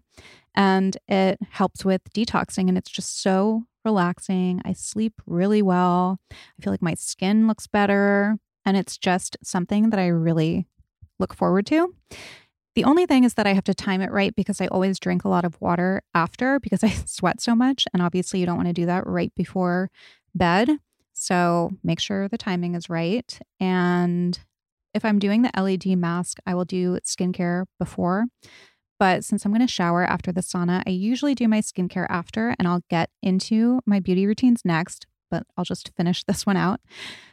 and 0.56 0.98
it 1.08 1.40
helps 1.52 1.86
with 1.86 2.02
detoxing 2.14 2.70
and 2.70 2.78
it's 2.78 2.90
just 2.90 3.22
so 3.22 3.64
relaxing. 3.86 4.62
I 4.66 4.74
sleep 4.74 5.14
really 5.26 5.62
well. 5.62 6.20
I 6.32 6.64
feel 6.64 6.74
like 6.74 6.82
my 6.82 6.96
skin 6.96 7.48
looks 7.48 7.68
better 7.68 8.38
and 8.66 8.78
it's 8.78 8.98
just 8.98 9.38
something 9.44 9.90
that 9.90 10.00
I 10.00 10.08
really 10.08 10.68
look 11.20 11.34
forward 11.34 11.66
to. 11.68 11.94
The 12.76 12.86
only 12.86 13.06
thing 13.06 13.24
is 13.24 13.36
that 13.36 13.46
I 13.46 13.54
have 13.54 13.66
to 13.66 13.74
time 13.74 14.02
it 14.02 14.12
right 14.12 14.36
because 14.36 14.60
I 14.60 14.68
always 14.68 15.00
drink 15.00 15.24
a 15.24 15.30
lot 15.30 15.46
of 15.46 15.60
water 15.62 16.02
after 16.16 16.60
because 16.60 16.84
I 16.84 16.90
sweat 16.90 17.42
so 17.42 17.56
much. 17.56 17.86
And 17.94 18.02
obviously, 18.02 18.40
you 18.40 18.46
don't 18.46 18.58
want 18.58 18.70
to 18.70 18.74
do 18.74 18.86
that 18.88 19.06
right 19.06 19.34
before 19.36 19.92
bed. 20.34 20.70
So 21.24 21.72
make 21.86 22.02
sure 22.02 22.28
the 22.28 22.38
timing 22.38 22.76
is 22.76 22.90
right. 22.90 23.40
And 23.58 24.38
if 24.94 25.06
I'm 25.06 25.20
doing 25.20 25.42
the 25.42 25.52
LED 25.58 25.98
mask, 25.98 26.40
I 26.46 26.54
will 26.54 26.66
do 26.66 27.00
skincare 27.06 27.64
before. 27.80 28.26
But 29.00 29.24
since 29.24 29.46
I'm 29.46 29.54
going 29.54 29.66
to 29.66 29.74
shower 29.74 30.04
after 30.04 30.34
the 30.34 30.42
sauna, 30.42 30.84
I 30.86 30.90
usually 30.90 31.34
do 31.34 31.48
my 31.48 31.62
skincare 31.62 32.08
after 32.10 32.54
and 32.60 32.68
I'll 32.68 32.84
get 32.90 33.10
into 33.22 33.80
my 33.86 34.02
beauty 34.02 34.28
routines 34.28 34.64
next, 34.66 35.08
but 35.34 35.48
I'll 35.58 35.66
just 35.66 35.90
finish 35.98 36.24
this 36.28 36.46
one 36.46 36.58
out. 36.58 36.80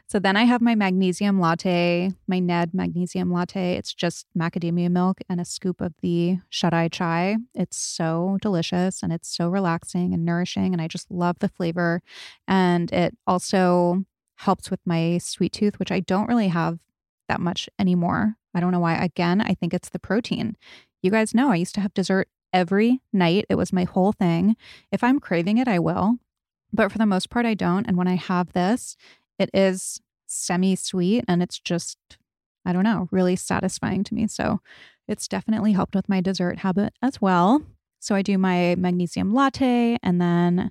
So 0.08 0.18
then 0.18 0.36
I 0.36 0.44
have 0.44 0.60
my 0.60 0.74
magnesium 0.74 1.38
latte, 1.38 2.10
my 2.26 2.40
Ned 2.40 2.72
magnesium 2.72 3.30
latte. 3.30 3.76
It's 3.76 3.94
just 3.94 4.26
macadamia 4.36 4.90
milk 4.90 5.20
and 5.28 5.40
a 5.40 5.44
scoop 5.44 5.80
of 5.80 5.92
the 6.00 6.38
shut 6.48 6.72
eye 6.74 6.88
chai. 6.88 7.36
It's 7.54 7.76
so 7.76 8.38
delicious 8.40 9.02
and 9.02 9.12
it's 9.12 9.28
so 9.28 9.48
relaxing 9.48 10.12
and 10.14 10.24
nourishing. 10.24 10.72
And 10.72 10.80
I 10.82 10.88
just 10.88 11.10
love 11.10 11.36
the 11.38 11.48
flavor. 11.48 12.02
And 12.48 12.90
it 12.90 13.16
also 13.26 14.04
helps 14.38 14.70
with 14.70 14.80
my 14.84 15.18
sweet 15.18 15.52
tooth, 15.52 15.78
which 15.78 15.92
I 15.92 16.00
don't 16.00 16.26
really 16.26 16.48
have 16.48 16.78
that 17.28 17.40
much 17.40 17.68
anymore. 17.78 18.34
I 18.52 18.60
don't 18.60 18.72
know 18.72 18.80
why. 18.80 18.94
Again, 18.94 19.40
I 19.40 19.54
think 19.54 19.74
it's 19.74 19.90
the 19.90 20.00
protein. 20.00 20.56
You 21.02 21.12
guys 21.12 21.34
know 21.34 21.52
I 21.52 21.56
used 21.56 21.74
to 21.76 21.82
have 21.82 21.94
dessert 21.94 22.28
every 22.52 23.00
night. 23.12 23.44
It 23.48 23.54
was 23.54 23.72
my 23.72 23.84
whole 23.84 24.10
thing. 24.10 24.56
If 24.90 25.04
I'm 25.04 25.20
craving 25.20 25.58
it, 25.58 25.68
I 25.68 25.78
will. 25.78 26.16
But 26.72 26.92
for 26.92 26.98
the 26.98 27.06
most 27.06 27.30
part, 27.30 27.46
I 27.46 27.54
don't. 27.54 27.86
And 27.86 27.96
when 27.96 28.08
I 28.08 28.14
have 28.14 28.52
this, 28.52 28.96
it 29.38 29.50
is 29.52 30.00
semi 30.26 30.76
sweet 30.76 31.24
and 31.26 31.42
it's 31.42 31.58
just, 31.58 31.98
I 32.64 32.72
don't 32.72 32.84
know, 32.84 33.08
really 33.10 33.36
satisfying 33.36 34.04
to 34.04 34.14
me. 34.14 34.26
So 34.28 34.60
it's 35.08 35.26
definitely 35.26 35.72
helped 35.72 35.94
with 35.94 36.08
my 36.08 36.20
dessert 36.20 36.58
habit 36.58 36.92
as 37.02 37.20
well. 37.20 37.62
So 37.98 38.14
I 38.14 38.22
do 38.22 38.38
my 38.38 38.76
magnesium 38.76 39.34
latte 39.34 39.98
and 40.02 40.20
then 40.20 40.70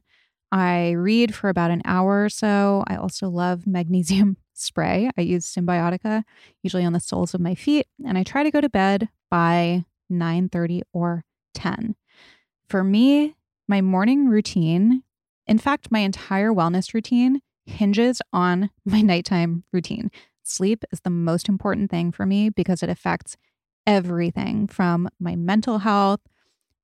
I 0.52 0.92
read 0.92 1.36
for 1.36 1.50
about 1.50 1.72
an 1.72 1.82
hour 1.86 2.24
or 2.24 2.30
so. 2.30 2.84
I 2.88 2.96
also 2.96 3.30
love 3.30 3.68
magnesium 3.68 4.38
spray. 4.54 5.10
I 5.18 5.22
use 5.22 5.46
Symbiotica 5.46 6.24
usually 6.64 6.86
on 6.86 6.94
the 6.94 7.00
soles 7.00 7.34
of 7.34 7.42
my 7.42 7.56
feet, 7.56 7.88
and 8.06 8.18
I 8.18 8.24
try 8.24 8.44
to 8.44 8.52
go 8.52 8.60
to 8.60 8.70
bed 8.70 9.10
by 9.30 9.86
9:30 10.12 10.82
or 10.92 11.24
10. 11.54 11.96
For 12.68 12.84
me, 12.84 13.36
my 13.68 13.82
morning 13.82 14.28
routine, 14.28 15.04
in 15.50 15.58
fact, 15.58 15.92
my 15.92 16.00
entire 16.00 16.52
wellness 16.52 16.94
routine 16.94 17.42
hinges 17.66 18.22
on 18.32 18.70
my 18.86 19.02
nighttime 19.02 19.64
routine. 19.74 20.12
Sleep 20.44 20.86
is 20.92 21.02
the 21.02 21.10
most 21.10 21.50
important 21.50 21.90
thing 21.90 22.12
for 22.12 22.26
me 22.26 22.50
because 22.50 22.84
it 22.84 22.90
affects 22.90 23.36
everything 23.88 24.68
from 24.68 25.10
my 25.20 25.36
mental 25.36 25.80
health, 25.80 26.22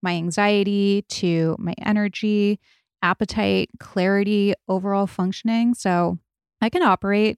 my 0.01 0.13
anxiety 0.13 1.03
to 1.09 1.55
my 1.59 1.75
energy, 1.79 2.59
appetite, 3.03 3.69
clarity, 3.79 4.55
overall 4.67 5.05
functioning. 5.05 5.75
So 5.75 6.17
I 6.59 6.69
can 6.69 6.81
operate 6.81 7.37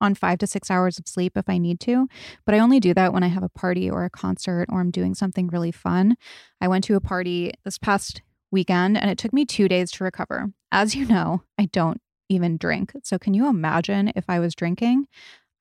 on 0.00 0.16
five 0.16 0.38
to 0.38 0.46
six 0.46 0.72
hours 0.72 0.98
of 0.98 1.06
sleep 1.06 1.36
if 1.36 1.48
I 1.48 1.56
need 1.56 1.78
to. 1.80 2.08
But 2.44 2.56
I 2.56 2.58
only 2.58 2.80
do 2.80 2.94
that 2.94 3.12
when 3.12 3.22
I 3.22 3.28
have 3.28 3.44
a 3.44 3.48
party 3.48 3.88
or 3.88 4.04
a 4.04 4.10
concert 4.10 4.66
or 4.70 4.80
I'm 4.80 4.90
doing 4.90 5.14
something 5.14 5.46
really 5.48 5.72
fun. 5.72 6.16
I 6.60 6.66
went 6.66 6.82
to 6.84 6.96
a 6.96 7.00
party 7.00 7.52
this 7.64 7.78
past 7.78 8.22
weekend 8.50 8.96
and 8.96 9.10
it 9.10 9.18
took 9.18 9.32
me 9.32 9.44
two 9.44 9.68
days 9.68 9.90
to 9.92 10.04
recover. 10.04 10.52
As 10.74 10.96
you 10.96 11.06
know, 11.06 11.44
I 11.56 11.66
don't 11.66 12.00
even 12.28 12.56
drink. 12.56 12.94
So 13.04 13.16
can 13.16 13.32
you 13.32 13.46
imagine 13.46 14.12
if 14.16 14.24
I 14.28 14.40
was 14.40 14.56
drinking? 14.56 15.06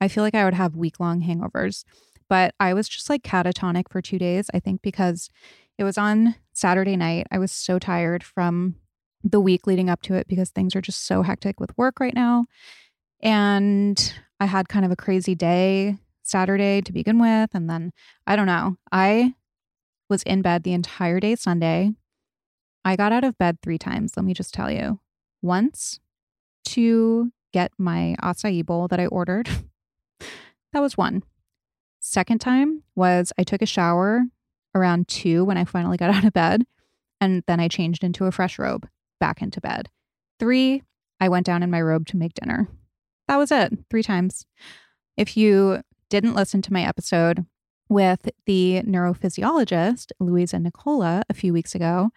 I 0.01 0.07
feel 0.07 0.23
like 0.23 0.33
I 0.33 0.43
would 0.43 0.55
have 0.55 0.75
week 0.75 0.99
long 0.99 1.21
hangovers. 1.21 1.83
But 2.29 2.55
I 2.59 2.73
was 2.73 2.89
just 2.89 3.11
like 3.11 3.21
catatonic 3.21 3.91
for 3.91 4.01
two 4.01 4.17
days, 4.17 4.47
I 4.55 4.59
think, 4.59 4.81
because 4.81 5.29
it 5.77 5.83
was 5.83 5.99
on 5.99 6.33
Saturday 6.51 6.97
night. 6.97 7.27
I 7.29 7.37
was 7.37 7.51
so 7.51 7.77
tired 7.77 8.23
from 8.23 8.77
the 9.23 9.39
week 9.39 9.67
leading 9.67 9.87
up 9.87 10.01
to 10.01 10.15
it 10.15 10.27
because 10.27 10.49
things 10.49 10.75
are 10.75 10.81
just 10.81 11.05
so 11.05 11.21
hectic 11.21 11.59
with 11.59 11.77
work 11.77 11.99
right 11.99 12.15
now. 12.15 12.47
And 13.21 14.15
I 14.39 14.47
had 14.47 14.67
kind 14.67 14.83
of 14.83 14.91
a 14.91 14.95
crazy 14.95 15.35
day 15.35 15.99
Saturday 16.23 16.81
to 16.81 16.91
begin 16.91 17.19
with. 17.19 17.51
And 17.53 17.69
then 17.69 17.91
I 18.25 18.35
don't 18.35 18.47
know, 18.47 18.77
I 18.91 19.35
was 20.09 20.23
in 20.23 20.41
bed 20.41 20.63
the 20.63 20.73
entire 20.73 21.19
day 21.19 21.35
Sunday. 21.35 21.91
I 22.83 22.95
got 22.95 23.11
out 23.11 23.23
of 23.23 23.37
bed 23.37 23.59
three 23.61 23.77
times, 23.77 24.17
let 24.17 24.25
me 24.25 24.33
just 24.33 24.55
tell 24.55 24.71
you. 24.71 24.99
Once 25.43 25.99
to 26.65 27.31
get 27.51 27.71
my 27.77 28.15
acai 28.23 28.65
bowl 28.65 28.87
that 28.87 28.99
I 28.99 29.05
ordered. 29.05 29.49
that 30.73 30.81
was 30.81 30.97
one. 30.97 31.23
Second 31.99 32.39
time 32.41 32.83
was 32.95 33.31
I 33.37 33.43
took 33.43 33.61
a 33.61 33.67
shower 33.67 34.23
around 34.73 35.07
two 35.07 35.45
when 35.45 35.57
I 35.57 35.65
finally 35.65 35.97
got 35.97 36.09
out 36.15 36.25
of 36.25 36.33
bed. 36.33 36.65
And 37.21 37.43
then 37.47 37.59
I 37.59 37.67
changed 37.67 38.03
into 38.03 38.25
a 38.25 38.31
fresh 38.31 38.57
robe 38.57 38.87
back 39.19 39.41
into 39.41 39.61
bed. 39.61 39.89
Three, 40.39 40.83
I 41.19 41.29
went 41.29 41.45
down 41.45 41.63
in 41.63 41.71
my 41.71 41.81
robe 41.81 42.07
to 42.07 42.17
make 42.17 42.33
dinner. 42.33 42.67
That 43.27 43.37
was 43.37 43.51
it, 43.51 43.71
three 43.89 44.03
times. 44.03 44.45
If 45.15 45.37
you 45.37 45.81
didn't 46.09 46.33
listen 46.33 46.61
to 46.63 46.73
my 46.73 46.85
episode 46.85 47.45
with 47.87 48.29
the 48.45 48.81
neurophysiologist, 48.83 50.11
Louisa 50.19 50.59
Nicola, 50.59 51.23
a 51.29 51.33
few 51.33 51.53
weeks 51.53 51.75
ago, 51.75 52.09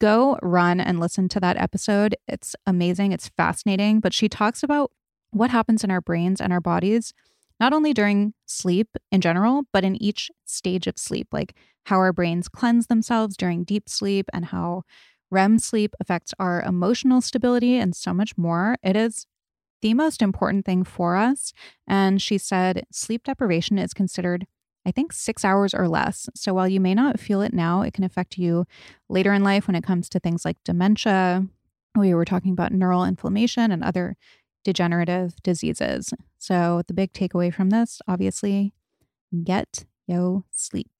go 0.00 0.38
run 0.42 0.80
and 0.80 1.00
listen 1.00 1.28
to 1.30 1.40
that 1.40 1.56
episode. 1.56 2.16
It's 2.26 2.54
amazing, 2.66 3.12
it's 3.12 3.28
fascinating. 3.28 4.00
But 4.00 4.14
she 4.14 4.28
talks 4.28 4.62
about 4.62 4.90
what 5.30 5.50
happens 5.50 5.84
in 5.84 5.90
our 5.90 6.00
brains 6.00 6.40
and 6.40 6.52
our 6.52 6.60
bodies, 6.60 7.12
not 7.60 7.72
only 7.72 7.92
during 7.92 8.34
sleep 8.46 8.88
in 9.10 9.20
general, 9.20 9.62
but 9.72 9.84
in 9.84 10.00
each 10.02 10.30
stage 10.44 10.86
of 10.86 10.98
sleep, 10.98 11.28
like 11.32 11.54
how 11.86 11.96
our 11.96 12.12
brains 12.12 12.48
cleanse 12.48 12.86
themselves 12.86 13.36
during 13.36 13.64
deep 13.64 13.88
sleep 13.88 14.26
and 14.32 14.46
how 14.46 14.82
REM 15.30 15.58
sleep 15.58 15.94
affects 16.00 16.32
our 16.38 16.62
emotional 16.62 17.20
stability 17.20 17.76
and 17.76 17.94
so 17.94 18.14
much 18.14 18.36
more. 18.38 18.76
It 18.82 18.96
is 18.96 19.26
the 19.82 19.94
most 19.94 20.22
important 20.22 20.64
thing 20.64 20.84
for 20.84 21.16
us. 21.16 21.52
And 21.86 22.20
she 22.20 22.38
said 22.38 22.84
sleep 22.90 23.24
deprivation 23.24 23.78
is 23.78 23.92
considered, 23.92 24.46
I 24.88 24.90
think, 24.90 25.12
six 25.12 25.44
hours 25.44 25.74
or 25.74 25.86
less. 25.86 26.30
So 26.34 26.54
while 26.54 26.66
you 26.66 26.80
may 26.80 26.94
not 26.94 27.20
feel 27.20 27.42
it 27.42 27.52
now, 27.52 27.82
it 27.82 27.92
can 27.92 28.04
affect 28.04 28.38
you 28.38 28.64
later 29.10 29.34
in 29.34 29.44
life 29.44 29.66
when 29.66 29.74
it 29.74 29.84
comes 29.84 30.08
to 30.08 30.18
things 30.18 30.46
like 30.46 30.56
dementia. 30.64 31.46
We 31.94 32.14
were 32.14 32.24
talking 32.24 32.52
about 32.52 32.72
neural 32.72 33.04
inflammation 33.04 33.70
and 33.70 33.84
other 33.84 34.16
degenerative 34.64 35.34
diseases. 35.42 36.14
So 36.38 36.80
the 36.86 36.94
big 36.94 37.12
takeaway 37.12 37.52
from 37.52 37.68
this, 37.68 38.00
obviously, 38.08 38.72
get 39.44 39.84
yo 40.06 40.46
sleep. 40.52 40.90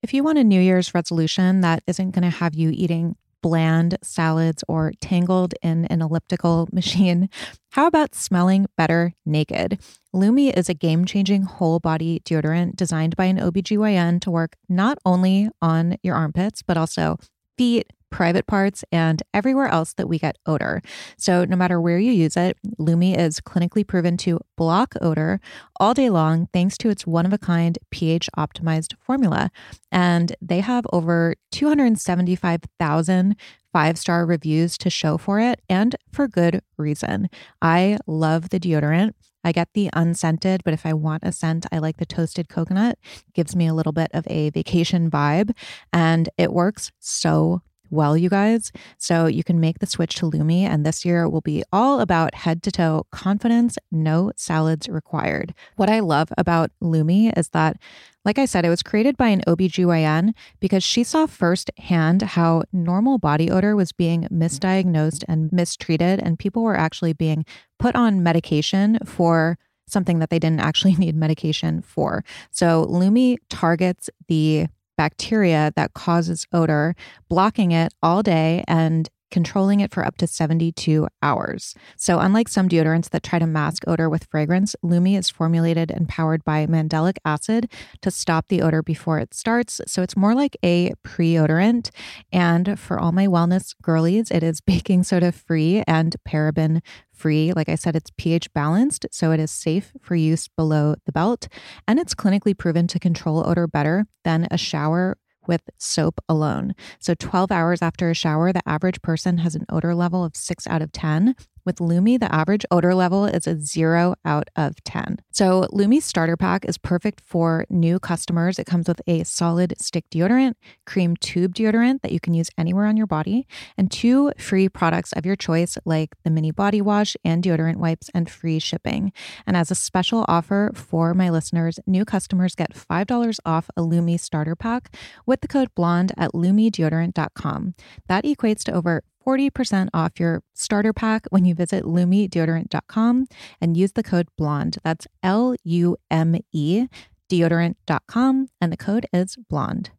If 0.00 0.14
you 0.14 0.22
want 0.22 0.38
a 0.38 0.44
New 0.44 0.60
Year's 0.60 0.94
resolution 0.94 1.62
that 1.62 1.82
isn't 1.88 2.12
going 2.12 2.22
to 2.22 2.30
have 2.30 2.54
you 2.54 2.70
eating 2.72 3.16
bland 3.42 3.98
salads 4.02 4.64
or 4.68 4.92
tangled 5.00 5.54
in 5.62 5.86
an 5.86 6.00
elliptical 6.00 6.68
machine. 6.72 7.28
How 7.72 7.86
about 7.86 8.14
smelling 8.14 8.66
better 8.76 9.14
naked? 9.26 9.80
Lume 10.12 10.50
is 10.54 10.68
a 10.68 10.74
game 10.74 11.04
changing 11.04 11.42
whole 11.42 11.80
body 11.80 12.20
deodorant 12.24 12.76
designed 12.76 13.16
by 13.16 13.24
an 13.24 13.38
OBGYN 13.38 14.20
to 14.20 14.30
work 14.30 14.56
not 14.68 14.98
only 15.04 15.48
on 15.60 15.96
your 16.02 16.14
armpits, 16.14 16.62
but 16.62 16.76
also 16.76 17.18
feet, 17.62 17.92
private 18.10 18.48
parts, 18.48 18.84
and 18.90 19.22
everywhere 19.32 19.68
else 19.68 19.94
that 19.94 20.08
we 20.08 20.18
get 20.18 20.36
odor. 20.46 20.82
So, 21.16 21.44
no 21.44 21.54
matter 21.54 21.80
where 21.80 21.98
you 21.98 22.10
use 22.10 22.36
it, 22.36 22.58
Lume 22.76 23.14
is 23.14 23.40
clinically 23.40 23.86
proven 23.86 24.16
to 24.18 24.40
block 24.56 24.94
odor 25.00 25.40
all 25.78 25.94
day 25.94 26.10
long 26.10 26.48
thanks 26.52 26.76
to 26.78 26.90
its 26.90 27.06
one 27.06 27.24
of 27.24 27.32
a 27.32 27.38
kind 27.38 27.78
pH 27.92 28.28
optimized 28.36 28.94
formula. 28.98 29.52
And 29.92 30.34
they 30.42 30.58
have 30.58 30.84
over 30.92 31.36
275,000 31.52 33.36
five 33.72 33.96
star 33.96 34.26
reviews 34.26 34.76
to 34.76 34.90
show 34.90 35.16
for 35.16 35.38
it, 35.38 35.62
and 35.68 35.94
for 36.10 36.26
good 36.26 36.60
reason. 36.76 37.30
I 37.62 37.96
love 38.08 38.50
the 38.50 38.60
deodorant. 38.60 39.12
I 39.44 39.52
get 39.52 39.68
the 39.74 39.90
unscented, 39.92 40.62
but 40.64 40.74
if 40.74 40.86
I 40.86 40.94
want 40.94 41.24
a 41.24 41.32
scent, 41.32 41.66
I 41.72 41.78
like 41.78 41.96
the 41.96 42.06
toasted 42.06 42.48
coconut. 42.48 42.98
It 43.02 43.34
gives 43.34 43.56
me 43.56 43.66
a 43.66 43.74
little 43.74 43.92
bit 43.92 44.10
of 44.12 44.24
a 44.28 44.50
vacation 44.50 45.10
vibe, 45.10 45.56
and 45.92 46.28
it 46.38 46.52
works 46.52 46.92
so 47.00 47.62
well, 47.92 48.16
you 48.16 48.30
guys. 48.30 48.72
So 48.96 49.26
you 49.26 49.44
can 49.44 49.60
make 49.60 49.78
the 49.78 49.86
switch 49.86 50.16
to 50.16 50.26
Lume. 50.26 50.50
and 50.50 50.84
this 50.84 51.04
year 51.04 51.28
will 51.28 51.42
be 51.42 51.62
all 51.72 52.00
about 52.00 52.34
head 52.34 52.62
to 52.64 52.72
toe 52.72 53.06
confidence, 53.12 53.76
no 53.90 54.32
salads 54.34 54.88
required. 54.88 55.54
What 55.76 55.90
I 55.90 56.00
love 56.00 56.32
about 56.38 56.70
Lume 56.80 57.30
is 57.36 57.50
that 57.50 57.76
like 58.24 58.38
I 58.38 58.44
said, 58.44 58.64
it 58.64 58.70
was 58.70 58.84
created 58.84 59.16
by 59.16 59.28
an 59.28 59.42
OBGYN 59.48 60.32
because 60.60 60.84
she 60.84 61.02
saw 61.02 61.26
firsthand 61.26 62.22
how 62.22 62.62
normal 62.72 63.18
body 63.18 63.50
odor 63.50 63.74
was 63.74 63.92
being 63.92 64.28
misdiagnosed 64.32 65.24
and 65.26 65.52
mistreated, 65.52 66.20
and 66.20 66.38
people 66.38 66.62
were 66.62 66.76
actually 66.76 67.12
being 67.12 67.44
put 67.80 67.96
on 67.96 68.22
medication 68.22 69.00
for 69.04 69.58
something 69.88 70.20
that 70.20 70.30
they 70.30 70.38
didn't 70.38 70.60
actually 70.60 70.94
need 70.98 71.16
medication 71.16 71.82
for. 71.82 72.24
So 72.52 72.84
Lume 72.88 73.36
targets 73.50 74.08
the 74.28 74.68
bacteria 74.96 75.72
that 75.76 75.94
causes 75.94 76.46
odor, 76.52 76.94
blocking 77.28 77.72
it 77.72 77.92
all 78.02 78.22
day 78.22 78.64
and 78.68 79.08
controlling 79.32 79.80
it 79.80 79.90
for 79.90 80.04
up 80.04 80.16
to 80.18 80.26
72 80.28 81.08
hours. 81.22 81.74
So, 81.96 82.20
unlike 82.20 82.48
some 82.48 82.68
deodorants 82.68 83.10
that 83.10 83.24
try 83.24 83.40
to 83.40 83.46
mask 83.46 83.82
odor 83.88 84.08
with 84.08 84.28
fragrance, 84.30 84.76
Lume 84.82 85.18
is 85.18 85.30
formulated 85.30 85.90
and 85.90 86.08
powered 86.08 86.44
by 86.44 86.66
mandelic 86.66 87.16
acid 87.24 87.72
to 88.02 88.10
stop 88.12 88.46
the 88.48 88.62
odor 88.62 88.82
before 88.82 89.18
it 89.18 89.34
starts. 89.34 89.80
So, 89.88 90.02
it's 90.02 90.16
more 90.16 90.34
like 90.36 90.56
a 90.62 90.92
pre 91.02 91.32
odorant. 91.32 91.90
And 92.30 92.78
for 92.78 93.00
all 93.00 93.10
my 93.10 93.26
wellness 93.26 93.74
girlies, 93.82 94.30
it 94.30 94.44
is 94.44 94.60
baking 94.72 95.02
soda 95.02 95.32
free 95.32 95.82
and 95.88 96.14
paraben 96.28 96.82
free. 97.22 97.52
Like 97.52 97.68
I 97.68 97.76
said, 97.76 97.94
it's 97.94 98.10
pH 98.18 98.52
balanced, 98.52 99.06
so 99.12 99.30
it 99.30 99.38
is 99.38 99.52
safe 99.52 99.92
for 100.00 100.16
use 100.16 100.48
below 100.48 100.96
the 101.06 101.12
belt. 101.12 101.46
And 101.86 102.00
it's 102.00 102.16
clinically 102.16 102.58
proven 102.58 102.88
to 102.88 102.98
control 102.98 103.48
odor 103.48 103.68
better 103.68 104.06
than 104.24 104.48
a 104.50 104.58
shower 104.58 105.16
with 105.46 105.62
soap 105.78 106.20
alone. 106.28 106.74
So, 106.98 107.14
12 107.14 107.52
hours 107.52 107.80
after 107.80 108.10
a 108.10 108.14
shower, 108.14 108.52
the 108.52 108.68
average 108.68 109.02
person 109.02 109.38
has 109.38 109.54
an 109.54 109.66
odor 109.68 109.94
level 109.94 110.24
of 110.24 110.36
6 110.36 110.66
out 110.66 110.82
of 110.82 110.92
10. 110.92 111.34
With 111.64 111.80
Lume, 111.80 112.18
the 112.18 112.32
average 112.34 112.66
odor 112.72 112.94
level 112.94 113.24
is 113.24 113.46
a 113.46 113.60
zero 113.60 114.16
out 114.24 114.48
of 114.56 114.82
10. 114.82 115.18
So, 115.30 115.68
Lume's 115.70 116.04
starter 116.04 116.36
pack 116.36 116.64
is 116.64 116.76
perfect 116.76 117.20
for 117.24 117.66
new 117.70 118.00
customers. 118.00 118.58
It 118.58 118.66
comes 118.66 118.88
with 118.88 119.00
a 119.06 119.22
solid 119.22 119.74
stick 119.78 120.04
deodorant, 120.10 120.54
cream 120.86 121.16
tube 121.16 121.54
deodorant 121.54 122.02
that 122.02 122.10
you 122.10 122.18
can 122.18 122.34
use 122.34 122.50
anywhere 122.58 122.86
on 122.86 122.96
your 122.96 123.06
body, 123.06 123.46
and 123.78 123.90
two 123.90 124.32
free 124.38 124.68
products 124.68 125.12
of 125.12 125.24
your 125.24 125.36
choice, 125.36 125.78
like 125.84 126.16
the 126.24 126.30
mini 126.30 126.50
body 126.50 126.82
wash 126.82 127.16
and 127.24 127.44
deodorant 127.44 127.76
wipes, 127.76 128.10
and 128.12 128.28
free 128.28 128.58
shipping. 128.58 129.12
And 129.46 129.56
as 129.56 129.70
a 129.70 129.76
special 129.76 130.24
offer 130.26 130.72
for 130.74 131.14
my 131.14 131.30
listeners, 131.30 131.78
new 131.86 132.04
customers 132.04 132.56
get 132.56 132.74
$5 132.74 133.38
off 133.46 133.70
a 133.76 133.82
Lume 133.82 134.18
starter 134.18 134.56
pack 134.56 134.94
with 135.26 135.42
the 135.42 135.48
code 135.48 135.72
BLONDE 135.76 136.12
at 136.16 136.32
lumedeodorant.com. 136.32 137.74
That 138.08 138.24
equates 138.24 138.64
to 138.64 138.72
over 138.72 139.04
40% 139.26 139.88
off 139.94 140.18
your 140.18 140.42
starter 140.54 140.92
pack 140.92 141.26
when 141.30 141.44
you 141.44 141.54
visit 141.54 141.84
lumedeodorant.com 141.84 143.26
and 143.60 143.76
use 143.76 143.92
the 143.92 144.02
code 144.02 144.28
BLONDE. 144.36 144.78
That's 144.82 145.06
L 145.22 145.54
U 145.64 145.96
M 146.10 146.36
E 146.52 146.86
deodorant.com 147.30 148.48
and 148.60 148.72
the 148.72 148.76
code 148.76 149.06
is 149.12 149.36
BLONDE. 149.48 149.90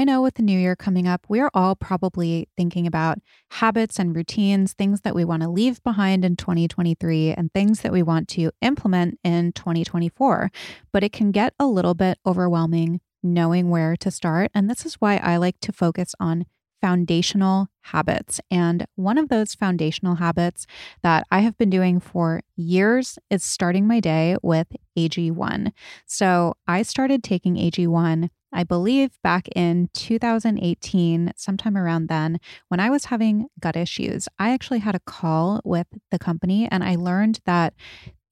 I 0.00 0.04
know 0.04 0.22
with 0.22 0.36
the 0.36 0.42
new 0.42 0.58
year 0.58 0.76
coming 0.76 1.06
up, 1.06 1.26
we 1.28 1.40
are 1.40 1.50
all 1.52 1.74
probably 1.76 2.48
thinking 2.56 2.86
about 2.86 3.18
habits 3.50 3.98
and 3.98 4.16
routines, 4.16 4.72
things 4.72 5.02
that 5.02 5.14
we 5.14 5.26
want 5.26 5.42
to 5.42 5.50
leave 5.50 5.82
behind 5.82 6.24
in 6.24 6.36
2023 6.36 7.32
and 7.32 7.52
things 7.52 7.82
that 7.82 7.92
we 7.92 8.02
want 8.02 8.26
to 8.28 8.50
implement 8.62 9.18
in 9.22 9.52
2024. 9.52 10.50
But 10.90 11.04
it 11.04 11.12
can 11.12 11.32
get 11.32 11.52
a 11.58 11.66
little 11.66 11.92
bit 11.92 12.18
overwhelming 12.24 13.02
knowing 13.22 13.70
where 13.70 13.96
to 13.96 14.10
start. 14.10 14.50
And 14.54 14.68
this 14.68 14.84
is 14.86 14.94
why 14.94 15.16
I 15.16 15.36
like 15.36 15.60
to 15.60 15.72
focus 15.72 16.14
on 16.20 16.46
foundational 16.80 17.68
habits. 17.82 18.40
And 18.50 18.86
one 18.96 19.18
of 19.18 19.28
those 19.28 19.54
foundational 19.54 20.16
habits 20.16 20.66
that 21.02 21.26
I 21.30 21.40
have 21.40 21.56
been 21.58 21.70
doing 21.70 22.00
for 22.00 22.42
years 22.56 23.18
is 23.28 23.44
starting 23.44 23.86
my 23.86 24.00
day 24.00 24.36
with 24.42 24.68
AG1. 24.98 25.72
So 26.06 26.54
I 26.66 26.82
started 26.82 27.22
taking 27.22 27.56
AG1. 27.56 28.30
I 28.52 28.64
believe 28.64 29.10
back 29.22 29.48
in 29.54 29.90
2018, 29.92 31.32
sometime 31.36 31.76
around 31.76 32.08
then, 32.08 32.40
when 32.68 32.80
I 32.80 32.90
was 32.90 33.06
having 33.06 33.46
gut 33.60 33.76
issues, 33.76 34.28
I 34.38 34.52
actually 34.52 34.80
had 34.80 34.96
a 34.96 35.00
call 35.00 35.60
with 35.64 35.86
the 36.10 36.18
company 36.18 36.66
and 36.68 36.82
I 36.82 36.96
learned 36.96 37.40
that 37.44 37.74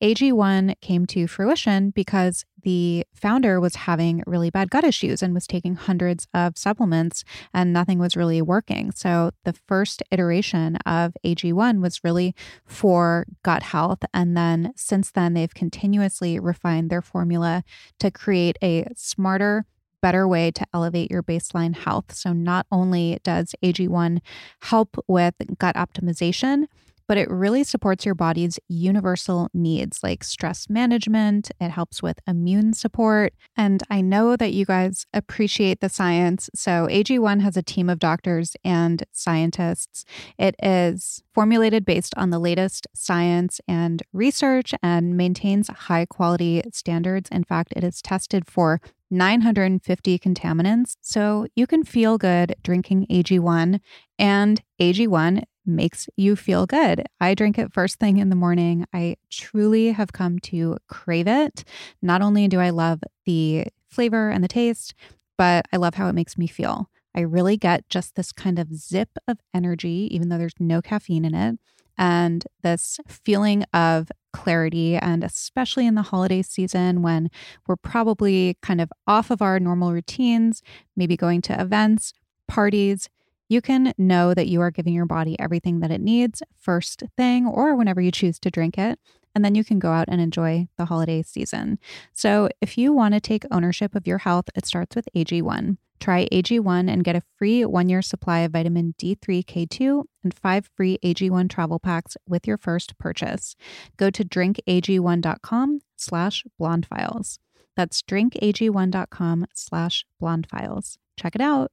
AG1 0.02 0.80
came 0.80 1.06
to 1.06 1.26
fruition 1.26 1.90
because 1.90 2.44
the 2.62 3.06
founder 3.14 3.60
was 3.60 3.74
having 3.74 4.22
really 4.26 4.50
bad 4.50 4.70
gut 4.70 4.84
issues 4.84 5.22
and 5.22 5.34
was 5.34 5.46
taking 5.46 5.74
hundreds 5.74 6.26
of 6.34 6.56
supplements 6.56 7.24
and 7.54 7.72
nothing 7.72 7.98
was 7.98 8.16
really 8.16 8.42
working. 8.42 8.90
So 8.92 9.30
the 9.44 9.52
first 9.52 10.02
iteration 10.10 10.76
of 10.86 11.16
AG1 11.24 11.80
was 11.80 12.02
really 12.04 12.34
for 12.64 13.26
gut 13.42 13.62
health. 13.62 14.00
And 14.12 14.36
then 14.36 14.72
since 14.76 15.10
then, 15.10 15.34
they've 15.34 15.54
continuously 15.54 16.38
refined 16.38 16.90
their 16.90 17.02
formula 17.02 17.64
to 18.00 18.10
create 18.10 18.58
a 18.62 18.86
smarter, 18.96 19.64
better 20.00 20.28
way 20.28 20.50
to 20.50 20.66
elevate 20.72 21.10
your 21.10 21.22
baseline 21.22 21.76
health. 21.76 22.14
So 22.14 22.32
not 22.32 22.66
only 22.70 23.18
does 23.24 23.54
AG1 23.62 24.20
help 24.62 24.96
with 25.08 25.34
gut 25.58 25.76
optimization, 25.76 26.66
but 27.08 27.18
it 27.18 27.30
really 27.30 27.64
supports 27.64 28.04
your 28.04 28.14
body's 28.14 28.58
universal 28.68 29.48
needs 29.54 30.00
like 30.02 30.22
stress 30.22 30.68
management. 30.68 31.50
It 31.60 31.70
helps 31.70 32.02
with 32.02 32.20
immune 32.26 32.74
support. 32.74 33.32
And 33.56 33.82
I 33.90 34.02
know 34.02 34.36
that 34.36 34.52
you 34.52 34.66
guys 34.66 35.06
appreciate 35.12 35.80
the 35.80 35.88
science. 35.88 36.50
So, 36.54 36.86
AG1 36.90 37.40
has 37.40 37.56
a 37.56 37.62
team 37.62 37.88
of 37.88 37.98
doctors 37.98 38.54
and 38.62 39.02
scientists. 39.10 40.04
It 40.38 40.54
is 40.62 41.22
formulated 41.32 41.84
based 41.84 42.14
on 42.16 42.30
the 42.30 42.38
latest 42.38 42.86
science 42.94 43.60
and 43.66 44.02
research 44.12 44.74
and 44.82 45.16
maintains 45.16 45.68
high 45.68 46.04
quality 46.04 46.62
standards. 46.72 47.30
In 47.32 47.42
fact, 47.42 47.72
it 47.74 47.82
is 47.82 48.02
tested 48.02 48.46
for 48.46 48.80
950 49.10 50.18
contaminants. 50.18 50.96
So 51.00 51.46
you 51.56 51.66
can 51.66 51.84
feel 51.84 52.18
good 52.18 52.54
drinking 52.62 53.06
AG1, 53.10 53.80
and 54.18 54.62
AG1 54.80 55.44
makes 55.68 56.08
you 56.16 56.34
feel 56.34 56.66
good. 56.66 57.04
I 57.20 57.34
drink 57.34 57.58
it 57.58 57.72
first 57.72 57.98
thing 57.98 58.18
in 58.18 58.30
the 58.30 58.36
morning. 58.36 58.86
I 58.92 59.16
truly 59.30 59.92
have 59.92 60.12
come 60.12 60.38
to 60.40 60.78
crave 60.88 61.28
it. 61.28 61.64
Not 62.02 62.22
only 62.22 62.48
do 62.48 62.60
I 62.60 62.70
love 62.70 63.00
the 63.24 63.66
flavor 63.88 64.30
and 64.30 64.42
the 64.42 64.48
taste, 64.48 64.94
but 65.36 65.66
I 65.72 65.76
love 65.76 65.94
how 65.94 66.08
it 66.08 66.14
makes 66.14 66.36
me 66.36 66.46
feel. 66.46 66.90
I 67.14 67.20
really 67.20 67.56
get 67.56 67.88
just 67.88 68.14
this 68.14 68.32
kind 68.32 68.58
of 68.58 68.74
zip 68.74 69.10
of 69.26 69.38
energy, 69.54 70.08
even 70.10 70.28
though 70.28 70.38
there's 70.38 70.52
no 70.58 70.82
caffeine 70.82 71.24
in 71.24 71.34
it, 71.34 71.58
and 71.96 72.44
this 72.62 72.98
feeling 73.06 73.64
of 73.72 74.08
clarity. 74.32 74.96
And 74.96 75.24
especially 75.24 75.86
in 75.86 75.94
the 75.94 76.02
holiday 76.02 76.42
season 76.42 77.02
when 77.02 77.30
we're 77.66 77.76
probably 77.76 78.56
kind 78.62 78.80
of 78.80 78.92
off 79.06 79.30
of 79.30 79.42
our 79.42 79.58
normal 79.58 79.92
routines, 79.92 80.62
maybe 80.96 81.16
going 81.16 81.40
to 81.42 81.60
events, 81.60 82.12
parties, 82.46 83.08
you 83.48 83.60
can 83.60 83.92
know 83.98 84.34
that 84.34 84.48
you 84.48 84.60
are 84.60 84.70
giving 84.70 84.94
your 84.94 85.06
body 85.06 85.38
everything 85.38 85.80
that 85.80 85.90
it 85.90 86.00
needs 86.00 86.42
first 86.58 87.02
thing 87.16 87.46
or 87.46 87.74
whenever 87.74 88.00
you 88.00 88.10
choose 88.10 88.38
to 88.40 88.50
drink 88.50 88.78
it. 88.78 88.98
And 89.34 89.44
then 89.44 89.54
you 89.54 89.64
can 89.64 89.78
go 89.78 89.92
out 89.92 90.08
and 90.08 90.20
enjoy 90.20 90.68
the 90.76 90.86
holiday 90.86 91.22
season. 91.22 91.78
So, 92.12 92.48
if 92.60 92.76
you 92.76 92.92
want 92.92 93.14
to 93.14 93.20
take 93.20 93.44
ownership 93.50 93.94
of 93.94 94.06
your 94.06 94.18
health, 94.18 94.46
it 94.56 94.66
starts 94.66 94.96
with 94.96 95.08
AG1. 95.14 95.76
Try 96.00 96.28
AG1 96.32 96.90
and 96.90 97.04
get 97.04 97.16
a 97.16 97.22
free 97.36 97.64
one 97.64 97.88
year 97.88 98.02
supply 98.02 98.40
of 98.40 98.52
vitamin 98.52 98.94
D3, 98.98 99.44
K2, 99.44 100.04
and 100.24 100.34
five 100.34 100.70
free 100.76 100.98
AG1 101.04 101.50
travel 101.50 101.78
packs 101.78 102.16
with 102.26 102.46
your 102.46 102.56
first 102.56 102.98
purchase. 102.98 103.56
Go 103.96 104.10
to 104.10 104.24
drinkag1.com 104.24 105.80
slash 105.96 106.44
blondefiles. 106.60 107.38
That's 107.76 108.02
drinkag1.com 108.02 109.46
slash 109.54 110.04
blondefiles. 110.20 110.98
Check 111.16 111.34
it 111.34 111.40
out. 111.40 111.70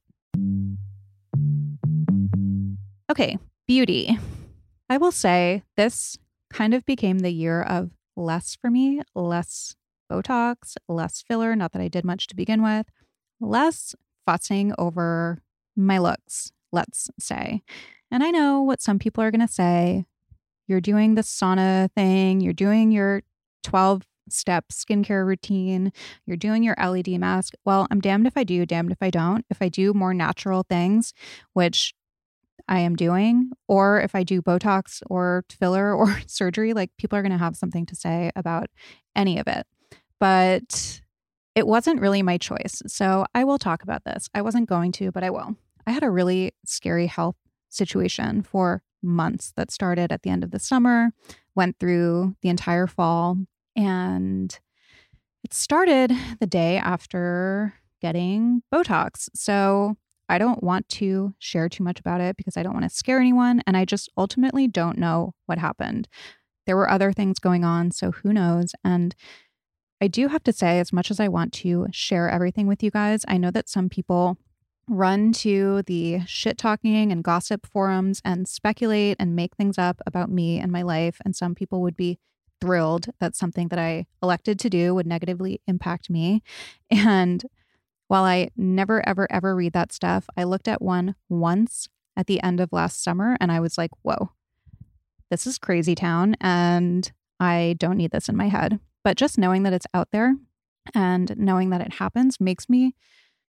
Okay, 3.18 3.38
beauty. 3.66 4.18
I 4.90 4.98
will 4.98 5.10
say 5.10 5.62
this 5.78 6.18
kind 6.52 6.74
of 6.74 6.84
became 6.84 7.20
the 7.20 7.30
year 7.30 7.62
of 7.62 7.92
less 8.14 8.58
for 8.60 8.68
me, 8.68 9.00
less 9.14 9.74
Botox, 10.12 10.76
less 10.86 11.22
filler, 11.26 11.56
not 11.56 11.72
that 11.72 11.80
I 11.80 11.88
did 11.88 12.04
much 12.04 12.26
to 12.26 12.36
begin 12.36 12.62
with, 12.62 12.88
less 13.40 13.94
fussing 14.26 14.74
over 14.76 15.40
my 15.74 15.96
looks, 15.96 16.52
let's 16.72 17.08
say. 17.18 17.62
And 18.10 18.22
I 18.22 18.30
know 18.30 18.60
what 18.60 18.82
some 18.82 18.98
people 18.98 19.24
are 19.24 19.30
going 19.30 19.46
to 19.46 19.50
say. 19.50 20.04
You're 20.68 20.82
doing 20.82 21.14
the 21.14 21.22
sauna 21.22 21.90
thing, 21.92 22.42
you're 22.42 22.52
doing 22.52 22.90
your 22.90 23.22
12 23.64 24.02
step 24.28 24.66
skincare 24.70 25.24
routine, 25.24 25.90
you're 26.26 26.36
doing 26.36 26.62
your 26.62 26.76
LED 26.78 27.08
mask. 27.18 27.54
Well, 27.64 27.86
I'm 27.90 28.02
damned 28.02 28.26
if 28.26 28.36
I 28.36 28.44
do, 28.44 28.66
damned 28.66 28.92
if 28.92 28.98
I 29.00 29.08
don't. 29.08 29.46
If 29.48 29.62
I 29.62 29.70
do 29.70 29.94
more 29.94 30.12
natural 30.12 30.66
things, 30.68 31.14
which 31.54 31.94
I 32.68 32.80
am 32.80 32.96
doing, 32.96 33.50
or 33.68 34.00
if 34.00 34.14
I 34.14 34.22
do 34.22 34.42
Botox 34.42 35.02
or 35.08 35.44
filler 35.50 35.94
or 35.94 36.20
surgery, 36.26 36.72
like 36.72 36.90
people 36.98 37.18
are 37.18 37.22
going 37.22 37.32
to 37.32 37.38
have 37.38 37.56
something 37.56 37.86
to 37.86 37.96
say 37.96 38.30
about 38.34 38.68
any 39.14 39.38
of 39.38 39.46
it. 39.46 39.66
But 40.18 41.00
it 41.54 41.66
wasn't 41.66 42.00
really 42.00 42.22
my 42.22 42.38
choice. 42.38 42.82
So 42.86 43.24
I 43.34 43.44
will 43.44 43.58
talk 43.58 43.82
about 43.82 44.04
this. 44.04 44.28
I 44.34 44.42
wasn't 44.42 44.68
going 44.68 44.92
to, 44.92 45.10
but 45.10 45.24
I 45.24 45.30
will. 45.30 45.56
I 45.86 45.92
had 45.92 46.02
a 46.02 46.10
really 46.10 46.52
scary 46.64 47.06
health 47.06 47.36
situation 47.68 48.42
for 48.42 48.82
months 49.02 49.52
that 49.56 49.70
started 49.70 50.10
at 50.10 50.22
the 50.22 50.30
end 50.30 50.42
of 50.42 50.50
the 50.50 50.58
summer, 50.58 51.12
went 51.54 51.78
through 51.78 52.36
the 52.42 52.48
entire 52.48 52.86
fall, 52.86 53.38
and 53.74 54.58
it 55.44 55.54
started 55.54 56.12
the 56.40 56.46
day 56.46 56.78
after 56.78 57.74
getting 58.00 58.62
Botox. 58.72 59.28
So 59.34 59.96
I 60.28 60.38
don't 60.38 60.62
want 60.62 60.88
to 60.90 61.34
share 61.38 61.68
too 61.68 61.84
much 61.84 62.00
about 62.00 62.20
it 62.20 62.36
because 62.36 62.56
I 62.56 62.62
don't 62.62 62.74
want 62.74 62.84
to 62.84 62.96
scare 62.96 63.20
anyone. 63.20 63.62
And 63.66 63.76
I 63.76 63.84
just 63.84 64.10
ultimately 64.16 64.66
don't 64.66 64.98
know 64.98 65.34
what 65.46 65.58
happened. 65.58 66.08
There 66.66 66.76
were 66.76 66.90
other 66.90 67.12
things 67.12 67.38
going 67.38 67.64
on. 67.64 67.92
So 67.92 68.10
who 68.10 68.32
knows? 68.32 68.72
And 68.84 69.14
I 70.00 70.08
do 70.08 70.28
have 70.28 70.42
to 70.44 70.52
say, 70.52 70.78
as 70.78 70.92
much 70.92 71.10
as 71.10 71.20
I 71.20 71.28
want 71.28 71.52
to 71.54 71.86
share 71.90 72.28
everything 72.28 72.66
with 72.66 72.82
you 72.82 72.90
guys, 72.90 73.24
I 73.28 73.38
know 73.38 73.50
that 73.52 73.68
some 73.68 73.88
people 73.88 74.36
run 74.88 75.32
to 75.32 75.82
the 75.86 76.20
shit 76.26 76.58
talking 76.58 77.10
and 77.10 77.24
gossip 77.24 77.66
forums 77.66 78.20
and 78.24 78.46
speculate 78.46 79.16
and 79.18 79.34
make 79.34 79.56
things 79.56 79.78
up 79.78 80.00
about 80.06 80.30
me 80.30 80.58
and 80.58 80.70
my 80.70 80.82
life. 80.82 81.18
And 81.24 81.34
some 81.34 81.54
people 81.54 81.80
would 81.82 81.96
be 81.96 82.18
thrilled 82.60 83.08
that 83.20 83.36
something 83.36 83.68
that 83.68 83.78
I 83.78 84.06
elected 84.22 84.58
to 84.60 84.70
do 84.70 84.94
would 84.94 85.06
negatively 85.06 85.60
impact 85.66 86.08
me. 86.10 86.42
And 86.90 87.44
while 88.08 88.24
I 88.24 88.50
never, 88.56 89.06
ever, 89.06 89.26
ever 89.30 89.54
read 89.54 89.72
that 89.72 89.92
stuff, 89.92 90.28
I 90.36 90.44
looked 90.44 90.68
at 90.68 90.82
one 90.82 91.16
once 91.28 91.88
at 92.16 92.26
the 92.26 92.42
end 92.42 92.60
of 92.60 92.72
last 92.72 93.02
summer 93.02 93.36
and 93.40 93.50
I 93.52 93.60
was 93.60 93.76
like, 93.76 93.90
whoa, 94.02 94.30
this 95.30 95.46
is 95.46 95.58
crazy 95.58 95.94
town. 95.94 96.36
And 96.40 97.10
I 97.40 97.74
don't 97.78 97.96
need 97.96 98.12
this 98.12 98.28
in 98.28 98.36
my 98.36 98.48
head. 98.48 98.80
But 99.04 99.16
just 99.16 99.38
knowing 99.38 99.64
that 99.64 99.72
it's 99.72 99.86
out 99.92 100.08
there 100.12 100.34
and 100.94 101.36
knowing 101.36 101.70
that 101.70 101.80
it 101.80 101.94
happens 101.94 102.40
makes 102.40 102.68
me 102.68 102.94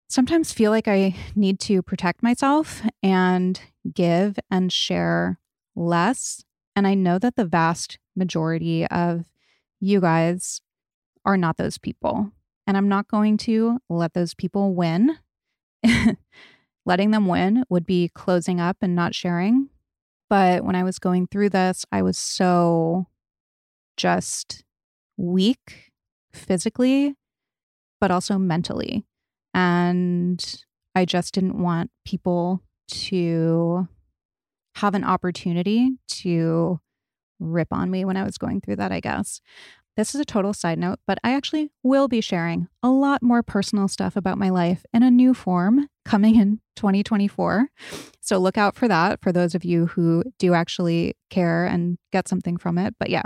sometimes 0.07 0.51
feel 0.51 0.71
like 0.71 0.87
I 0.87 1.15
need 1.35 1.59
to 1.61 1.81
protect 1.81 2.23
myself 2.23 2.81
and 3.01 3.59
give 3.93 4.37
and 4.49 4.71
share 4.71 5.39
less. 5.75 6.43
And 6.75 6.87
I 6.87 6.93
know 6.93 7.19
that 7.19 7.35
the 7.35 7.45
vast 7.45 7.99
majority 8.15 8.85
of 8.87 9.25
you 9.79 10.01
guys 10.01 10.61
are 11.25 11.37
not 11.37 11.57
those 11.57 11.77
people. 11.77 12.31
And 12.67 12.77
I'm 12.77 12.89
not 12.89 13.07
going 13.07 13.37
to 13.37 13.79
let 13.89 14.13
those 14.13 14.33
people 14.33 14.73
win. 14.73 15.17
Letting 16.85 17.11
them 17.11 17.27
win 17.27 17.63
would 17.69 17.85
be 17.85 18.09
closing 18.09 18.59
up 18.59 18.77
and 18.81 18.95
not 18.95 19.15
sharing. 19.15 19.69
But 20.29 20.63
when 20.63 20.75
I 20.75 20.83
was 20.83 20.99
going 20.99 21.27
through 21.27 21.49
this, 21.49 21.85
I 21.91 22.01
was 22.01 22.17
so 22.17 23.07
just 23.97 24.63
weak 25.17 25.91
physically, 26.33 27.15
but 28.01 28.11
also 28.11 28.37
mentally. 28.37 29.05
And 29.53 30.63
I 30.95 31.05
just 31.05 31.33
didn't 31.33 31.61
want 31.61 31.91
people 32.05 32.61
to 32.87 33.87
have 34.75 34.93
an 34.93 35.03
opportunity 35.03 35.91
to 36.07 36.79
rip 37.39 37.71
on 37.71 37.91
me 37.91 38.05
when 38.05 38.17
I 38.17 38.23
was 38.23 38.37
going 38.37 38.61
through 38.61 38.77
that, 38.77 38.91
I 38.91 38.99
guess. 38.99 39.41
This 39.97 40.13
is 40.13 40.19
a 40.19 40.25
total 40.25 40.53
side 40.53 40.77
note, 40.77 40.99
but 41.07 41.19
I 41.23 41.33
actually 41.33 41.71
will 41.81 42.09
be 42.09 42.19
sharing 42.19 42.67
a 42.83 42.89
lot 42.89 43.23
more 43.23 43.41
personal 43.41 43.87
stuff 43.87 44.17
about 44.17 44.37
my 44.37 44.49
life 44.49 44.85
in 44.93 45.03
a 45.03 45.11
new 45.11 45.33
form 45.33 45.87
coming 46.03 46.35
in 46.35 46.59
2024. 46.75 47.69
So 48.19 48.37
look 48.37 48.57
out 48.57 48.75
for 48.75 48.89
that 48.89 49.21
for 49.21 49.31
those 49.31 49.55
of 49.55 49.63
you 49.63 49.85
who 49.87 50.25
do 50.37 50.53
actually 50.53 51.15
care 51.29 51.65
and 51.65 51.97
get 52.11 52.27
something 52.27 52.57
from 52.57 52.77
it. 52.77 52.95
But 52.99 53.09
yeah, 53.09 53.23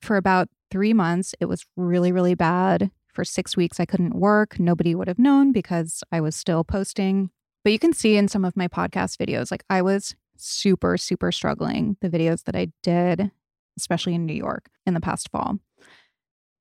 for 0.00 0.16
about 0.16 0.48
three 0.70 0.92
months, 0.92 1.34
it 1.40 1.46
was 1.46 1.66
really, 1.76 2.12
really 2.12 2.34
bad. 2.34 2.92
For 3.12 3.24
six 3.24 3.56
weeks, 3.56 3.80
I 3.80 3.86
couldn't 3.86 4.14
work. 4.14 4.60
Nobody 4.60 4.94
would 4.94 5.08
have 5.08 5.18
known 5.18 5.50
because 5.50 6.04
I 6.12 6.20
was 6.20 6.36
still 6.36 6.62
posting. 6.62 7.30
But 7.64 7.72
you 7.72 7.80
can 7.80 7.92
see 7.92 8.16
in 8.16 8.28
some 8.28 8.44
of 8.44 8.56
my 8.56 8.68
podcast 8.68 9.16
videos, 9.16 9.50
like 9.50 9.64
I 9.68 9.82
was 9.82 10.14
super, 10.36 10.96
super 10.98 11.32
struggling, 11.32 11.96
the 12.00 12.10
videos 12.10 12.44
that 12.44 12.54
I 12.54 12.68
did, 12.82 13.32
especially 13.76 14.14
in 14.14 14.26
New 14.26 14.34
York 14.34 14.68
in 14.86 14.94
the 14.94 15.00
past 15.00 15.30
fall. 15.30 15.58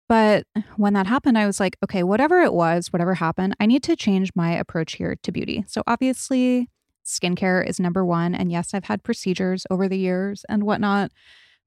But 0.08 0.45
when 0.76 0.93
that 0.93 1.08
happened, 1.08 1.38
I 1.38 1.47
was 1.47 1.60
like, 1.60 1.78
okay, 1.84 2.03
whatever 2.03 2.41
it 2.41 2.53
was, 2.53 2.93
whatever 2.93 3.16
happened, 3.16 3.56
I 3.60 3.66
need 3.66 3.84
to 3.84 3.95
change 3.95 4.32
my 4.36 4.51
approach 4.51 4.93
here 4.93 5.16
to 5.24 5.32
beauty. 5.32 5.66
So 5.68 5.82
obviously, 5.88 6.70
skincare 7.06 7.68
is 7.68 7.80
number 7.80 8.06
one. 8.06 8.36
And 8.36 8.51
yes, 8.51 8.74
I've 8.74 8.86
had 8.86 9.03
procedures 9.03 9.66
over 9.70 9.88
the 9.88 9.97
years 9.97 10.45
and 10.49 10.64
whatnot. 10.64 11.12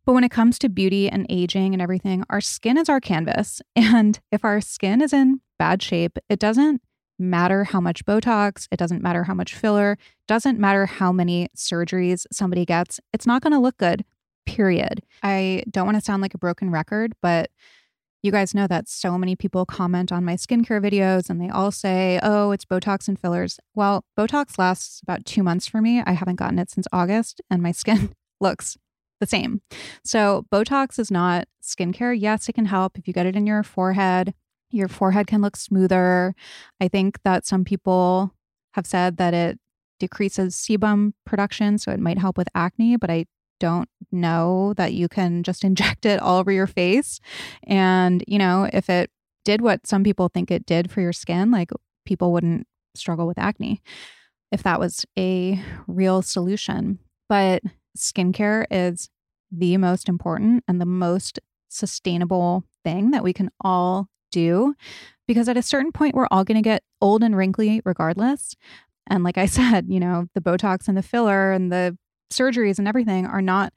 But 0.05 0.13
when 0.15 0.25
it 0.25 0.31
comes 0.31 0.59
to 0.61 0.69
beauty 0.69 1.09
and 1.09 1.27
aging 1.29 1.75
and 1.75 1.83
everything, 1.83 2.25
our 2.31 2.41
skin 2.41 2.79
is 2.79 2.89
our 2.89 3.01
canvas. 3.01 3.61
And 3.77 4.21
if 4.33 4.45
our 4.45 4.61
skin 4.61 5.01
is 5.01 5.13
in 5.13 5.41
bad 5.59 5.83
shape, 5.83 6.19
it 6.29 6.39
doesn't 6.39 6.83
matter 7.19 7.65
how 7.65 7.81
much 7.81 8.05
Botox, 8.05 8.69
it 8.71 8.79
doesn't 8.79 9.03
matter 9.03 9.25
how 9.25 9.35
much 9.35 9.55
filler, 9.55 9.99
doesn't 10.27 10.59
matter 10.59 10.87
how 10.87 11.13
many 11.13 11.49
surgeries 11.57 12.27
somebody 12.31 12.65
gets, 12.65 13.01
it's 13.13 13.27
not 13.27 13.43
going 13.43 13.53
to 13.53 13.59
look 13.59 13.77
good, 13.77 14.05
period. 14.47 15.03
I 15.23 15.65
don't 15.71 15.85
want 15.85 15.97
to 15.99 16.05
sound 16.05 16.23
like 16.23 16.35
a 16.35 16.39
broken 16.39 16.71
record, 16.71 17.15
but 17.21 17.51
you 18.23 18.33
guys 18.33 18.55
know 18.55 18.67
that 18.67 18.89
so 18.89 19.17
many 19.17 19.37
people 19.37 19.65
comment 19.65 20.11
on 20.11 20.25
my 20.25 20.35
skincare 20.35 20.83
videos 20.83 21.31
and 21.31 21.41
they 21.41 21.49
all 21.49 21.71
say, 21.71 22.19
oh, 22.23 22.51
it's 22.51 22.65
Botox 22.65 23.07
and 23.09 23.19
fillers. 23.19 23.61
Well, 23.75 24.05
Botox 24.19 24.59
lasts 24.59 25.01
about 25.03 25.25
two 25.25 25.43
months 25.43 25.69
for 25.69 25.81
me. 25.81 26.03
I 26.05 26.13
haven't 26.13 26.37
gotten 26.37 26.59
it 26.59 26.71
since 26.71 26.89
August, 26.93 27.41
and 27.51 27.63
my 27.63 27.73
skin 27.83 28.13
looks 28.41 28.77
the 29.21 29.27
same. 29.27 29.63
So, 30.05 30.47
Botox 30.53 30.99
is 30.99 31.11
not 31.11 31.47
skincare. 31.63 32.19
Yes, 32.19 32.49
it 32.49 32.55
can 32.55 32.67
help 32.67 32.99
if 32.99 33.07
you 33.07 33.15
get 33.15 33.27
it 33.27 33.37
in 33.37 33.47
your 33.47 33.63
forehead. 33.63 34.35
Your 34.71 34.89
forehead 34.89 35.27
can 35.27 35.41
look 35.41 35.57
smoother. 35.57 36.35
I 36.81 36.89
think 36.89 37.23
that 37.23 37.47
some 37.47 37.65
people 37.65 38.33
have 38.73 38.87
said 38.87 39.17
that 39.17 39.33
it 39.35 39.59
decreases 39.99 40.55
sebum 40.55 41.13
production, 41.25 41.79
so 41.79 41.91
it 41.91 42.01
might 42.01 42.19
help 42.19 42.37
with 42.37 42.49
acne, 42.55 42.97
but 42.97 43.11
I 43.11 43.27
don't 43.59 43.89
know 44.11 44.75
that 44.77 44.93
you 44.93 45.09
can 45.09 45.43
just 45.43 45.65
inject 45.71 46.07
it 46.07 46.21
all 46.21 46.39
over 46.39 46.53
your 46.53 46.67
face. 46.67 47.21
And, 47.65 48.25
you 48.27 48.39
know, 48.39 48.69
if 48.73 48.89
it 48.89 49.11
did 49.45 49.61
what 49.61 49.87
some 49.87 50.05
people 50.05 50.29
think 50.29 50.51
it 50.51 50.67
did 50.67 50.91
for 50.91 51.01
your 51.01 51.13
skin, 51.13 51.51
like 51.51 51.71
people 52.05 52.33
wouldn't 52.33 52.67
struggle 52.95 53.27
with 53.27 53.39
acne 53.39 53.83
if 54.51 54.63
that 54.63 54.81
was 54.81 55.05
a 55.19 55.63
real 55.87 56.23
solution. 56.23 56.99
But 57.29 57.63
skincare 57.97 58.65
is 58.71 59.11
the 59.51 59.77
most 59.77 60.09
important 60.09 60.65
and 60.69 60.81
the 60.81 60.87
most 60.87 61.39
sustainable 61.69 62.65
thing 62.85 63.11
that 63.11 63.23
we 63.25 63.33
can 63.33 63.51
all 63.61 64.09
do 64.31 64.75
because 65.27 65.49
at 65.49 65.57
a 65.57 65.63
certain 65.63 65.93
point 65.93 66.15
we're 66.15 66.29
all 66.31 66.45
going 66.45 66.57
to 66.57 66.63
get 66.63 66.83
old 67.01 67.23
and 67.23 67.37
wrinkly 67.37 67.81
regardless 67.85 68.55
and 69.07 69.25
like 69.25 69.39
i 69.39 69.47
said 69.47 69.87
you 69.89 70.01
know 70.01 70.27
the 70.35 70.41
botox 70.41 70.89
and 70.89 70.97
the 70.97 71.03
filler 71.03 71.53
and 71.53 71.73
the 71.73 71.97
surgeries 72.31 72.79
and 72.79 72.89
everything 72.89 73.27
are 73.27 73.43
not 73.43 73.73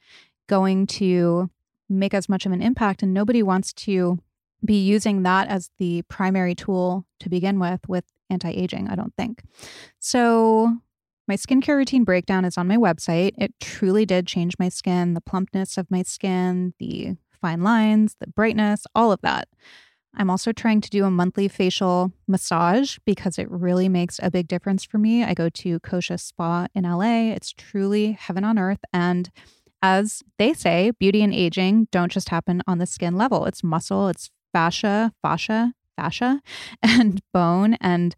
going 0.48 0.88
to 0.88 1.50
make 1.90 2.14
as 2.14 2.30
much 2.30 2.46
of 2.46 2.52
an 2.52 2.62
impact 2.62 3.04
and 3.04 3.14
nobody 3.14 3.44
wants 3.44 3.74
to 3.74 4.18
be 4.64 4.82
using 4.82 5.24
that 5.24 5.48
as 5.48 5.72
the 5.80 6.04
primary 6.04 6.54
tool 6.54 7.06
to 7.20 7.30
begin 7.30 7.60
with 7.60 7.82
with 7.88 8.06
anti-aging 8.30 8.88
i 8.90 8.96
don't 8.96 9.16
think 9.16 9.44
so 10.00 10.78
my 11.28 11.36
skincare 11.38 11.78
routine 11.78 12.04
breakdown 12.04 12.44
is 12.44 12.58
on 12.58 12.68
my 12.68 12.76
website. 12.76 13.32
It 13.38 13.54
truly 13.62 14.06
did 14.06 14.28
change 14.28 14.56
my 14.60 14.68
skin, 14.68 15.14
the 15.14 15.22
plumpness 15.22 15.78
of 15.78 15.90
my 15.90 16.04
skin, 16.04 16.74
the 16.78 17.16
fine 17.42 17.62
lines, 17.62 18.18
the 18.20 18.28
brightness, 18.28 18.86
all 18.96 19.14
of 19.14 19.22
that. 19.22 19.48
I'm 20.16 20.30
also 20.30 20.52
trying 20.52 20.82
to 20.82 20.90
do 20.90 21.06
a 21.06 21.12
monthly 21.12 21.48
facial 21.48 22.12
massage 22.28 22.98
because 23.06 23.40
it 23.40 23.50
really 23.50 23.88
makes 23.88 24.20
a 24.22 24.30
big 24.30 24.48
difference 24.48 24.84
for 24.84 24.98
me. 24.98 25.24
I 25.24 25.34
go 25.34 25.50
to 25.50 25.80
Kosha 25.80 26.20
Spa 26.20 26.68
in 26.76 26.84
LA. 26.84 27.32
It's 27.34 27.54
truly 27.54 28.12
heaven 28.14 28.44
on 28.44 28.60
earth. 28.60 28.80
And 28.92 29.32
as 29.82 30.22
they 30.38 30.54
say, 30.54 30.92
beauty 31.00 31.24
and 31.24 31.34
aging 31.34 31.88
don't 31.92 32.12
just 32.12 32.30
happen 32.30 32.62
on 32.68 32.78
the 32.78 32.86
skin 32.86 33.16
level, 33.16 33.46
it's 33.46 33.64
muscle, 33.64 34.10
it's 34.10 34.30
fascia, 34.54 35.12
fascia, 35.22 35.74
fascia, 35.96 36.42
and 36.84 37.22
bone, 37.34 37.76
and 37.76 38.16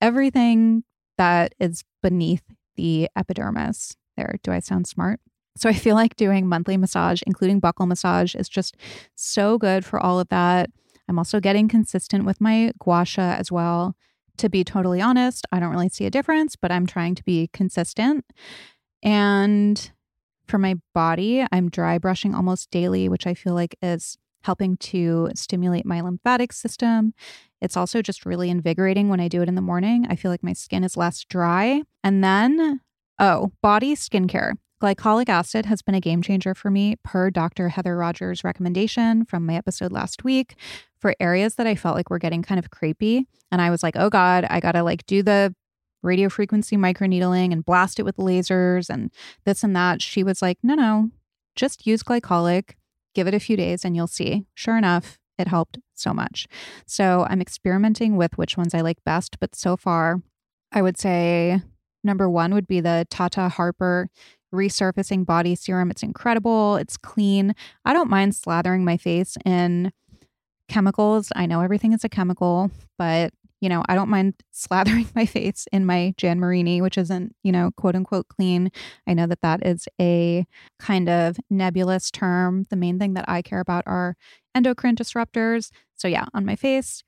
everything 0.00 0.84
that 1.18 1.54
is 1.60 1.84
beneath 2.02 2.42
the 2.76 3.08
epidermis. 3.16 3.96
There, 4.16 4.36
do 4.42 4.52
I 4.52 4.60
sound 4.60 4.86
smart? 4.86 5.20
So 5.56 5.68
I 5.68 5.74
feel 5.74 5.94
like 5.94 6.16
doing 6.16 6.46
monthly 6.46 6.76
massage, 6.76 7.22
including 7.26 7.60
buccal 7.60 7.86
massage, 7.86 8.34
is 8.34 8.48
just 8.48 8.76
so 9.14 9.58
good 9.58 9.84
for 9.84 10.00
all 10.00 10.18
of 10.18 10.28
that. 10.28 10.70
I'm 11.08 11.18
also 11.18 11.40
getting 11.40 11.68
consistent 11.68 12.24
with 12.24 12.40
my 12.40 12.72
gua 12.78 13.04
sha 13.04 13.32
as 13.32 13.50
well. 13.50 13.94
To 14.38 14.48
be 14.48 14.64
totally 14.64 15.00
honest, 15.00 15.46
I 15.52 15.60
don't 15.60 15.70
really 15.70 15.88
see 15.88 16.06
a 16.06 16.10
difference, 16.10 16.56
but 16.56 16.72
I'm 16.72 16.86
trying 16.86 17.14
to 17.16 17.24
be 17.24 17.50
consistent. 17.52 18.24
And 19.02 19.90
for 20.46 20.58
my 20.58 20.76
body, 20.94 21.44
I'm 21.52 21.68
dry 21.68 21.98
brushing 21.98 22.34
almost 22.34 22.70
daily, 22.70 23.08
which 23.08 23.26
I 23.26 23.34
feel 23.34 23.54
like 23.54 23.76
is 23.82 24.16
helping 24.44 24.76
to 24.76 25.30
stimulate 25.34 25.86
my 25.86 26.00
lymphatic 26.00 26.52
system. 26.52 27.14
It's 27.60 27.76
also 27.76 28.02
just 28.02 28.26
really 28.26 28.50
invigorating 28.50 29.08
when 29.08 29.20
I 29.20 29.28
do 29.28 29.40
it 29.42 29.48
in 29.48 29.54
the 29.54 29.60
morning. 29.60 30.06
I 30.08 30.16
feel 30.16 30.30
like 30.30 30.42
my 30.42 30.52
skin 30.52 30.82
is 30.82 30.96
less 30.96 31.24
dry. 31.24 31.82
And 32.02 32.24
then, 32.24 32.80
oh, 33.18 33.52
body 33.62 33.94
skincare. 33.94 34.54
Glycolic 34.82 35.28
acid 35.28 35.66
has 35.66 35.80
been 35.80 35.94
a 35.94 36.00
game 36.00 36.22
changer 36.22 36.56
for 36.56 36.68
me, 36.68 36.96
per 37.04 37.30
Dr. 37.30 37.68
Heather 37.68 37.96
Rogers' 37.96 38.42
recommendation 38.42 39.24
from 39.24 39.46
my 39.46 39.54
episode 39.54 39.92
last 39.92 40.24
week 40.24 40.56
for 41.02 41.14
areas 41.20 41.56
that 41.56 41.66
I 41.66 41.74
felt 41.74 41.96
like 41.96 42.08
were 42.08 42.20
getting 42.20 42.42
kind 42.42 42.58
of 42.58 42.70
creepy. 42.70 43.26
And 43.50 43.60
I 43.60 43.70
was 43.70 43.82
like, 43.82 43.96
oh 43.96 44.08
God, 44.08 44.46
I 44.48 44.60
gotta 44.60 44.82
like 44.82 45.04
do 45.04 45.22
the 45.22 45.54
radio 46.02 46.28
frequency 46.28 46.76
microneedling 46.76 47.52
and 47.52 47.64
blast 47.64 47.98
it 47.98 48.04
with 48.04 48.16
lasers 48.16 48.88
and 48.88 49.10
this 49.44 49.62
and 49.62 49.76
that. 49.76 50.00
She 50.00 50.22
was 50.22 50.40
like, 50.40 50.58
no, 50.62 50.74
no, 50.74 51.10
just 51.56 51.86
use 51.86 52.02
glycolic, 52.02 52.70
give 53.14 53.26
it 53.26 53.34
a 53.34 53.40
few 53.40 53.56
days, 53.56 53.84
and 53.84 53.94
you'll 53.94 54.06
see. 54.06 54.46
Sure 54.54 54.78
enough, 54.78 55.18
it 55.38 55.48
helped 55.48 55.78
so 55.94 56.14
much. 56.14 56.46
So 56.86 57.26
I'm 57.28 57.40
experimenting 57.40 58.16
with 58.16 58.38
which 58.38 58.56
ones 58.56 58.72
I 58.72 58.80
like 58.80 59.04
best. 59.04 59.38
But 59.40 59.54
so 59.54 59.76
far, 59.76 60.22
I 60.70 60.82
would 60.82 60.98
say 60.98 61.60
number 62.04 62.30
one 62.30 62.54
would 62.54 62.66
be 62.66 62.80
the 62.80 63.06
Tata 63.10 63.48
Harper 63.48 64.08
resurfacing 64.54 65.24
body 65.24 65.54
serum. 65.54 65.90
It's 65.90 66.02
incredible. 66.02 66.76
It's 66.76 66.96
clean. 66.96 67.54
I 67.84 67.92
don't 67.92 68.10
mind 68.10 68.32
slathering 68.32 68.82
my 68.82 68.96
face 68.96 69.36
in 69.44 69.92
chemicals. 70.72 71.30
I 71.36 71.46
know 71.46 71.60
everything 71.60 71.92
is 71.92 72.02
a 72.02 72.08
chemical, 72.08 72.70
but 72.98 73.32
you 73.60 73.68
know, 73.68 73.84
I 73.88 73.94
don't 73.94 74.08
mind 74.08 74.34
slathering 74.52 75.14
my 75.14 75.24
face 75.24 75.66
in 75.70 75.86
my 75.86 76.14
Jan 76.16 76.40
Marini, 76.40 76.82
which 76.82 76.98
isn't, 76.98 77.34
you 77.44 77.52
know, 77.52 77.70
quote 77.76 77.94
unquote 77.94 78.26
clean. 78.28 78.72
I 79.06 79.14
know 79.14 79.26
that 79.28 79.40
that 79.42 79.64
is 79.64 79.86
a 80.00 80.44
kind 80.80 81.08
of 81.08 81.38
nebulous 81.48 82.10
term. 82.10 82.66
The 82.70 82.76
main 82.76 82.98
thing 82.98 83.14
that 83.14 83.24
I 83.28 83.40
care 83.40 83.60
about 83.60 83.84
are 83.86 84.16
endocrine 84.54 84.96
disruptors. 84.96 85.70
So, 85.94 86.08
yeah, 86.08 86.24
on 86.34 86.44
my 86.44 86.56
face, 86.56 87.04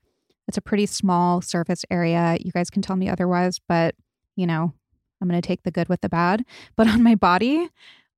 it's 0.47 0.57
a 0.57 0.61
pretty 0.61 0.85
small 0.85 1.41
surface 1.41 1.83
area. 1.91 2.37
You 2.39 2.51
guys 2.51 2.69
can 2.69 2.81
tell 2.81 2.95
me 2.95 3.09
otherwise, 3.09 3.59
but, 3.67 3.95
you 4.37 4.47
know, 4.47 4.73
I'm 5.21 5.27
going 5.27 5.41
to 5.41 5.45
take 5.45 5.63
the 5.63 5.71
good 5.71 5.89
with 5.89 6.01
the 6.01 6.09
bad. 6.09 6.45
But 6.77 6.87
on 6.87 7.03
my 7.03 7.15
body, 7.15 7.67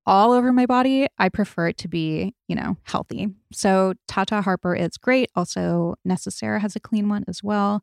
all 0.08 0.32
over 0.32 0.54
my 0.54 0.64
body, 0.64 1.06
I 1.18 1.28
prefer 1.28 1.68
it 1.68 1.76
to 1.78 1.88
be, 1.88 2.34
you 2.48 2.56
know, 2.56 2.78
healthy. 2.84 3.28
So 3.52 3.92
Tata 4.08 4.40
Harper 4.40 4.74
is 4.74 4.96
great. 4.96 5.30
Also, 5.36 5.96
Necessaire 6.02 6.60
has 6.60 6.74
a 6.74 6.80
clean 6.80 7.10
one 7.10 7.24
as 7.28 7.44
well 7.44 7.82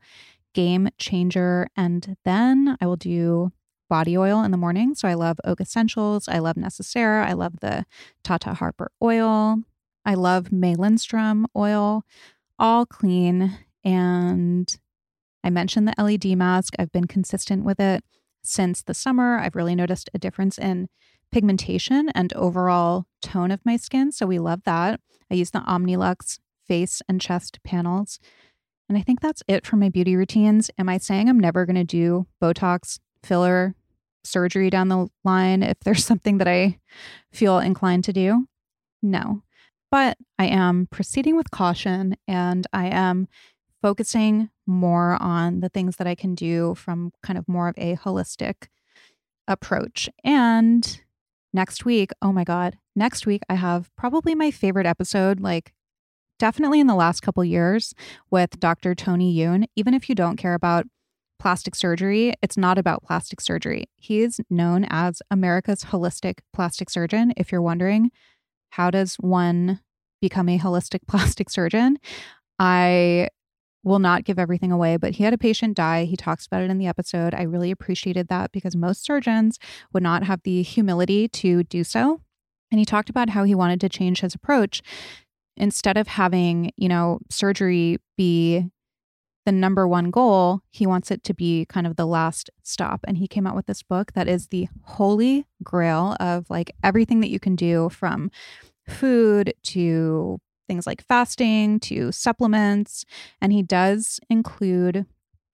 game 0.55 0.89
changer. 0.97 1.67
And 1.77 2.17
then 2.25 2.77
I 2.81 2.87
will 2.87 2.95
do 2.95 3.51
body 3.89 4.17
oil 4.17 4.41
in 4.41 4.49
the 4.49 4.57
morning. 4.57 4.95
So 4.95 5.07
I 5.07 5.13
love 5.13 5.37
Oak 5.43 5.61
Essentials. 5.61 6.27
I 6.27 6.39
love 6.39 6.57
Necessaire. 6.57 7.21
I 7.21 7.33
love 7.33 7.59
the 7.59 7.85
Tata 8.23 8.55
Harper 8.55 8.89
oil. 9.03 9.57
I 10.03 10.15
love 10.15 10.51
May 10.51 10.73
Lindstrom 10.73 11.45
oil, 11.55 12.03
all 12.57 12.85
clean. 12.85 13.59
And 13.83 14.75
I 15.43 15.51
mentioned 15.51 15.87
the 15.87 16.01
LED 16.01 16.37
mask. 16.37 16.73
I've 16.79 16.91
been 16.91 17.05
consistent 17.05 17.63
with 17.65 17.79
it 17.79 18.03
since 18.41 18.81
the 18.81 18.93
summer. 18.93 19.37
I've 19.37 19.55
really 19.55 19.75
noticed 19.75 20.09
a 20.13 20.17
difference 20.19 20.57
in 20.57 20.87
pigmentation 21.35 22.07
and 22.15 22.31
overall 22.33 23.07
tone 23.21 23.51
of 23.51 23.59
my 23.65 23.75
skin. 23.75 24.09
So 24.09 24.25
we 24.25 24.39
love 24.39 24.61
that. 24.63 25.01
I 25.29 25.33
use 25.33 25.51
the 25.51 25.59
Omnilux 25.59 26.39
face 26.65 27.01
and 27.09 27.19
chest 27.19 27.59
panels 27.61 28.19
and 28.87 28.97
I 28.97 29.01
think 29.01 29.19
that's 29.19 29.43
it 29.47 29.65
for 29.65 29.75
my 29.75 29.89
beauty 29.89 30.15
routines. 30.15 30.71
Am 30.77 30.87
I 30.87 30.97
saying 30.97 31.27
I'm 31.27 31.39
never 31.39 31.65
going 31.65 31.75
to 31.75 31.83
do 31.83 32.25
Botox, 32.41 32.99
filler, 33.21 33.75
surgery 34.23 34.69
down 34.69 34.87
the 34.87 35.07
line 35.25 35.61
if 35.61 35.79
there's 35.81 36.05
something 36.11 36.37
that 36.37 36.47
I 36.47 36.79
feel 37.33 37.59
inclined 37.59 38.05
to 38.05 38.13
do? 38.13 38.47
No. 39.01 39.41
But 39.91 40.17
I 40.39 40.45
am 40.45 40.87
proceeding 40.89 41.35
with 41.35 41.51
caution 41.51 42.15
and 42.29 42.65
I 42.71 42.87
am 42.87 43.27
focusing 43.81 44.49
more 44.65 45.21
on 45.21 45.59
the 45.59 45.69
things 45.69 45.97
that 45.97 46.07
I 46.07 46.15
can 46.15 46.33
do 46.33 46.75
from 46.75 47.11
kind 47.21 47.37
of 47.37 47.47
more 47.49 47.67
of 47.67 47.75
a 47.77 47.97
holistic 47.97 48.67
approach. 49.47 50.09
And 50.23 51.01
next 51.55 51.85
week, 51.85 52.11
oh 52.21 52.31
my 52.31 52.43
God, 52.43 52.77
next 52.95 53.25
week 53.25 53.41
I 53.49 53.55
have 53.55 53.89
probably 53.95 54.35
my 54.35 54.51
favorite 54.51 54.85
episode, 54.85 55.39
like 55.39 55.73
definitely 56.37 56.79
in 56.79 56.87
the 56.87 56.93
last 56.93 57.21
couple 57.21 57.43
years 57.43 57.93
with 58.29 58.59
Dr. 58.59 58.93
Tony 58.93 59.31
Youn. 59.31 59.65
Even 59.75 59.93
if 59.93 60.09
you 60.09 60.13
don't 60.13 60.37
care 60.37 60.53
about 60.53 60.85
plastic 61.39 61.73
surgery, 61.73 62.33
it's 62.41 62.57
not 62.57 62.77
about 62.77 63.03
plastic 63.03 63.41
surgery. 63.41 63.85
He 63.95 64.21
is 64.21 64.39
known 64.49 64.85
as 64.89 65.21
America's 65.31 65.85
holistic 65.85 66.39
plastic 66.53 66.89
surgeon. 66.89 67.33
If 67.37 67.51
you're 67.51 67.61
wondering, 67.61 68.11
how 68.71 68.91
does 68.91 69.15
one 69.15 69.79
become 70.21 70.49
a 70.49 70.59
holistic 70.59 70.99
plastic 71.07 71.49
surgeon? 71.49 71.97
I 72.59 73.29
will 73.85 73.99
not 73.99 74.25
give 74.25 74.37
everything 74.37 74.71
away, 74.71 74.97
but 74.97 75.13
he 75.13 75.23
had 75.23 75.33
a 75.33 75.37
patient 75.37 75.77
die. 75.77 76.03
He 76.03 76.17
talks 76.17 76.45
about 76.45 76.63
it 76.63 76.71
in 76.71 76.79
the 76.79 76.87
episode. 76.87 77.33
I 77.33 77.43
really 77.43 77.71
appreciated 77.71 78.27
that 78.27 78.51
because 78.51 78.75
most 78.75 79.05
surgeons 79.05 79.59
would 79.93 80.03
not 80.03 80.23
have 80.23 80.41
the 80.43 80.63
humility 80.63 81.29
to 81.29 81.63
do 81.63 81.85
so. 81.85 82.19
And 82.71 82.79
he 82.79 82.85
talked 82.85 83.09
about 83.09 83.29
how 83.29 83.43
he 83.43 83.55
wanted 83.55 83.79
to 83.81 83.89
change 83.89 84.19
his 84.21 84.35
approach 84.35 84.81
instead 85.55 85.97
of 85.97 86.07
having, 86.07 86.71
you 86.75 86.89
know, 86.89 87.19
surgery 87.29 87.99
be 88.17 88.65
the 89.45 89.51
number 89.51 89.87
one 89.87 90.09
goal, 90.09 90.61
he 90.71 90.87
wants 90.87 91.11
it 91.11 91.23
to 91.23 91.33
be 91.33 91.65
kind 91.67 91.85
of 91.85 91.95
the 91.95 92.07
last 92.07 92.49
stop. 92.63 93.01
And 93.07 93.17
he 93.17 93.27
came 93.27 93.45
out 93.45 93.55
with 93.55 93.67
this 93.67 93.83
book 93.83 94.13
that 94.13 94.27
is 94.27 94.47
the 94.47 94.67
holy 94.81 95.45
grail 95.63 96.17
of 96.19 96.49
like 96.49 96.71
everything 96.83 97.19
that 97.19 97.29
you 97.29 97.39
can 97.39 97.55
do 97.55 97.89
from 97.89 98.31
food 98.87 99.53
to 99.63 100.39
things 100.67 100.87
like 100.87 101.03
fasting 101.03 101.79
to 101.81 102.11
supplements. 102.11 103.05
And 103.41 103.53
he 103.53 103.63
does 103.63 104.19
include 104.29 105.05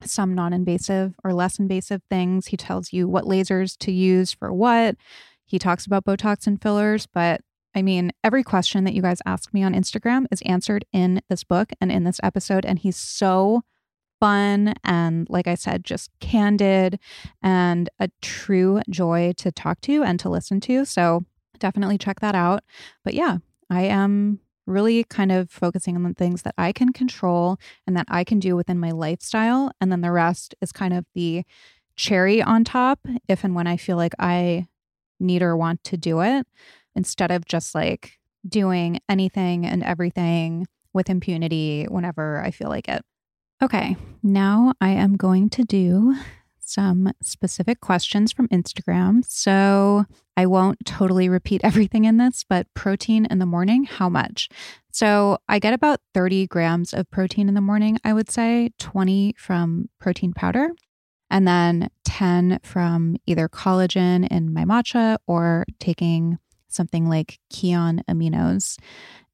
some 0.03 0.33
non 0.33 0.53
invasive 0.53 1.13
or 1.23 1.33
less 1.33 1.59
invasive 1.59 2.01
things. 2.09 2.47
He 2.47 2.57
tells 2.57 2.91
you 2.91 3.07
what 3.07 3.25
lasers 3.25 3.77
to 3.79 3.91
use 3.91 4.31
for 4.31 4.51
what. 4.51 4.95
He 5.45 5.59
talks 5.59 5.85
about 5.85 6.05
Botox 6.05 6.47
and 6.47 6.61
fillers, 6.61 7.07
but 7.07 7.41
I 7.75 7.81
mean, 7.81 8.11
every 8.23 8.43
question 8.43 8.83
that 8.83 8.93
you 8.93 9.01
guys 9.01 9.21
ask 9.25 9.53
me 9.53 9.63
on 9.63 9.73
Instagram 9.73 10.25
is 10.31 10.41
answered 10.43 10.85
in 10.91 11.21
this 11.29 11.43
book 11.43 11.71
and 11.79 11.91
in 11.91 12.03
this 12.03 12.19
episode. 12.21 12.65
And 12.65 12.79
he's 12.79 12.97
so 12.97 13.61
fun 14.19 14.75
and, 14.83 15.27
like 15.29 15.47
I 15.47 15.55
said, 15.55 15.83
just 15.83 16.11
candid 16.19 16.99
and 17.41 17.89
a 17.99 18.09
true 18.21 18.81
joy 18.89 19.33
to 19.37 19.51
talk 19.51 19.81
to 19.81 20.03
and 20.03 20.19
to 20.19 20.29
listen 20.29 20.59
to. 20.61 20.85
So 20.85 21.25
definitely 21.59 21.97
check 21.97 22.19
that 22.19 22.35
out. 22.35 22.63
But 23.03 23.13
yeah, 23.13 23.37
I 23.69 23.83
am 23.83 24.39
really 24.65 25.03
kind 25.05 25.31
of 25.31 25.49
focusing 25.49 25.95
on 25.95 26.03
the 26.03 26.13
things 26.13 26.43
that 26.43 26.55
I 26.57 26.71
can 26.71 26.93
control 26.93 27.57
and 27.87 27.95
that 27.97 28.05
I 28.09 28.23
can 28.23 28.39
do 28.39 28.55
within 28.55 28.79
my 28.79 28.91
lifestyle. 28.91 29.71
And 29.81 29.91
then 29.91 30.01
the 30.01 30.11
rest 30.11 30.55
is 30.61 30.71
kind 30.71 30.93
of 30.93 31.05
the 31.13 31.43
cherry 31.95 32.41
on 32.41 32.63
top 32.63 32.99
if 33.27 33.43
and 33.43 33.55
when 33.55 33.67
I 33.67 33.77
feel 33.77 33.97
like 33.97 34.13
I 34.19 34.67
need 35.19 35.41
or 35.41 35.55
want 35.55 35.83
to 35.85 35.97
do 35.97 36.21
it 36.21 36.47
instead 36.95 37.31
of 37.31 37.45
just 37.45 37.75
like 37.75 38.19
doing 38.47 38.99
anything 39.07 39.65
and 39.65 39.83
everything 39.83 40.67
with 40.93 41.09
impunity 41.09 41.85
whenever 41.89 42.41
I 42.41 42.51
feel 42.51 42.69
like 42.69 42.87
it. 42.87 43.03
Okay, 43.61 43.95
now 44.23 44.73
I 44.81 44.89
am 44.89 45.17
going 45.17 45.49
to 45.51 45.63
do 45.63 46.15
some 46.71 47.11
specific 47.21 47.81
questions 47.81 48.31
from 48.31 48.47
Instagram. 48.49 49.25
So 49.25 50.05
I 50.37 50.45
won't 50.45 50.85
totally 50.85 51.29
repeat 51.29 51.61
everything 51.63 52.05
in 52.05 52.17
this, 52.17 52.43
but 52.47 52.67
protein 52.73 53.25
in 53.25 53.39
the 53.39 53.45
morning, 53.45 53.83
how 53.83 54.09
much? 54.09 54.49
So 54.91 55.37
I 55.47 55.59
get 55.59 55.73
about 55.73 55.99
30 56.13 56.47
grams 56.47 56.93
of 56.93 57.09
protein 57.11 57.47
in 57.47 57.55
the 57.55 57.61
morning, 57.61 57.97
I 58.03 58.13
would 58.13 58.29
say 58.29 58.71
20 58.79 59.35
from 59.37 59.89
protein 59.99 60.33
powder, 60.33 60.69
and 61.29 61.47
then 61.47 61.89
10 62.03 62.59
from 62.63 63.15
either 63.25 63.47
collagen 63.47 64.27
in 64.27 64.53
my 64.53 64.65
matcha 64.65 65.17
or 65.27 65.65
taking 65.79 66.37
something 66.67 67.07
like 67.07 67.39
Kion 67.51 68.03
aminos. 68.05 68.77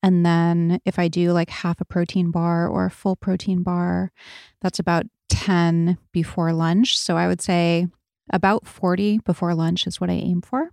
And 0.03 0.25
then 0.25 0.79
if 0.85 0.99
I 0.99 1.07
do 1.07 1.31
like 1.31 1.49
half 1.49 1.81
a 1.81 1.85
protein 1.85 2.31
bar 2.31 2.67
or 2.67 2.85
a 2.85 2.91
full 2.91 3.15
protein 3.15 3.63
bar, 3.63 4.11
that's 4.61 4.79
about 4.79 5.05
10 5.29 5.97
before 6.11 6.53
lunch. 6.53 6.97
So 6.97 7.17
I 7.17 7.27
would 7.27 7.41
say 7.41 7.87
about 8.31 8.67
40 8.67 9.19
before 9.19 9.55
lunch 9.55 9.87
is 9.87 10.01
what 10.01 10.09
I 10.09 10.13
aim 10.13 10.41
for. 10.41 10.71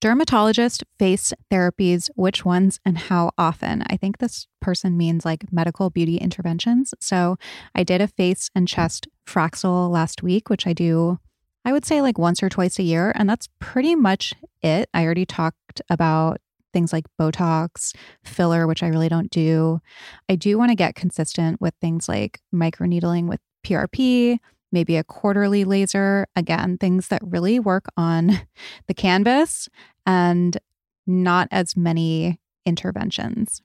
Dermatologist 0.00 0.84
face 0.98 1.32
therapies, 1.50 2.10
which 2.16 2.44
ones 2.44 2.78
and 2.84 2.98
how 2.98 3.30
often? 3.38 3.82
I 3.88 3.96
think 3.96 4.18
this 4.18 4.46
person 4.60 4.96
means 4.96 5.24
like 5.24 5.50
medical 5.50 5.88
beauty 5.88 6.18
interventions. 6.18 6.92
So 7.00 7.36
I 7.74 7.82
did 7.82 8.00
a 8.00 8.08
face 8.08 8.50
and 8.54 8.68
chest 8.68 9.08
Fraxel 9.26 9.90
last 9.90 10.22
week, 10.22 10.50
which 10.50 10.66
I 10.66 10.72
do 10.72 11.18
I 11.66 11.72
would 11.72 11.84
say 11.84 12.00
like 12.00 12.16
once 12.16 12.44
or 12.44 12.48
twice 12.48 12.78
a 12.78 12.84
year. 12.84 13.12
And 13.16 13.28
that's 13.28 13.48
pretty 13.58 13.96
much 13.96 14.32
it. 14.62 14.88
I 14.94 15.04
already 15.04 15.26
talked 15.26 15.82
about 15.90 16.40
things 16.72 16.92
like 16.92 17.06
Botox, 17.20 17.92
filler, 18.22 18.68
which 18.68 18.84
I 18.84 18.88
really 18.88 19.08
don't 19.08 19.30
do. 19.30 19.80
I 20.28 20.36
do 20.36 20.58
want 20.58 20.70
to 20.70 20.76
get 20.76 20.94
consistent 20.94 21.60
with 21.60 21.74
things 21.80 22.08
like 22.08 22.40
microneedling 22.54 23.26
with 23.26 23.40
PRP, 23.66 24.38
maybe 24.72 24.96
a 24.96 25.04
quarterly 25.04 25.64
laser. 25.64 26.26
Again, 26.36 26.78
things 26.78 27.08
that 27.08 27.22
really 27.24 27.58
work 27.58 27.86
on 27.96 28.40
the 28.86 28.94
canvas 28.94 29.68
and 30.04 30.58
not 31.06 31.48
as 31.50 31.76
many 31.76 32.38
interventions. 32.64 33.62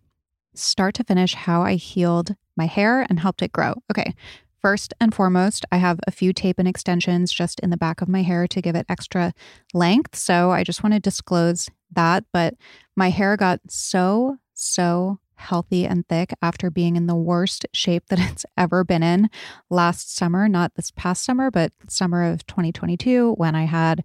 Start 0.53 0.95
to 0.95 1.03
finish, 1.03 1.33
how 1.33 1.61
I 1.61 1.75
healed 1.75 2.35
my 2.57 2.65
hair 2.65 3.05
and 3.09 3.19
helped 3.19 3.41
it 3.41 3.53
grow. 3.53 3.75
Okay, 3.89 4.13
First 4.61 4.93
and 4.99 5.11
foremost, 5.11 5.65
I 5.71 5.77
have 5.77 5.99
a 6.05 6.11
few 6.11 6.33
tape 6.33 6.59
and 6.59 6.67
extensions 6.67 7.31
just 7.31 7.59
in 7.61 7.71
the 7.71 7.77
back 7.77 7.99
of 7.99 8.07
my 8.07 8.21
hair 8.21 8.47
to 8.47 8.61
give 8.61 8.75
it 8.75 8.85
extra 8.87 9.33
length. 9.73 10.15
So 10.15 10.51
I 10.51 10.63
just 10.63 10.83
want 10.83 10.93
to 10.93 10.99
disclose 10.99 11.67
that. 11.93 12.25
But 12.31 12.53
my 12.95 13.09
hair 13.09 13.35
got 13.37 13.59
so, 13.69 14.37
so 14.53 15.17
healthy 15.41 15.85
and 15.85 16.07
thick 16.07 16.33
after 16.41 16.69
being 16.69 16.95
in 16.95 17.07
the 17.07 17.15
worst 17.15 17.65
shape 17.73 18.05
that 18.07 18.19
it's 18.31 18.45
ever 18.57 18.83
been 18.83 19.03
in 19.03 19.29
last 19.69 20.15
summer, 20.15 20.47
not 20.47 20.75
this 20.75 20.91
past 20.91 21.23
summer, 21.23 21.51
but 21.51 21.71
summer 21.89 22.23
of 22.23 22.45
2022 22.47 23.33
when 23.33 23.55
I 23.55 23.65
had 23.65 24.03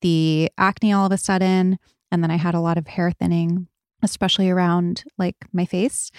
the 0.00 0.50
acne 0.58 0.92
all 0.92 1.06
of 1.06 1.12
a 1.12 1.18
sudden. 1.18 1.78
And 2.10 2.22
then 2.22 2.30
I 2.30 2.36
had 2.36 2.54
a 2.54 2.60
lot 2.60 2.76
of 2.76 2.86
hair 2.86 3.10
thinning, 3.10 3.68
especially 4.02 4.50
around 4.50 5.04
like 5.16 5.36
my 5.52 5.64
face. 5.64 6.10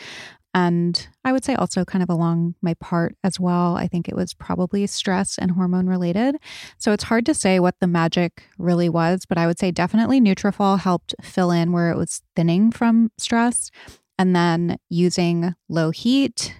And 0.55 1.07
I 1.25 1.31
would 1.31 1.43
say 1.43 1.55
also 1.55 1.83
kind 1.83 2.03
of 2.03 2.09
along 2.09 2.53
my 2.61 2.75
part 2.75 3.15
as 3.23 3.39
well. 3.39 3.75
I 3.75 3.87
think 3.87 4.07
it 4.07 4.15
was 4.15 4.35
probably 4.35 4.85
stress 4.85 5.37
and 5.39 5.51
hormone 5.51 5.87
related. 5.87 6.35
So 6.77 6.91
it's 6.91 7.05
hard 7.05 7.25
to 7.25 7.33
say 7.33 7.59
what 7.59 7.79
the 7.79 7.87
magic 7.87 8.43
really 8.59 8.87
was, 8.87 9.25
but 9.25 9.39
I 9.39 9.47
would 9.47 9.57
say 9.57 9.71
definitely 9.71 10.21
Nutrafol 10.21 10.79
helped 10.79 11.15
fill 11.21 11.49
in 11.49 11.71
where 11.71 11.89
it 11.89 11.97
was 11.97 12.21
thinning 12.35 12.71
from 12.71 13.11
stress. 13.17 13.71
And 14.17 14.35
then 14.35 14.77
using 14.89 15.55
low 15.69 15.91
heat, 15.91 16.55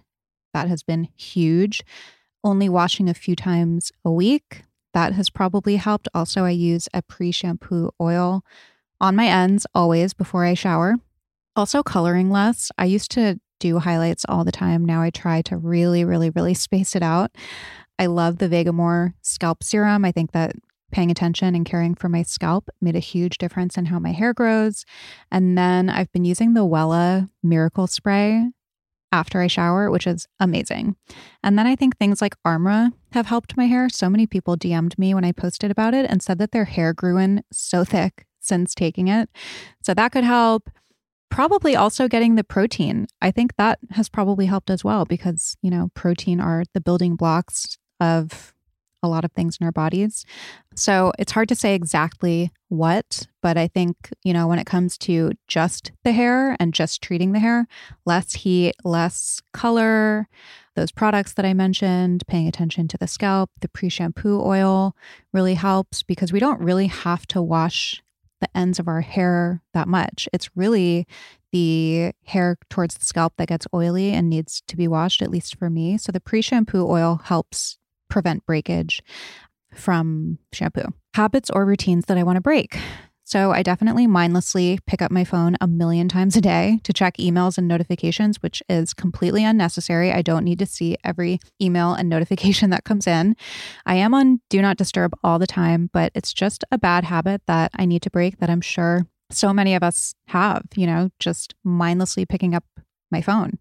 that 0.53 0.67
has 0.67 0.83
been 0.83 1.07
huge. 1.15 1.83
Only 2.43 2.67
washing 2.67 3.07
a 3.07 3.13
few 3.13 3.35
times 3.35 3.91
a 4.03 4.11
week, 4.11 4.63
that 4.93 5.13
has 5.13 5.29
probably 5.29 5.77
helped. 5.77 6.07
Also, 6.13 6.45
I 6.45 6.51
use 6.51 6.87
a 6.93 7.01
pre 7.01 7.31
shampoo 7.31 7.91
oil 7.99 8.43
on 9.01 9.15
my 9.15 9.27
ends 9.27 9.65
always 9.73 10.13
before 10.13 10.45
I 10.45 10.53
shower. 10.53 10.95
Also, 11.55 11.83
coloring 11.83 12.29
less. 12.29 12.71
I 12.77 12.85
used 12.85 13.11
to 13.11 13.39
do 13.59 13.79
highlights 13.79 14.25
all 14.27 14.43
the 14.43 14.51
time. 14.51 14.85
Now 14.85 15.01
I 15.01 15.09
try 15.09 15.41
to 15.43 15.57
really, 15.57 16.03
really, 16.03 16.29
really 16.29 16.53
space 16.53 16.95
it 16.95 17.03
out. 17.03 17.31
I 17.99 18.07
love 18.07 18.37
the 18.37 18.49
Vegamore 18.49 19.13
scalp 19.21 19.63
serum. 19.63 20.03
I 20.03 20.11
think 20.11 20.31
that 20.31 20.53
paying 20.93 21.11
attention 21.11 21.55
and 21.55 21.65
caring 21.65 21.95
for 21.95 22.07
my 22.07 22.23
scalp 22.23 22.69
made 22.81 22.95
a 22.95 22.99
huge 22.99 23.37
difference 23.37 23.77
in 23.77 23.87
how 23.87 23.99
my 23.99 24.11
hair 24.11 24.33
grows. 24.33 24.85
And 25.31 25.57
then 25.57 25.89
I've 25.89 26.11
been 26.13 26.23
using 26.23 26.53
the 26.53 26.61
Wella 26.61 27.29
Miracle 27.41 27.87
Spray 27.87 28.45
after 29.11 29.41
I 29.41 29.47
shower, 29.47 29.91
which 29.91 30.07
is 30.07 30.27
amazing. 30.39 30.95
And 31.43 31.57
then 31.57 31.67
I 31.67 31.75
think 31.75 31.97
things 31.97 32.21
like 32.21 32.35
Armra 32.45 32.91
have 33.11 33.25
helped 33.25 33.57
my 33.57 33.65
hair. 33.65 33.89
So 33.89 34.09
many 34.09 34.25
people 34.25 34.55
DM'd 34.55 34.97
me 34.97 35.13
when 35.13 35.25
I 35.25 35.31
posted 35.31 35.69
about 35.69 35.93
it 35.93 36.05
and 36.09 36.23
said 36.23 36.37
that 36.37 36.51
their 36.51 36.65
hair 36.65 36.93
grew 36.93 37.17
in 37.17 37.43
so 37.51 37.83
thick 37.83 38.25
since 38.39 38.73
taking 38.73 39.07
it. 39.07 39.29
So 39.83 39.93
that 39.93 40.11
could 40.11 40.23
help 40.23 40.69
probably 41.29 41.75
also 41.75 42.07
getting 42.07 42.35
the 42.35 42.43
protein. 42.43 43.07
I 43.21 43.31
think 43.31 43.55
that 43.55 43.79
has 43.91 44.09
probably 44.09 44.45
helped 44.45 44.69
as 44.69 44.83
well 44.83 45.05
because, 45.05 45.57
you 45.63 45.71
know, 45.71 45.89
protein 45.95 46.39
are 46.39 46.63
the 46.73 46.81
building 46.81 47.15
blocks 47.15 47.77
of 47.99 48.52
a 49.03 49.07
lot 49.07 49.25
of 49.25 49.31
things 49.33 49.57
in 49.59 49.65
our 49.65 49.71
bodies. 49.71 50.25
So 50.75 51.11
it's 51.19 51.31
hard 51.31 51.49
to 51.49 51.55
say 51.55 51.75
exactly 51.75 52.51
what, 52.69 53.27
but 53.41 53.57
I 53.57 53.67
think, 53.67 53.95
you 54.23 54.33
know, 54.33 54.47
when 54.47 54.57
it 54.59 54.65
comes 54.65 54.97
to 54.99 55.33
just 55.47 55.91
the 56.03 56.11
hair 56.11 56.55
and 56.59 56.73
just 56.73 57.01
treating 57.01 57.33
the 57.33 57.39
hair, 57.39 57.67
less 58.05 58.33
heat, 58.33 58.73
less 58.83 59.41
color, 59.51 60.27
those 60.75 60.91
products 60.91 61.33
that 61.33 61.45
I 61.45 61.53
mentioned, 61.53 62.23
paying 62.27 62.47
attention 62.47 62.87
to 62.87 62.97
the 62.97 63.07
scalp, 63.07 63.51
the 63.61 63.69
pre 63.69 63.89
shampoo 63.89 64.41
oil 64.41 64.95
really 65.31 65.53
helps 65.53 66.01
because 66.01 66.33
we 66.33 66.39
don't 66.39 66.61
really 66.61 66.87
have 66.87 67.27
to 67.27 67.41
wash 67.41 68.01
the 68.41 68.57
ends 68.57 68.79
of 68.79 68.87
our 68.87 69.01
hair 69.01 69.61
that 69.73 69.87
much. 69.87 70.27
It's 70.33 70.49
really 70.55 71.07
the 71.51 72.11
hair 72.25 72.57
towards 72.69 72.95
the 72.95 73.05
scalp 73.05 73.33
that 73.37 73.47
gets 73.47 73.67
oily 73.73 74.11
and 74.11 74.29
needs 74.29 74.61
to 74.67 74.75
be 74.75 74.87
washed, 74.87 75.21
at 75.21 75.29
least 75.29 75.57
for 75.57 75.69
me. 75.69 75.97
So 75.97 76.11
the 76.11 76.19
pre 76.19 76.41
shampoo 76.41 76.85
oil 76.85 77.21
helps 77.23 77.77
prevent 78.13 78.45
breakage 78.45 79.01
from 79.73 80.37
shampoo. 80.53 80.85
Habits 81.15 81.49
or 81.49 81.65
routines 81.65 82.05
that 82.05 82.17
I 82.17 82.21
want 82.21 82.37
to 82.37 82.41
break. 82.41 82.77
So 83.23 83.51
I 83.51 83.63
definitely 83.63 84.05
mindlessly 84.05 84.77
pick 84.85 85.01
up 85.01 85.09
my 85.11 85.23
phone 85.23 85.55
a 85.59 85.65
million 85.65 86.09
times 86.09 86.35
a 86.35 86.41
day 86.41 86.79
to 86.83 86.93
check 86.93 87.17
emails 87.17 87.57
and 87.57 87.67
notifications, 87.67 88.39
which 88.43 88.61
is 88.69 88.93
completely 88.93 89.43
unnecessary. 89.43 90.11
I 90.11 90.21
don't 90.21 90.43
need 90.43 90.59
to 90.59 90.67
see 90.67 90.95
every 91.03 91.39
email 91.59 91.93
and 91.95 92.07
notification 92.15 92.69
that 92.69 92.83
comes 92.83 93.07
in. 93.07 93.35
I 93.87 93.95
am 93.95 94.13
on 94.13 94.41
do 94.47 94.61
not 94.61 94.77
disturb 94.77 95.13
all 95.23 95.39
the 95.39 95.47
time, 95.47 95.89
but 95.91 96.11
it's 96.13 96.33
just 96.33 96.63
a 96.71 96.77
bad 96.77 97.05
habit 97.05 97.41
that 97.47 97.71
I 97.73 97.85
need 97.85 98.03
to 98.03 98.11
break 98.11 98.37
that 98.37 98.49
I'm 98.49 98.61
sure 98.61 99.07
so 99.31 99.51
many 99.51 99.73
of 99.73 99.81
us 99.81 100.13
have, 100.27 100.65
you 100.75 100.85
know, 100.85 101.09
just 101.17 101.55
mindlessly 101.63 102.27
picking 102.27 102.53
up 102.53 102.65
my 103.09 103.21
phone. 103.21 103.57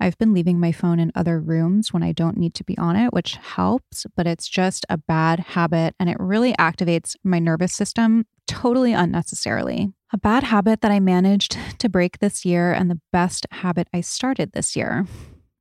I've 0.00 0.18
been 0.18 0.34
leaving 0.34 0.60
my 0.60 0.72
phone 0.72 0.98
in 0.98 1.12
other 1.14 1.40
rooms 1.40 1.92
when 1.92 2.02
I 2.02 2.12
don't 2.12 2.36
need 2.36 2.54
to 2.54 2.64
be 2.64 2.76
on 2.78 2.96
it, 2.96 3.12
which 3.12 3.36
helps, 3.36 4.06
but 4.16 4.26
it's 4.26 4.48
just 4.48 4.84
a 4.88 4.98
bad 4.98 5.40
habit 5.40 5.94
and 5.98 6.10
it 6.10 6.16
really 6.18 6.52
activates 6.54 7.16
my 7.24 7.38
nervous 7.38 7.72
system 7.72 8.26
totally 8.46 8.92
unnecessarily. 8.92 9.92
A 10.12 10.18
bad 10.18 10.44
habit 10.44 10.80
that 10.82 10.90
I 10.90 11.00
managed 11.00 11.56
to 11.78 11.88
break 11.88 12.18
this 12.18 12.44
year 12.44 12.72
and 12.72 12.90
the 12.90 13.00
best 13.12 13.46
habit 13.50 13.88
I 13.92 14.00
started 14.00 14.52
this 14.52 14.76
year. 14.76 15.06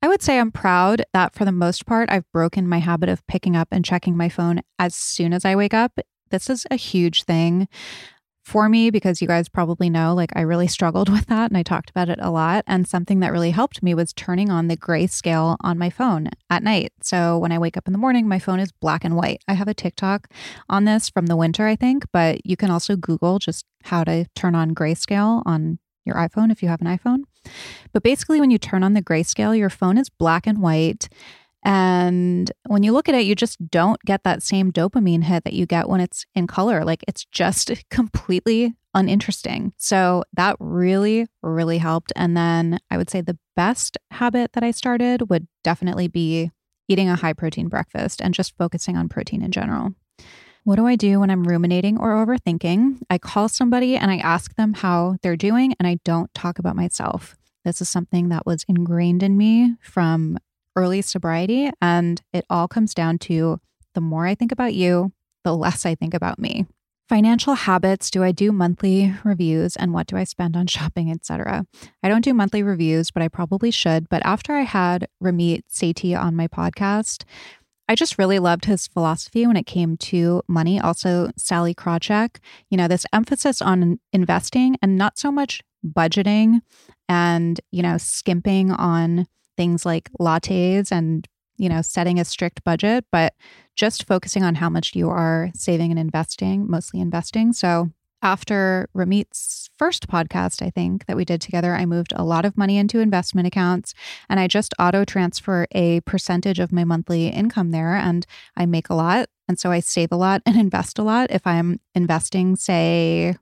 I 0.01 0.09
would 0.09 0.21
say 0.21 0.38
I'm 0.38 0.51
proud 0.51 1.05
that 1.13 1.34
for 1.34 1.45
the 1.45 1.53
most 1.53 1.86
part, 1.86 2.09
I've 2.11 2.29
broken 2.34 2.67
my 2.67 2.79
habit 2.79 3.07
of 3.07 3.25
picking 3.27 3.55
up 3.55 3.69
and 3.71 3.86
checking 3.86 4.17
my 4.17 4.27
phone 4.27 4.59
as 4.77 4.95
soon 4.95 5.31
as 5.31 5.45
I 5.45 5.55
wake 5.55 5.73
up. 5.73 5.97
This 6.29 6.49
is 6.49 6.67
a 6.69 6.75
huge 6.75 7.23
thing 7.23 7.69
for 8.43 8.67
me 8.67 8.89
because 8.89 9.21
you 9.21 9.27
guys 9.27 9.47
probably 9.47 9.89
know 9.89 10.13
like 10.13 10.31
I 10.35 10.41
really 10.41 10.67
struggled 10.67 11.09
with 11.13 11.27
that 11.27 11.49
and 11.49 11.57
I 11.57 11.63
talked 11.63 11.89
about 11.89 12.09
it 12.09 12.19
a 12.21 12.29
lot 12.29 12.63
and 12.67 12.87
something 12.87 13.19
that 13.21 13.31
really 13.31 13.51
helped 13.51 13.81
me 13.81 13.93
was 13.93 14.13
turning 14.13 14.49
on 14.49 14.67
the 14.67 14.77
grayscale 14.77 15.57
on 15.61 15.77
my 15.77 15.89
phone 15.89 16.29
at 16.49 16.63
night. 16.63 16.91
So 17.01 17.37
when 17.37 17.51
I 17.51 17.59
wake 17.59 17.77
up 17.77 17.87
in 17.87 17.93
the 17.93 17.99
morning 17.99 18.27
my 18.27 18.39
phone 18.39 18.59
is 18.59 18.71
black 18.71 19.03
and 19.03 19.15
white. 19.15 19.41
I 19.47 19.53
have 19.53 19.67
a 19.67 19.73
TikTok 19.73 20.27
on 20.69 20.85
this 20.85 21.09
from 21.09 21.27
the 21.27 21.37
winter 21.37 21.67
I 21.67 21.75
think, 21.75 22.05
but 22.11 22.45
you 22.45 22.57
can 22.57 22.69
also 22.69 22.95
google 22.95 23.39
just 23.39 23.65
how 23.83 24.03
to 24.03 24.25
turn 24.35 24.55
on 24.55 24.75
grayscale 24.75 25.41
on 25.45 25.79
your 26.05 26.15
iPhone 26.15 26.51
if 26.51 26.61
you 26.61 26.67
have 26.67 26.81
an 26.81 26.87
iPhone. 26.87 27.23
But 27.93 28.03
basically 28.03 28.39
when 28.39 28.51
you 28.51 28.57
turn 28.57 28.83
on 28.83 28.93
the 28.93 29.01
grayscale 29.01 29.57
your 29.57 29.69
phone 29.69 29.97
is 29.97 30.09
black 30.09 30.45
and 30.45 30.59
white 30.59 31.07
and 31.64 32.51
when 32.68 32.84
you 32.84 32.91
look 32.91 33.07
at 33.07 33.16
it, 33.16 33.26
you 33.26 33.36
just 33.36 33.70
don't 33.70 34.01
get 34.01 34.24
that 34.24 34.43
same 34.43 34.72
dopamine 34.72 35.24
hit 35.24 35.45
that 35.45 35.53
you 35.53 35.66
get 35.66 35.88
when 35.88 36.01
it's 36.01 36.26
in 36.36 36.45
color. 36.45 36.84
Like 36.84 37.03
it's 37.07 37.26
just 37.26 37.72
completely 37.89 38.76
uninteresting. 38.93 39.74
So 39.78 40.24
that 40.34 40.55
really, 40.59 41.28
really 41.41 41.78
helped. 41.78 42.11
And 42.16 42.36
then 42.36 42.80
I 42.91 42.97
would 42.97 43.09
say 43.09 43.22
the 43.22 43.39
best 43.55 43.97
habit 44.11 44.53
that 44.53 44.64
I 44.64 44.72
started 44.72 45.30
would 45.30 45.47
definitely 45.64 46.07
be 46.07 46.51
eating 46.88 47.09
a 47.09 47.16
high 47.16 47.34
protein 47.34 47.70
breakfast 47.70 48.22
and 48.22 48.34
just 48.34 48.57
focusing 48.57 48.97
on 48.97 49.09
protein 49.09 49.41
in 49.41 49.51
general. 49.51 49.93
What 50.66 50.76
do 50.76 50.86
I 50.86 50.95
do 50.95 51.20
when 51.20 51.30
I'm 51.30 51.43
ruminating 51.43 51.97
or 51.97 52.14
overthinking? 52.14 53.01
I 53.09 53.18
call 53.18 53.49
somebody 53.49 53.95
and 53.97 54.11
I 54.11 54.18
ask 54.18 54.55
them 54.55 54.74
how 54.74 55.18
they're 55.22 55.36
doing, 55.36 55.76
and 55.78 55.86
I 55.86 55.99
don't 56.05 56.34
talk 56.34 56.57
about 56.57 56.78
myself. 56.78 57.36
This 57.66 57.82
is 57.82 57.89
something 57.89 58.30
that 58.30 58.45
was 58.45 58.66
ingrained 58.70 59.24
in 59.24 59.38
me 59.38 59.76
from 59.82 60.38
early 60.76 61.01
sobriety. 61.01 61.71
And 61.82 62.21
it 62.32 62.45
all 62.49 62.67
comes 62.67 62.93
down 62.93 63.19
to 63.19 63.59
the 63.93 64.01
more 64.01 64.26
I 64.26 64.36
think 64.36 64.51
about 64.51 64.74
you, 64.74 65.11
the 65.43 65.55
less 65.55 65.86
I 65.86 65.95
think 65.95 66.13
about 66.13 66.39
me. 66.39 66.65
Financial 67.09 67.53
habits 67.53 68.09
do 68.09 68.24
I 68.24 68.32
do 68.32 68.51
monthly 68.51 69.13
reviews 69.24 69.76
and 69.76 69.93
what 69.93 70.07
do 70.07 70.15
I 70.15 70.24
spend 70.24 70.55
on 70.55 70.67
shopping, 70.67 71.11
etc. 71.11 71.65
I 72.01 72.09
don't 72.09 72.24
do 72.24 72.34
monthly 72.34 72.63
reviews, 72.63 73.11
but 73.11 73.21
I 73.21 73.28
probably 73.28 73.71
should. 73.71 74.07
But 74.09 74.26
after 74.26 74.53
I 74.53 74.61
had 74.61 75.07
Ramit 75.21 75.63
Sethi 75.71 76.17
on 76.17 76.36
my 76.36 76.47
podcast, 76.47 77.26
I 77.89 77.95
just 77.95 78.17
really 78.17 78.39
loved 78.39 78.65
his 78.65 78.88
philosophy 78.88 79.45
when 79.45 79.57
it 79.57 79.65
came 79.65 79.97
to 79.97 80.41
money. 80.47 80.80
Also, 80.80 81.30
Sallie 81.38 81.76
Krawcheck, 81.76 82.38
you 82.69 82.78
know, 82.78 82.88
this 82.88 83.05
emphasis 83.11 83.61
on 83.61 83.99
investing 84.13 84.78
and 84.82 84.97
not 84.97 85.19
so 85.19 85.32
much 85.32 85.61
budgeting 85.86 86.61
and, 87.09 87.59
you 87.71 87.84
know, 87.84 87.97
skimping 87.97 88.71
on 88.71 89.28
things 89.57 89.85
like 89.85 90.09
lattes 90.19 90.91
and 90.91 91.27
you 91.57 91.69
know 91.69 91.81
setting 91.81 92.19
a 92.19 92.25
strict 92.25 92.63
budget 92.63 93.05
but 93.11 93.33
just 93.75 94.07
focusing 94.07 94.43
on 94.43 94.55
how 94.55 94.69
much 94.69 94.95
you 94.95 95.09
are 95.09 95.49
saving 95.53 95.91
and 95.91 95.99
investing 95.99 96.69
mostly 96.69 96.99
investing 96.99 97.53
so 97.53 97.89
after 98.23 98.87
Ramit's 98.93 99.69
first 99.77 100.07
podcast, 100.07 100.65
I 100.65 100.69
think 100.69 101.05
that 101.07 101.17
we 101.17 101.25
did 101.25 101.41
together, 101.41 101.75
I 101.75 101.85
moved 101.85 102.13
a 102.15 102.23
lot 102.23 102.45
of 102.45 102.57
money 102.57 102.77
into 102.77 102.99
investment 102.99 103.47
accounts 103.47 103.93
and 104.29 104.39
I 104.39 104.47
just 104.47 104.73
auto 104.79 105.03
transfer 105.03 105.67
a 105.73 105.99
percentage 106.01 106.59
of 106.59 106.71
my 106.71 106.85
monthly 106.85 107.27
income 107.27 107.71
there 107.71 107.95
and 107.95 108.25
I 108.55 108.65
make 108.65 108.89
a 108.89 108.95
lot. 108.95 109.27
And 109.49 109.59
so 109.59 109.71
I 109.71 109.81
save 109.81 110.13
a 110.13 110.15
lot 110.15 110.41
and 110.45 110.55
invest 110.59 110.97
a 110.97 111.03
lot. 111.03 111.31
If 111.31 111.45
I'm 111.45 111.81
investing, 111.93 112.55
say, 112.55 113.35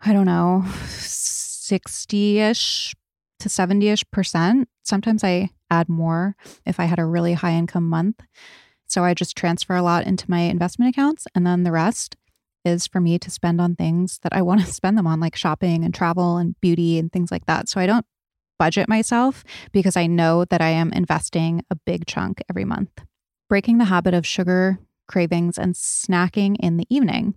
I 0.00 0.12
don't 0.14 0.26
know, 0.26 0.64
60 0.88 2.40
ish 2.40 2.94
to 3.38 3.48
70 3.50 3.88
ish 3.88 4.10
percent. 4.10 4.68
Sometimes 4.90 5.22
I 5.22 5.50
add 5.70 5.88
more 5.88 6.34
if 6.66 6.80
I 6.80 6.84
had 6.84 6.98
a 6.98 7.06
really 7.06 7.34
high 7.34 7.52
income 7.52 7.88
month. 7.88 8.20
So 8.88 9.04
I 9.04 9.14
just 9.14 9.36
transfer 9.36 9.76
a 9.76 9.82
lot 9.82 10.04
into 10.04 10.28
my 10.28 10.40
investment 10.40 10.92
accounts 10.92 11.28
and 11.32 11.46
then 11.46 11.62
the 11.62 11.70
rest 11.70 12.16
is 12.64 12.88
for 12.88 13.00
me 13.00 13.16
to 13.20 13.30
spend 13.30 13.60
on 13.60 13.76
things 13.76 14.18
that 14.22 14.32
I 14.32 14.42
want 14.48 14.62
to 14.62 14.66
spend 14.66 14.98
them 14.98 15.06
on, 15.06 15.20
like 15.20 15.36
shopping 15.36 15.84
and 15.84 15.94
travel 15.94 16.38
and 16.38 16.60
beauty 16.60 16.98
and 16.98 17.12
things 17.12 17.30
like 17.30 17.46
that. 17.46 17.68
So 17.68 17.80
I 17.80 17.86
don't 17.86 18.04
budget 18.58 18.88
myself 18.88 19.44
because 19.70 19.96
I 19.96 20.08
know 20.08 20.44
that 20.46 20.60
I 20.60 20.70
am 20.70 20.92
investing 20.92 21.64
a 21.70 21.76
big 21.76 22.06
chunk 22.06 22.42
every 22.50 22.64
month. 22.64 22.90
Breaking 23.48 23.78
the 23.78 23.86
habit 23.86 24.12
of 24.12 24.26
sugar 24.26 24.80
cravings 25.06 25.56
and 25.56 25.74
snacking 25.74 26.56
in 26.60 26.78
the 26.78 26.86
evening. 26.90 27.34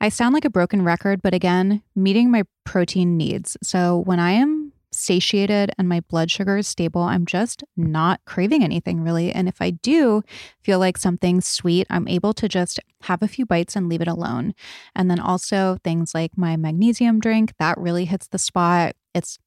I 0.00 0.08
sound 0.08 0.34
like 0.34 0.44
a 0.44 0.50
broken 0.50 0.84
record, 0.84 1.22
but 1.22 1.34
again, 1.34 1.82
meeting 1.94 2.30
my 2.30 2.42
protein 2.64 3.16
needs. 3.16 3.56
So 3.62 3.98
when 3.98 4.20
I 4.20 4.32
am 4.32 4.57
satiated 4.98 5.70
and 5.78 5.88
my 5.88 6.00
blood 6.00 6.30
sugar 6.30 6.56
is 6.58 6.68
stable, 6.68 7.02
I'm 7.02 7.26
just 7.26 7.62
not 7.76 8.20
craving 8.26 8.62
anything 8.64 9.00
really. 9.00 9.32
And 9.32 9.48
if 9.48 9.62
I 9.62 9.70
do 9.70 10.22
feel 10.62 10.78
like 10.78 10.98
something 10.98 11.40
sweet, 11.40 11.86
I'm 11.88 12.08
able 12.08 12.32
to 12.34 12.48
just 12.48 12.80
have 13.02 13.22
a 13.22 13.28
few 13.28 13.46
bites 13.46 13.76
and 13.76 13.88
leave 13.88 14.00
it 14.02 14.08
alone. 14.08 14.54
And 14.94 15.10
then 15.10 15.20
also 15.20 15.78
things 15.84 16.14
like 16.14 16.36
my 16.36 16.56
magnesium 16.56 17.20
drink, 17.20 17.54
that 17.58 17.78
really 17.78 18.04
hits 18.04 18.28
the 18.28 18.38
spot. 18.38 18.94
It's 19.14 19.38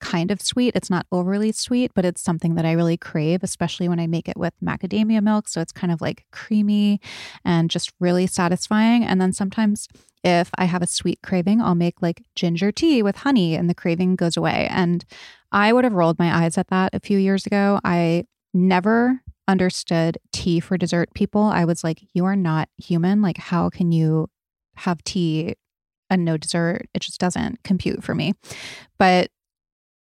kind 0.00 0.30
of 0.30 0.40
sweet. 0.40 0.74
It's 0.74 0.90
not 0.90 1.06
overly 1.12 1.52
sweet, 1.52 1.92
but 1.94 2.04
it's 2.04 2.22
something 2.22 2.54
that 2.54 2.64
I 2.64 2.72
really 2.72 2.96
crave, 2.96 3.42
especially 3.42 3.88
when 3.88 4.00
I 4.00 4.06
make 4.06 4.28
it 4.28 4.36
with 4.36 4.54
macadamia 4.62 5.22
milk. 5.22 5.48
So 5.48 5.60
it's 5.60 5.72
kind 5.72 5.92
of 5.92 6.00
like 6.00 6.24
creamy 6.32 7.00
and 7.44 7.70
just 7.70 7.92
really 8.00 8.26
satisfying. 8.26 9.04
And 9.04 9.20
then 9.20 9.32
sometimes 9.32 9.88
if 10.24 10.50
I 10.56 10.64
have 10.64 10.82
a 10.82 10.86
sweet 10.86 11.20
craving, 11.22 11.60
I'll 11.60 11.74
make 11.74 12.02
like 12.02 12.24
ginger 12.34 12.72
tea 12.72 13.02
with 13.02 13.18
honey 13.18 13.54
and 13.54 13.68
the 13.68 13.74
craving 13.74 14.16
goes 14.16 14.36
away. 14.36 14.68
And 14.70 15.04
I 15.52 15.72
would 15.72 15.84
have 15.84 15.94
rolled 15.94 16.18
my 16.18 16.44
eyes 16.44 16.58
at 16.58 16.68
that 16.68 16.94
a 16.94 17.00
few 17.00 17.18
years 17.18 17.46
ago. 17.46 17.80
I 17.84 18.24
never 18.52 19.22
understood 19.46 20.18
tea 20.32 20.60
for 20.60 20.76
dessert 20.76 21.14
people. 21.14 21.42
I 21.42 21.64
was 21.64 21.82
like, 21.82 22.02
you 22.12 22.24
are 22.24 22.36
not 22.36 22.68
human. 22.76 23.22
Like, 23.22 23.38
how 23.38 23.70
can 23.70 23.92
you 23.92 24.28
have 24.76 25.02
tea 25.04 25.54
and 26.10 26.24
no 26.24 26.36
dessert? 26.36 26.86
It 26.94 27.00
just 27.00 27.20
doesn't 27.20 27.62
compute 27.62 28.04
for 28.04 28.14
me. 28.14 28.34
But 28.98 29.30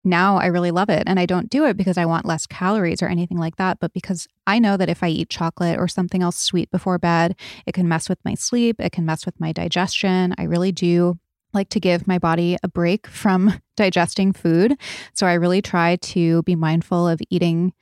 now 0.05 0.36
I 0.36 0.46
really 0.46 0.70
love 0.70 0.90
it. 0.90 1.05
And 1.07 1.20
I 1.20 1.26
don't 1.26 1.50
do 1.50 1.64
it 1.66 1.76
because 1.76 1.96
I 1.96 2.07
want 2.07 2.26
less 2.26 2.46
calories 2.46 3.03
or 3.03 3.07
anything 3.07 3.38
like 3.38 3.57
that, 3.57 3.78
but 3.80 3.92
because 3.92 4.26
I 4.46 4.59
know 4.59 4.76
that 4.76 4.88
if 4.88 5.03
I 5.03 5.09
eat 5.09 5.30
chocolate 5.30 5.78
or 5.78 5.88
something 5.88 6.22
else 6.22 6.38
sweet 6.38 6.70
before 6.70 6.98
bed, 6.98 7.36
it 7.66 7.72
can 7.72 7.88
mess 7.88 8.09
with 8.09 8.18
my 8.24 8.34
sleep, 8.34 8.76
it 8.80 8.92
can 8.92 9.07
mess 9.07 9.24
with 9.24 9.38
my 9.38 9.53
digestion. 9.53 10.34
I 10.38 10.44
really 10.44 10.72
do 10.72 11.18
like 11.55 11.68
to 11.70 11.80
give 11.80 12.09
my 12.09 12.18
body 12.18 12.57
a 12.62 12.68
break 12.68 13.07
from 13.07 13.61
digesting 13.76 14.32
food. 14.32 14.76
So 15.14 15.26
I 15.26 15.34
really 15.34 15.62
try 15.62 15.96
to 15.96 16.42
be 16.42 16.57
mindful 16.57 17.07
of 17.07 17.20
eating, 17.30 17.72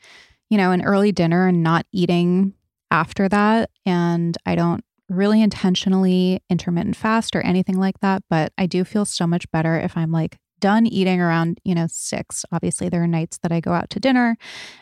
you 0.49 0.59
know, 0.59 0.73
an 0.73 0.83
early 0.83 1.13
dinner 1.13 1.49
and 1.49 1.63
not 1.63 1.87
eating 1.93 2.55
after 2.91 3.29
that. 3.29 3.71
And 3.87 4.37
I 4.45 4.57
don't 4.57 4.85
really 5.09 5.43
intentionally 5.43 6.43
intermittent 6.51 6.97
fast 6.97 7.35
or 7.35 7.41
anything 7.41 7.79
like 7.79 7.99
that, 8.01 8.23
but 8.29 8.53
I 8.59 8.67
do 8.67 8.85
feel 8.85 9.05
so 9.05 9.27
much 9.27 9.51
better 9.51 9.77
if 9.79 9.97
I'm 9.97 10.13
like 10.13 10.39
done 10.61 10.87
eating 10.87 11.21
around, 11.21 11.61
you 11.65 11.75
know, 11.75 11.87
6. 11.89 12.45
Obviously 12.53 12.89
there 12.89 13.03
are 13.03 13.09
nights 13.09 13.39
that 13.39 13.53
I 13.53 13.61
go 13.61 13.73
out 13.73 13.91
to 13.91 14.01
dinner 14.01 14.37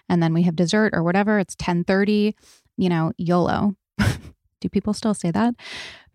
and 0.08 0.22
then 0.22 0.34
we 0.34 0.42
have 0.42 0.56
dessert 0.56 0.90
or 0.94 1.02
whatever. 1.02 1.38
It's 1.38 1.54
10:30, 1.56 2.34
you 2.76 2.88
know, 2.88 3.12
YOLO. 3.16 3.74
Do 4.60 4.68
people 4.68 4.92
still 4.92 5.14
say 5.14 5.30
that? 5.30 5.54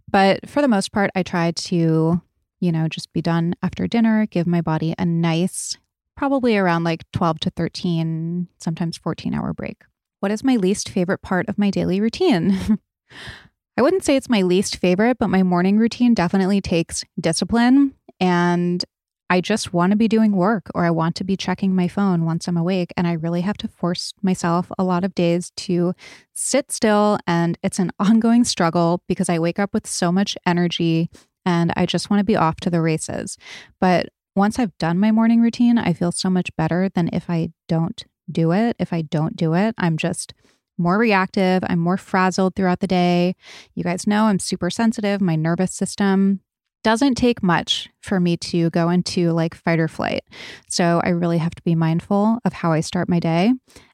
But 0.10 0.50
for 0.50 0.62
the 0.62 0.68
most 0.68 0.92
part, 0.92 1.10
I 1.16 1.24
try 1.24 1.52
to, 1.52 2.22
you 2.60 2.72
know, 2.72 2.88
just 2.88 3.12
be 3.14 3.22
done 3.22 3.56
after 3.64 3.88
dinner, 3.88 4.26
give 4.26 4.46
my 4.46 4.62
body 4.62 4.94
a 4.98 5.06
nice 5.06 5.78
probably 6.16 6.56
around 6.58 6.84
like 6.84 7.10
12 7.12 7.40
to 7.42 7.50
13, 7.52 8.48
sometimes 8.60 8.98
14 8.98 9.34
hour 9.34 9.54
break. 9.54 9.84
What 10.20 10.32
is 10.32 10.44
my 10.44 10.56
least 10.56 10.90
favorite 10.90 11.22
part 11.22 11.50
of 11.50 11.58
my 11.58 11.70
daily 11.70 12.00
routine? 12.00 12.80
I 13.78 13.82
wouldn't 13.82 14.04
say 14.04 14.16
it's 14.16 14.30
my 14.30 14.44
least 14.44 14.78
favorite, 14.78 15.18
but 15.18 15.30
my 15.30 15.42
morning 15.42 15.78
routine 15.78 16.14
definitely 16.14 16.62
takes 16.62 17.04
discipline. 17.20 17.96
And 18.20 18.86
I 19.34 19.42
just 19.42 19.74
want 19.74 19.90
to 19.90 19.98
be 19.98 20.08
doing 20.08 20.36
work 20.36 20.70
or 20.76 20.86
I 20.86 20.92
want 20.92 21.16
to 21.16 21.24
be 21.24 21.36
checking 21.36 21.74
my 21.74 21.88
phone 21.88 22.24
once 22.24 22.48
I'm 22.48 22.56
awake. 22.56 22.94
And 22.96 23.08
I 23.08 23.14
really 23.14 23.42
have 23.42 23.58
to 23.58 23.68
force 23.68 24.14
myself 24.22 24.72
a 24.78 24.84
lot 24.84 25.04
of 25.04 25.16
days 25.16 25.52
to 25.56 25.96
sit 26.36 26.72
still. 26.72 27.18
And 27.26 27.58
it's 27.64 27.80
an 27.80 27.90
ongoing 28.00 28.44
struggle 28.44 29.02
because 29.08 29.30
I 29.30 29.40
wake 29.40 29.58
up 29.58 29.74
with 29.74 29.88
so 29.88 30.12
much 30.12 30.38
energy 30.46 31.10
and 31.48 31.74
I 31.76 31.88
just 31.88 32.12
want 32.12 32.20
to 32.20 32.24
be 32.24 32.36
off 32.36 32.58
to 32.58 32.70
the 32.70 32.80
races. 32.80 33.40
But 33.82 34.10
once 34.36 34.60
I've 34.60 34.78
done 34.78 35.00
my 35.00 35.12
morning 35.12 35.42
routine, 35.42 35.80
I 35.80 35.94
feel 35.94 36.12
so 36.12 36.30
much 36.30 36.56
better 36.56 36.90
than 36.94 37.10
if 37.12 37.28
I 37.28 37.54
don't 37.68 38.06
do 38.32 38.52
it. 38.52 38.76
If 38.78 38.94
I 38.94 39.02
don't 39.02 39.36
do 39.36 39.56
it, 39.56 39.74
I'm 39.80 39.98
just 39.98 40.36
more 40.78 41.00
reactive. 41.00 41.64
I'm 41.68 41.80
more 41.80 41.98
frazzled 41.98 42.56
throughout 42.56 42.82
the 42.82 42.88
day. 42.88 43.36
You 43.74 43.84
guys 43.84 44.06
know 44.06 44.26
I'm 44.26 44.38
super 44.38 44.70
sensitive. 44.70 45.22
My 45.22 45.36
nervous 45.36 45.74
system 45.74 46.42
doesn't 46.84 47.16
take 47.16 47.42
much 47.42 47.90
for 48.02 48.20
me 48.20 48.38
to 48.38 48.70
go 48.72 48.90
into 48.90 49.32
like 49.32 49.56
fight 49.56 49.80
or 49.80 49.88
flight. 49.88 50.24
So 50.70 51.02
I 51.04 51.10
really 51.10 51.38
have 51.38 51.56
to 51.56 51.64
be 51.64 51.76
mindful 51.76 52.40
of 52.46 52.54
how 52.54 52.72
I 52.72 52.82
start 52.82 53.10
my 53.10 53.20
day. 53.20 53.54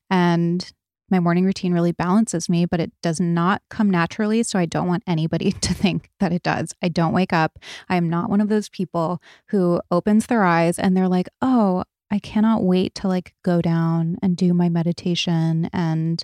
And 0.10 0.70
my 1.12 1.20
morning 1.20 1.46
routine 1.46 1.74
really 1.74 1.92
balances 1.92 2.50
me, 2.50 2.66
but 2.66 2.80
it 2.80 2.92
does 3.02 3.20
not 3.20 3.62
come 3.70 3.90
naturally. 3.90 4.44
So 4.44 4.60
I 4.60 4.66
don't 4.66 4.88
want 4.88 5.04
anybody 5.08 5.52
to 5.62 5.74
think 5.74 6.10
that 6.20 6.32
it 6.32 6.44
does. 6.44 6.74
I 6.82 6.90
don't 6.90 7.14
wake 7.14 7.34
up. 7.34 7.60
I 7.88 7.96
am 7.96 8.10
not 8.10 8.30
one 8.30 8.42
of 8.42 8.50
those 8.50 8.70
people 8.70 9.22
who 9.50 9.82
opens 9.92 10.28
their 10.28 10.44
eyes 10.44 10.80
and 10.80 10.96
they're 10.96 11.08
like, 11.08 11.30
oh, 11.42 11.84
I 12.12 12.20
cannot 12.20 12.64
wait 12.64 12.96
to 12.96 13.08
like 13.08 13.36
go 13.44 13.62
down 13.62 14.18
and 14.22 14.36
do 14.36 14.54
my 14.54 14.70
meditation. 14.70 15.70
And 15.72 16.24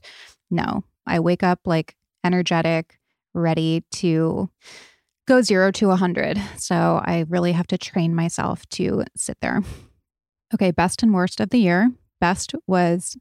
no, 0.50 0.84
I 1.06 1.20
wake 1.20 1.44
up 1.44 1.60
like 1.66 1.96
energetic, 2.24 2.98
ready 3.36 3.84
to 3.92 4.50
go 5.28 5.42
zero 5.42 5.72
to 5.72 5.88
100. 5.88 6.40
So 6.58 7.02
I 7.04 7.26
really 7.28 7.52
have 7.52 7.68
to 7.68 7.78
train 7.78 8.16
myself 8.16 8.68
to 8.70 9.04
sit 9.16 9.38
there. 9.42 9.62
Okay, 10.54 10.72
best 10.72 11.04
and 11.04 11.14
worst 11.14 11.40
of 11.40 11.50
the 11.50 11.60
year. 11.60 11.92
Best 12.22 12.54
was 12.68 13.18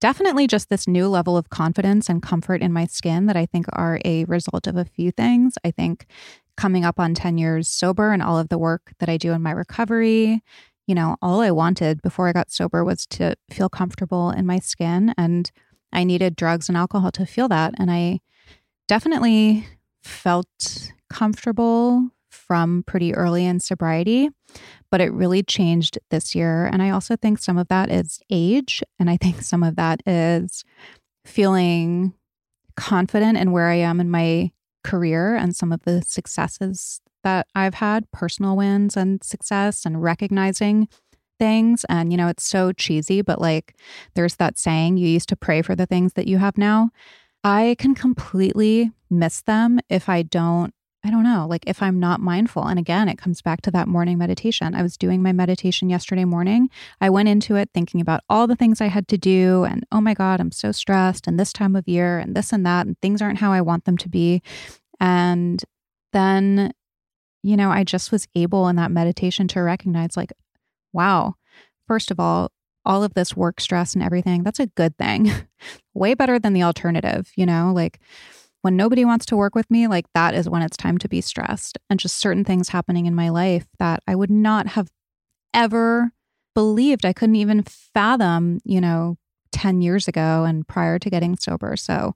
definitely 0.00 0.46
just 0.46 0.68
this 0.68 0.86
new 0.86 1.08
level 1.08 1.36
of 1.36 1.50
confidence 1.50 2.08
and 2.08 2.22
comfort 2.22 2.62
in 2.62 2.72
my 2.72 2.86
skin 2.86 3.26
that 3.26 3.36
I 3.36 3.46
think 3.46 3.66
are 3.72 4.00
a 4.04 4.24
result 4.24 4.66
of 4.66 4.76
a 4.76 4.84
few 4.84 5.10
things. 5.10 5.54
I 5.64 5.70
think 5.72 6.06
coming 6.56 6.84
up 6.84 7.00
on 7.00 7.14
10 7.14 7.38
years 7.38 7.68
sober 7.68 8.12
and 8.12 8.22
all 8.22 8.38
of 8.38 8.48
the 8.48 8.58
work 8.58 8.92
that 9.00 9.08
I 9.08 9.16
do 9.16 9.32
in 9.32 9.42
my 9.42 9.50
recovery, 9.50 10.42
you 10.86 10.94
know, 10.94 11.16
all 11.20 11.40
I 11.40 11.50
wanted 11.50 12.00
before 12.02 12.28
I 12.28 12.32
got 12.32 12.50
sober 12.50 12.84
was 12.84 13.06
to 13.08 13.34
feel 13.50 13.68
comfortable 13.68 14.30
in 14.30 14.46
my 14.46 14.58
skin. 14.58 15.14
And 15.18 15.50
I 15.92 16.04
needed 16.04 16.36
drugs 16.36 16.68
and 16.68 16.78
alcohol 16.78 17.10
to 17.12 17.26
feel 17.26 17.48
that. 17.48 17.74
And 17.78 17.90
I 17.90 18.20
definitely 18.86 19.66
felt 20.02 20.92
comfortable 21.10 22.10
from 22.30 22.82
pretty 22.86 23.14
early 23.14 23.44
in 23.44 23.60
sobriety, 23.60 24.28
but 24.90 25.00
it 25.00 25.12
really 25.12 25.42
changed 25.42 25.98
this 26.10 26.34
year. 26.34 26.66
And 26.66 26.82
I 26.82 26.90
also 26.90 27.16
think 27.16 27.38
some 27.38 27.58
of 27.58 27.68
that 27.68 27.90
is 27.90 28.20
age. 28.30 28.82
And 28.98 29.08
I 29.08 29.16
think 29.16 29.42
some 29.42 29.62
of 29.62 29.76
that 29.76 30.02
is 30.06 30.64
feeling 31.24 32.14
confident 32.76 33.38
in 33.38 33.52
where 33.52 33.68
I 33.68 33.76
am 33.76 34.00
in 34.00 34.10
my 34.10 34.52
career 34.84 35.34
and 35.34 35.54
some 35.56 35.72
of 35.72 35.82
the 35.82 36.02
successes 36.02 37.00
that 37.24 37.46
I've 37.54 37.74
had, 37.74 38.10
personal 38.12 38.56
wins 38.56 38.96
and 38.96 39.22
success, 39.24 39.84
and 39.84 40.02
recognizing 40.02 40.88
things. 41.38 41.84
And, 41.88 42.12
you 42.12 42.16
know, 42.16 42.28
it's 42.28 42.46
so 42.46 42.72
cheesy, 42.72 43.22
but 43.22 43.40
like 43.40 43.74
there's 44.14 44.36
that 44.36 44.58
saying 44.58 44.96
you 44.96 45.08
used 45.08 45.28
to 45.30 45.36
pray 45.36 45.62
for 45.62 45.74
the 45.74 45.86
things 45.86 46.12
that 46.14 46.26
you 46.26 46.38
have 46.38 46.56
now. 46.56 46.90
I 47.44 47.76
can 47.78 47.94
completely 47.94 48.90
miss 49.10 49.42
them 49.42 49.80
if 49.88 50.08
I 50.08 50.22
don't 50.22 50.74
I 51.04 51.10
don't 51.10 51.22
know, 51.22 51.46
like 51.48 51.62
if 51.66 51.80
I'm 51.80 52.00
not 52.00 52.20
mindful. 52.20 52.64
And 52.64 52.78
again, 52.78 53.08
it 53.08 53.18
comes 53.18 53.40
back 53.40 53.62
to 53.62 53.70
that 53.70 53.86
morning 53.86 54.18
meditation. 54.18 54.74
I 54.74 54.82
was 54.82 54.96
doing 54.96 55.22
my 55.22 55.32
meditation 55.32 55.88
yesterday 55.88 56.24
morning. 56.24 56.70
I 57.00 57.08
went 57.08 57.28
into 57.28 57.54
it 57.54 57.70
thinking 57.72 58.00
about 58.00 58.22
all 58.28 58.48
the 58.48 58.56
things 58.56 58.80
I 58.80 58.88
had 58.88 59.06
to 59.08 59.18
do 59.18 59.64
and 59.64 59.86
oh 59.92 60.00
my 60.00 60.12
God, 60.12 60.40
I'm 60.40 60.50
so 60.50 60.72
stressed 60.72 61.28
and 61.28 61.38
this 61.38 61.52
time 61.52 61.76
of 61.76 61.86
year 61.86 62.18
and 62.18 62.34
this 62.34 62.52
and 62.52 62.66
that, 62.66 62.86
and 62.86 62.98
things 63.00 63.22
aren't 63.22 63.38
how 63.38 63.52
I 63.52 63.60
want 63.60 63.84
them 63.84 63.96
to 63.98 64.08
be. 64.08 64.42
And 64.98 65.62
then, 66.12 66.72
you 67.42 67.56
know, 67.56 67.70
I 67.70 67.84
just 67.84 68.10
was 68.10 68.26
able 68.34 68.66
in 68.68 68.76
that 68.76 68.90
meditation 68.90 69.46
to 69.48 69.62
recognize, 69.62 70.16
like, 70.16 70.32
wow, 70.92 71.34
first 71.86 72.10
of 72.10 72.18
all, 72.18 72.50
all 72.84 73.04
of 73.04 73.14
this 73.14 73.36
work 73.36 73.60
stress 73.60 73.94
and 73.94 74.02
everything, 74.02 74.42
that's 74.42 74.60
a 74.60 74.66
good 74.66 74.96
thing. 74.96 75.30
Way 75.94 76.14
better 76.14 76.38
than 76.38 76.54
the 76.54 76.62
alternative, 76.62 77.30
you 77.36 77.46
know, 77.46 77.72
like, 77.72 78.00
when 78.68 78.76
nobody 78.76 79.02
wants 79.02 79.24
to 79.24 79.34
work 79.34 79.54
with 79.54 79.70
me, 79.70 79.86
like 79.86 80.04
that 80.12 80.34
is 80.34 80.46
when 80.46 80.60
it's 80.60 80.76
time 80.76 80.98
to 80.98 81.08
be 81.08 81.22
stressed. 81.22 81.78
And 81.88 81.98
just 81.98 82.18
certain 82.18 82.44
things 82.44 82.68
happening 82.68 83.06
in 83.06 83.14
my 83.14 83.30
life 83.30 83.66
that 83.78 84.02
I 84.06 84.14
would 84.14 84.30
not 84.30 84.66
have 84.66 84.90
ever 85.54 86.12
believed. 86.54 87.06
I 87.06 87.14
couldn't 87.14 87.36
even 87.36 87.62
fathom, 87.62 88.60
you 88.64 88.78
know, 88.78 89.16
10 89.52 89.80
years 89.80 90.06
ago 90.06 90.44
and 90.44 90.68
prior 90.68 90.98
to 90.98 91.08
getting 91.08 91.38
sober. 91.38 91.78
So, 91.78 92.14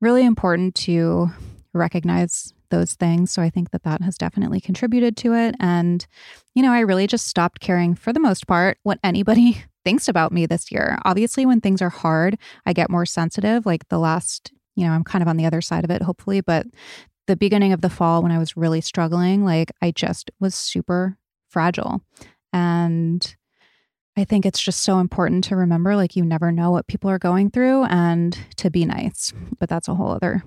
really 0.00 0.24
important 0.24 0.76
to 0.76 1.30
recognize 1.74 2.54
those 2.70 2.94
things. 2.94 3.32
So, 3.32 3.42
I 3.42 3.50
think 3.50 3.72
that 3.72 3.82
that 3.82 4.02
has 4.02 4.16
definitely 4.16 4.60
contributed 4.60 5.16
to 5.16 5.34
it. 5.34 5.56
And, 5.58 6.06
you 6.54 6.62
know, 6.62 6.70
I 6.70 6.78
really 6.80 7.08
just 7.08 7.26
stopped 7.26 7.58
caring 7.58 7.96
for 7.96 8.12
the 8.12 8.20
most 8.20 8.46
part 8.46 8.78
what 8.84 9.00
anybody 9.02 9.64
thinks 9.84 10.06
about 10.06 10.30
me 10.30 10.46
this 10.46 10.70
year. 10.70 11.00
Obviously, 11.04 11.44
when 11.44 11.60
things 11.60 11.82
are 11.82 11.90
hard, 11.90 12.38
I 12.64 12.72
get 12.72 12.88
more 12.88 13.04
sensitive. 13.04 13.66
Like 13.66 13.88
the 13.88 13.98
last 13.98 14.52
you 14.74 14.86
know, 14.86 14.92
I'm 14.92 15.04
kind 15.04 15.22
of 15.22 15.28
on 15.28 15.36
the 15.36 15.46
other 15.46 15.60
side 15.60 15.84
of 15.84 15.90
it, 15.90 16.02
hopefully. 16.02 16.40
But 16.40 16.66
the 17.26 17.36
beginning 17.36 17.72
of 17.72 17.80
the 17.80 17.90
fall, 17.90 18.22
when 18.22 18.32
I 18.32 18.38
was 18.38 18.56
really 18.56 18.80
struggling, 18.80 19.44
like 19.44 19.70
I 19.80 19.90
just 19.90 20.30
was 20.40 20.54
super 20.54 21.18
fragile. 21.48 22.00
And 22.52 23.36
I 24.16 24.24
think 24.24 24.44
it's 24.44 24.60
just 24.60 24.82
so 24.82 24.98
important 24.98 25.44
to 25.44 25.56
remember 25.56 25.96
like 25.96 26.16
you 26.16 26.24
never 26.24 26.52
know 26.52 26.70
what 26.70 26.86
people 26.86 27.08
are 27.08 27.18
going 27.18 27.50
through 27.50 27.84
and 27.84 28.36
to 28.56 28.70
be 28.70 28.84
nice. 28.84 29.32
But 29.58 29.68
that's 29.68 29.88
a 29.88 29.94
whole 29.94 30.10
other 30.10 30.42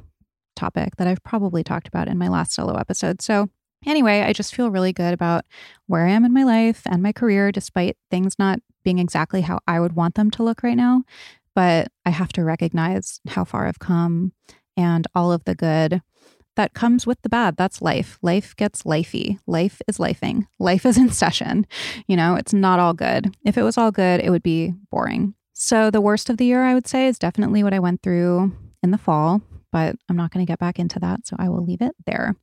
topic 0.55 0.95
that 0.97 1.07
I've 1.07 1.23
probably 1.23 1.63
talked 1.63 1.87
about 1.87 2.07
in 2.07 2.17
my 2.17 2.27
last 2.27 2.53
solo 2.53 2.75
episode. 2.75 3.21
So, 3.21 3.49
anyway, 3.85 4.21
I 4.21 4.33
just 4.33 4.55
feel 4.55 4.71
really 4.71 4.93
good 4.93 5.13
about 5.13 5.45
where 5.87 6.05
I 6.05 6.11
am 6.11 6.25
in 6.25 6.33
my 6.33 6.43
life 6.43 6.81
and 6.85 7.01
my 7.01 7.11
career, 7.11 7.51
despite 7.51 7.97
things 8.09 8.37
not 8.39 8.59
being 8.83 8.99
exactly 8.99 9.41
how 9.41 9.59
I 9.67 9.79
would 9.79 9.93
want 9.93 10.15
them 10.15 10.31
to 10.31 10.43
look 10.43 10.63
right 10.63 10.77
now. 10.77 11.03
But 11.55 11.87
I 12.05 12.09
have 12.09 12.33
to 12.33 12.43
recognize 12.43 13.21
how 13.29 13.45
far 13.45 13.65
I've 13.65 13.79
come 13.79 14.33
and 14.77 15.07
all 15.15 15.31
of 15.31 15.45
the 15.45 15.55
good 15.55 16.01
that 16.55 16.73
comes 16.73 17.05
with 17.05 17.21
the 17.21 17.29
bad. 17.29 17.57
That's 17.57 17.81
life. 17.81 18.17
Life 18.21 18.55
gets 18.55 18.83
lifey. 18.83 19.39
Life 19.45 19.81
is 19.87 19.97
lifing. 19.97 20.47
Life 20.59 20.85
is 20.85 20.97
in 20.97 21.09
session. 21.09 21.65
You 22.07 22.15
know, 22.15 22.35
it's 22.35 22.53
not 22.53 22.79
all 22.79 22.93
good. 22.93 23.35
If 23.45 23.57
it 23.57 23.63
was 23.63 23.77
all 23.77 23.91
good, 23.91 24.21
it 24.21 24.29
would 24.29 24.43
be 24.43 24.73
boring. 24.91 25.35
So, 25.53 25.89
the 25.89 26.01
worst 26.01 26.29
of 26.29 26.37
the 26.37 26.45
year, 26.45 26.63
I 26.63 26.73
would 26.73 26.87
say, 26.87 27.07
is 27.07 27.17
definitely 27.17 27.63
what 27.63 27.73
I 27.73 27.79
went 27.79 28.01
through 28.01 28.51
in 28.83 28.91
the 28.91 28.97
fall, 28.97 29.41
but 29.71 29.95
I'm 30.09 30.17
not 30.17 30.31
going 30.31 30.45
to 30.45 30.51
get 30.51 30.59
back 30.59 30.79
into 30.79 30.99
that. 30.99 31.25
So, 31.25 31.37
I 31.39 31.47
will 31.47 31.65
leave 31.65 31.81
it 31.81 31.95
there. 32.05 32.35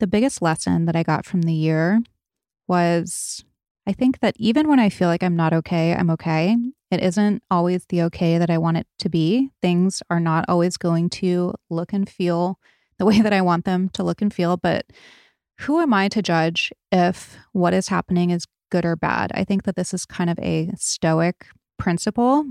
The 0.00 0.06
biggest 0.06 0.42
lesson 0.42 0.84
that 0.84 0.96
I 0.96 1.02
got 1.02 1.24
from 1.24 1.42
the 1.42 1.54
year 1.54 2.00
was 2.68 3.42
I 3.86 3.92
think 3.92 4.20
that 4.20 4.36
even 4.38 4.68
when 4.68 4.78
I 4.78 4.90
feel 4.90 5.08
like 5.08 5.22
I'm 5.22 5.36
not 5.36 5.52
okay, 5.54 5.94
I'm 5.94 6.10
okay. 6.10 6.56
It 6.92 7.02
isn't 7.02 7.42
always 7.50 7.86
the 7.86 8.02
okay 8.02 8.36
that 8.36 8.50
I 8.50 8.58
want 8.58 8.76
it 8.76 8.86
to 8.98 9.08
be. 9.08 9.48
Things 9.62 10.02
are 10.10 10.20
not 10.20 10.44
always 10.46 10.76
going 10.76 11.08
to 11.10 11.54
look 11.70 11.94
and 11.94 12.06
feel 12.08 12.58
the 12.98 13.06
way 13.06 13.20
that 13.22 13.32
I 13.32 13.40
want 13.40 13.64
them 13.64 13.88
to 13.94 14.02
look 14.02 14.20
and 14.20 14.32
feel. 14.32 14.58
But 14.58 14.84
who 15.60 15.80
am 15.80 15.94
I 15.94 16.08
to 16.08 16.20
judge 16.20 16.70
if 16.92 17.38
what 17.52 17.72
is 17.72 17.88
happening 17.88 18.28
is 18.28 18.44
good 18.70 18.84
or 18.84 18.94
bad? 18.94 19.32
I 19.34 19.42
think 19.42 19.62
that 19.62 19.74
this 19.74 19.94
is 19.94 20.04
kind 20.04 20.28
of 20.28 20.38
a 20.40 20.70
stoic 20.76 21.46
principle, 21.78 22.44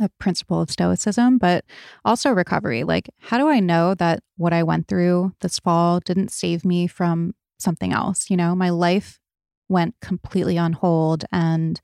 a 0.00 0.08
principle 0.20 0.60
of 0.60 0.70
stoicism, 0.70 1.38
but 1.38 1.64
also 2.04 2.30
recovery. 2.30 2.84
Like, 2.84 3.10
how 3.18 3.36
do 3.36 3.48
I 3.48 3.58
know 3.58 3.94
that 3.96 4.20
what 4.36 4.52
I 4.52 4.62
went 4.62 4.86
through 4.86 5.34
this 5.40 5.58
fall 5.58 5.98
didn't 5.98 6.30
save 6.30 6.64
me 6.64 6.86
from 6.86 7.34
something 7.58 7.92
else? 7.92 8.30
You 8.30 8.36
know, 8.36 8.54
my 8.54 8.70
life 8.70 9.18
went 9.68 9.96
completely 10.00 10.56
on 10.56 10.74
hold 10.74 11.24
and 11.32 11.80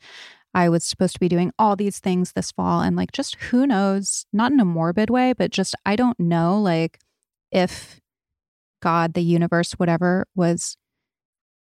I 0.55 0.69
was 0.69 0.85
supposed 0.85 1.15
to 1.15 1.21
be 1.21 1.29
doing 1.29 1.53
all 1.59 1.77
these 1.77 1.99
things 1.99 2.33
this 2.33 2.53
fall. 2.53 2.81
And 2.81 2.97
like, 2.97 3.13
just 3.13 3.37
who 3.37 3.67
knows, 3.67 4.27
not 4.33 4.53
in 4.53 4.61
a 4.61 4.65
morbid 4.65 5.11
way, 5.11 5.33
but 5.33 5.51
just 5.51 5.75
I 5.85 5.97
don't 5.97 6.19
know, 6.19 6.61
like, 6.61 6.99
if 7.51 8.01
God, 8.83 9.15
the 9.15 9.23
universe, 9.23 9.73
whatever, 9.73 10.27
was 10.35 10.77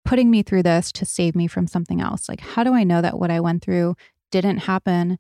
putting 0.05 0.31
me 0.31 0.43
through 0.43 0.63
this 0.63 0.93
to 0.93 1.05
save 1.05 1.35
me 1.35 1.47
from 1.47 1.67
something 1.67 2.01
else. 2.01 2.29
Like, 2.29 2.41
how 2.41 2.63
do 2.65 2.75
I 2.75 2.85
know 2.85 3.01
that 3.01 3.19
what 3.19 3.31
I 3.31 3.41
went 3.41 3.63
through 3.63 3.97
didn't 4.31 4.59
happen 4.59 5.19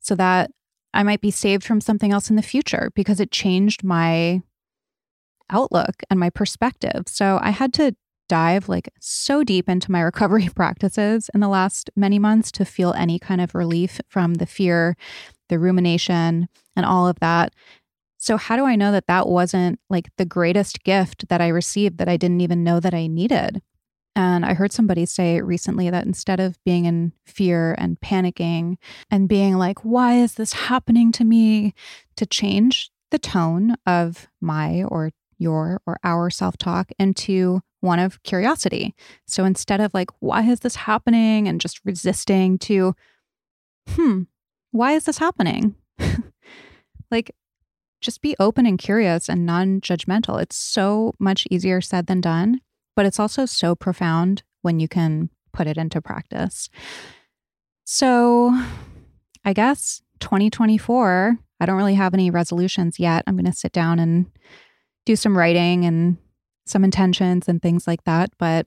so 0.00 0.14
that 0.16 0.50
I 0.92 1.02
might 1.02 1.20
be 1.20 1.30
saved 1.30 1.64
from 1.64 1.80
something 1.80 2.12
else 2.12 2.30
in 2.30 2.36
the 2.36 2.42
future 2.42 2.90
because 2.94 3.20
it 3.20 3.30
changed 3.30 3.84
my 3.84 4.42
outlook 5.50 6.02
and 6.08 6.18
my 6.18 6.30
perspective. 6.30 7.04
So 7.06 7.38
I 7.42 7.50
had 7.50 7.72
to 7.74 7.94
dive 8.28 8.68
like 8.68 8.88
so 9.00 9.44
deep 9.44 9.68
into 9.68 9.90
my 9.90 10.00
recovery 10.02 10.48
practices 10.54 11.30
in 11.34 11.40
the 11.40 11.48
last 11.48 11.90
many 11.96 12.18
months 12.18 12.50
to 12.52 12.64
feel 12.64 12.92
any 12.94 13.18
kind 13.18 13.40
of 13.40 13.54
relief 13.54 14.00
from 14.08 14.34
the 14.34 14.46
fear, 14.46 14.96
the 15.48 15.58
rumination, 15.58 16.48
and 16.76 16.86
all 16.86 17.06
of 17.06 17.20
that. 17.20 17.52
So, 18.16 18.36
how 18.36 18.56
do 18.56 18.64
I 18.64 18.76
know 18.76 18.90
that 18.92 19.06
that 19.06 19.28
wasn't 19.28 19.78
like 19.90 20.08
the 20.16 20.24
greatest 20.24 20.82
gift 20.82 21.28
that 21.28 21.40
I 21.40 21.48
received 21.48 21.98
that 21.98 22.08
I 22.08 22.16
didn't 22.16 22.40
even 22.40 22.64
know 22.64 22.80
that 22.80 22.94
I 22.94 23.06
needed? 23.06 23.60
And 24.16 24.46
I 24.46 24.54
heard 24.54 24.72
somebody 24.72 25.06
say 25.06 25.40
recently 25.40 25.90
that 25.90 26.06
instead 26.06 26.38
of 26.38 26.56
being 26.64 26.84
in 26.84 27.12
fear 27.26 27.74
and 27.78 28.00
panicking 28.00 28.76
and 29.10 29.28
being 29.28 29.54
like, 29.54 29.80
why 29.80 30.14
is 30.14 30.34
this 30.34 30.52
happening 30.52 31.10
to 31.12 31.24
me? 31.24 31.74
To 32.16 32.26
change 32.26 32.90
the 33.10 33.18
tone 33.18 33.74
of 33.86 34.28
my 34.40 34.84
or 34.84 35.10
your 35.38 35.80
or 35.86 35.98
our 36.04 36.30
self 36.30 36.56
talk 36.56 36.92
into 36.98 37.60
one 37.84 37.98
of 37.98 38.20
curiosity. 38.24 38.94
So 39.26 39.44
instead 39.44 39.80
of 39.80 39.94
like, 39.94 40.10
why 40.20 40.42
is 40.42 40.60
this 40.60 40.74
happening? 40.74 41.46
And 41.46 41.60
just 41.60 41.80
resisting 41.84 42.58
to, 42.60 42.94
hmm, 43.90 44.22
why 44.72 44.92
is 44.92 45.04
this 45.04 45.18
happening? 45.18 45.76
like, 47.10 47.30
just 48.00 48.20
be 48.20 48.34
open 48.40 48.66
and 48.66 48.78
curious 48.78 49.28
and 49.28 49.46
non 49.46 49.80
judgmental. 49.80 50.40
It's 50.42 50.56
so 50.56 51.14
much 51.18 51.46
easier 51.50 51.80
said 51.80 52.06
than 52.06 52.20
done, 52.20 52.60
but 52.96 53.06
it's 53.06 53.20
also 53.20 53.46
so 53.46 53.74
profound 53.74 54.42
when 54.62 54.80
you 54.80 54.88
can 54.88 55.30
put 55.52 55.66
it 55.66 55.76
into 55.78 56.02
practice. 56.02 56.68
So, 57.84 58.58
I 59.44 59.52
guess 59.52 60.02
2024, 60.20 61.38
I 61.60 61.66
don't 61.66 61.76
really 61.76 61.94
have 61.94 62.14
any 62.14 62.30
resolutions 62.30 62.98
yet. 62.98 63.24
I'm 63.26 63.36
going 63.36 63.44
to 63.44 63.52
sit 63.52 63.72
down 63.72 63.98
and 63.98 64.26
do 65.06 65.16
some 65.16 65.36
writing 65.36 65.84
and 65.84 66.16
some 66.66 66.84
intentions 66.84 67.48
and 67.48 67.60
things 67.60 67.86
like 67.86 68.04
that. 68.04 68.30
But 68.38 68.66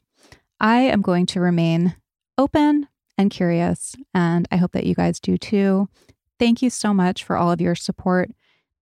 I 0.60 0.82
am 0.82 1.02
going 1.02 1.26
to 1.28 1.40
remain 1.40 1.96
open 2.38 2.88
and 3.18 3.32
curious. 3.32 3.96
And 4.14 4.48
I 4.52 4.58
hope 4.58 4.72
that 4.74 4.86
you 4.86 4.96
guys 4.96 5.20
do 5.20 5.38
too. 5.38 5.90
Thank 6.40 6.62
you 6.62 6.70
so 6.70 6.94
much 6.94 7.24
for 7.24 7.36
all 7.36 7.52
of 7.52 7.62
your 7.62 7.76
support 7.76 8.30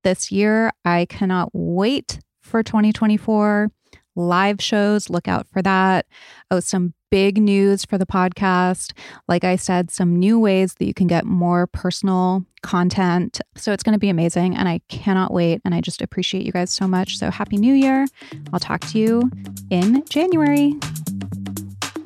this 0.04 0.32
year. 0.32 0.72
I 0.84 1.06
cannot 1.06 1.50
wait 1.54 2.20
for 2.42 2.62
2024 2.62 3.72
live 4.16 4.62
shows. 4.62 5.10
Look 5.10 5.28
out 5.28 5.48
for 5.48 5.62
that. 5.62 6.06
Oh, 6.52 6.60
some 6.60 6.94
big 7.12 7.38
news 7.38 7.86
for 7.86 7.98
the 7.98 8.06
podcast. 8.06 8.92
Like 9.28 9.44
I 9.44 9.56
said, 9.56 9.92
some 9.92 10.16
new 10.16 10.40
ways 10.40 10.74
that 10.76 10.86
you 10.86 10.94
can 10.94 11.08
get 11.08 11.26
more 11.26 11.68
personal 11.68 12.46
content. 12.62 13.40
So 13.56 13.72
it's 13.72 13.84
going 13.84 13.94
to 13.94 14.00
be 14.00 14.10
amazing. 14.10 14.56
And 14.56 14.68
I 14.68 14.82
cannot 14.90 15.32
wait. 15.32 15.62
And 15.64 15.74
I 15.74 15.82
just 15.82 16.02
appreciate 16.02 16.46
you 16.46 16.52
guys 16.52 16.74
so 16.74 16.88
much. 16.88 17.18
So 17.18 17.32
happy 17.32 17.58
new 17.58 17.74
year. 17.74 18.06
I'll 18.52 18.60
talk 18.60 18.82
to 18.82 19.00
you 19.00 19.32
in 19.70 20.04
January. 20.10 20.74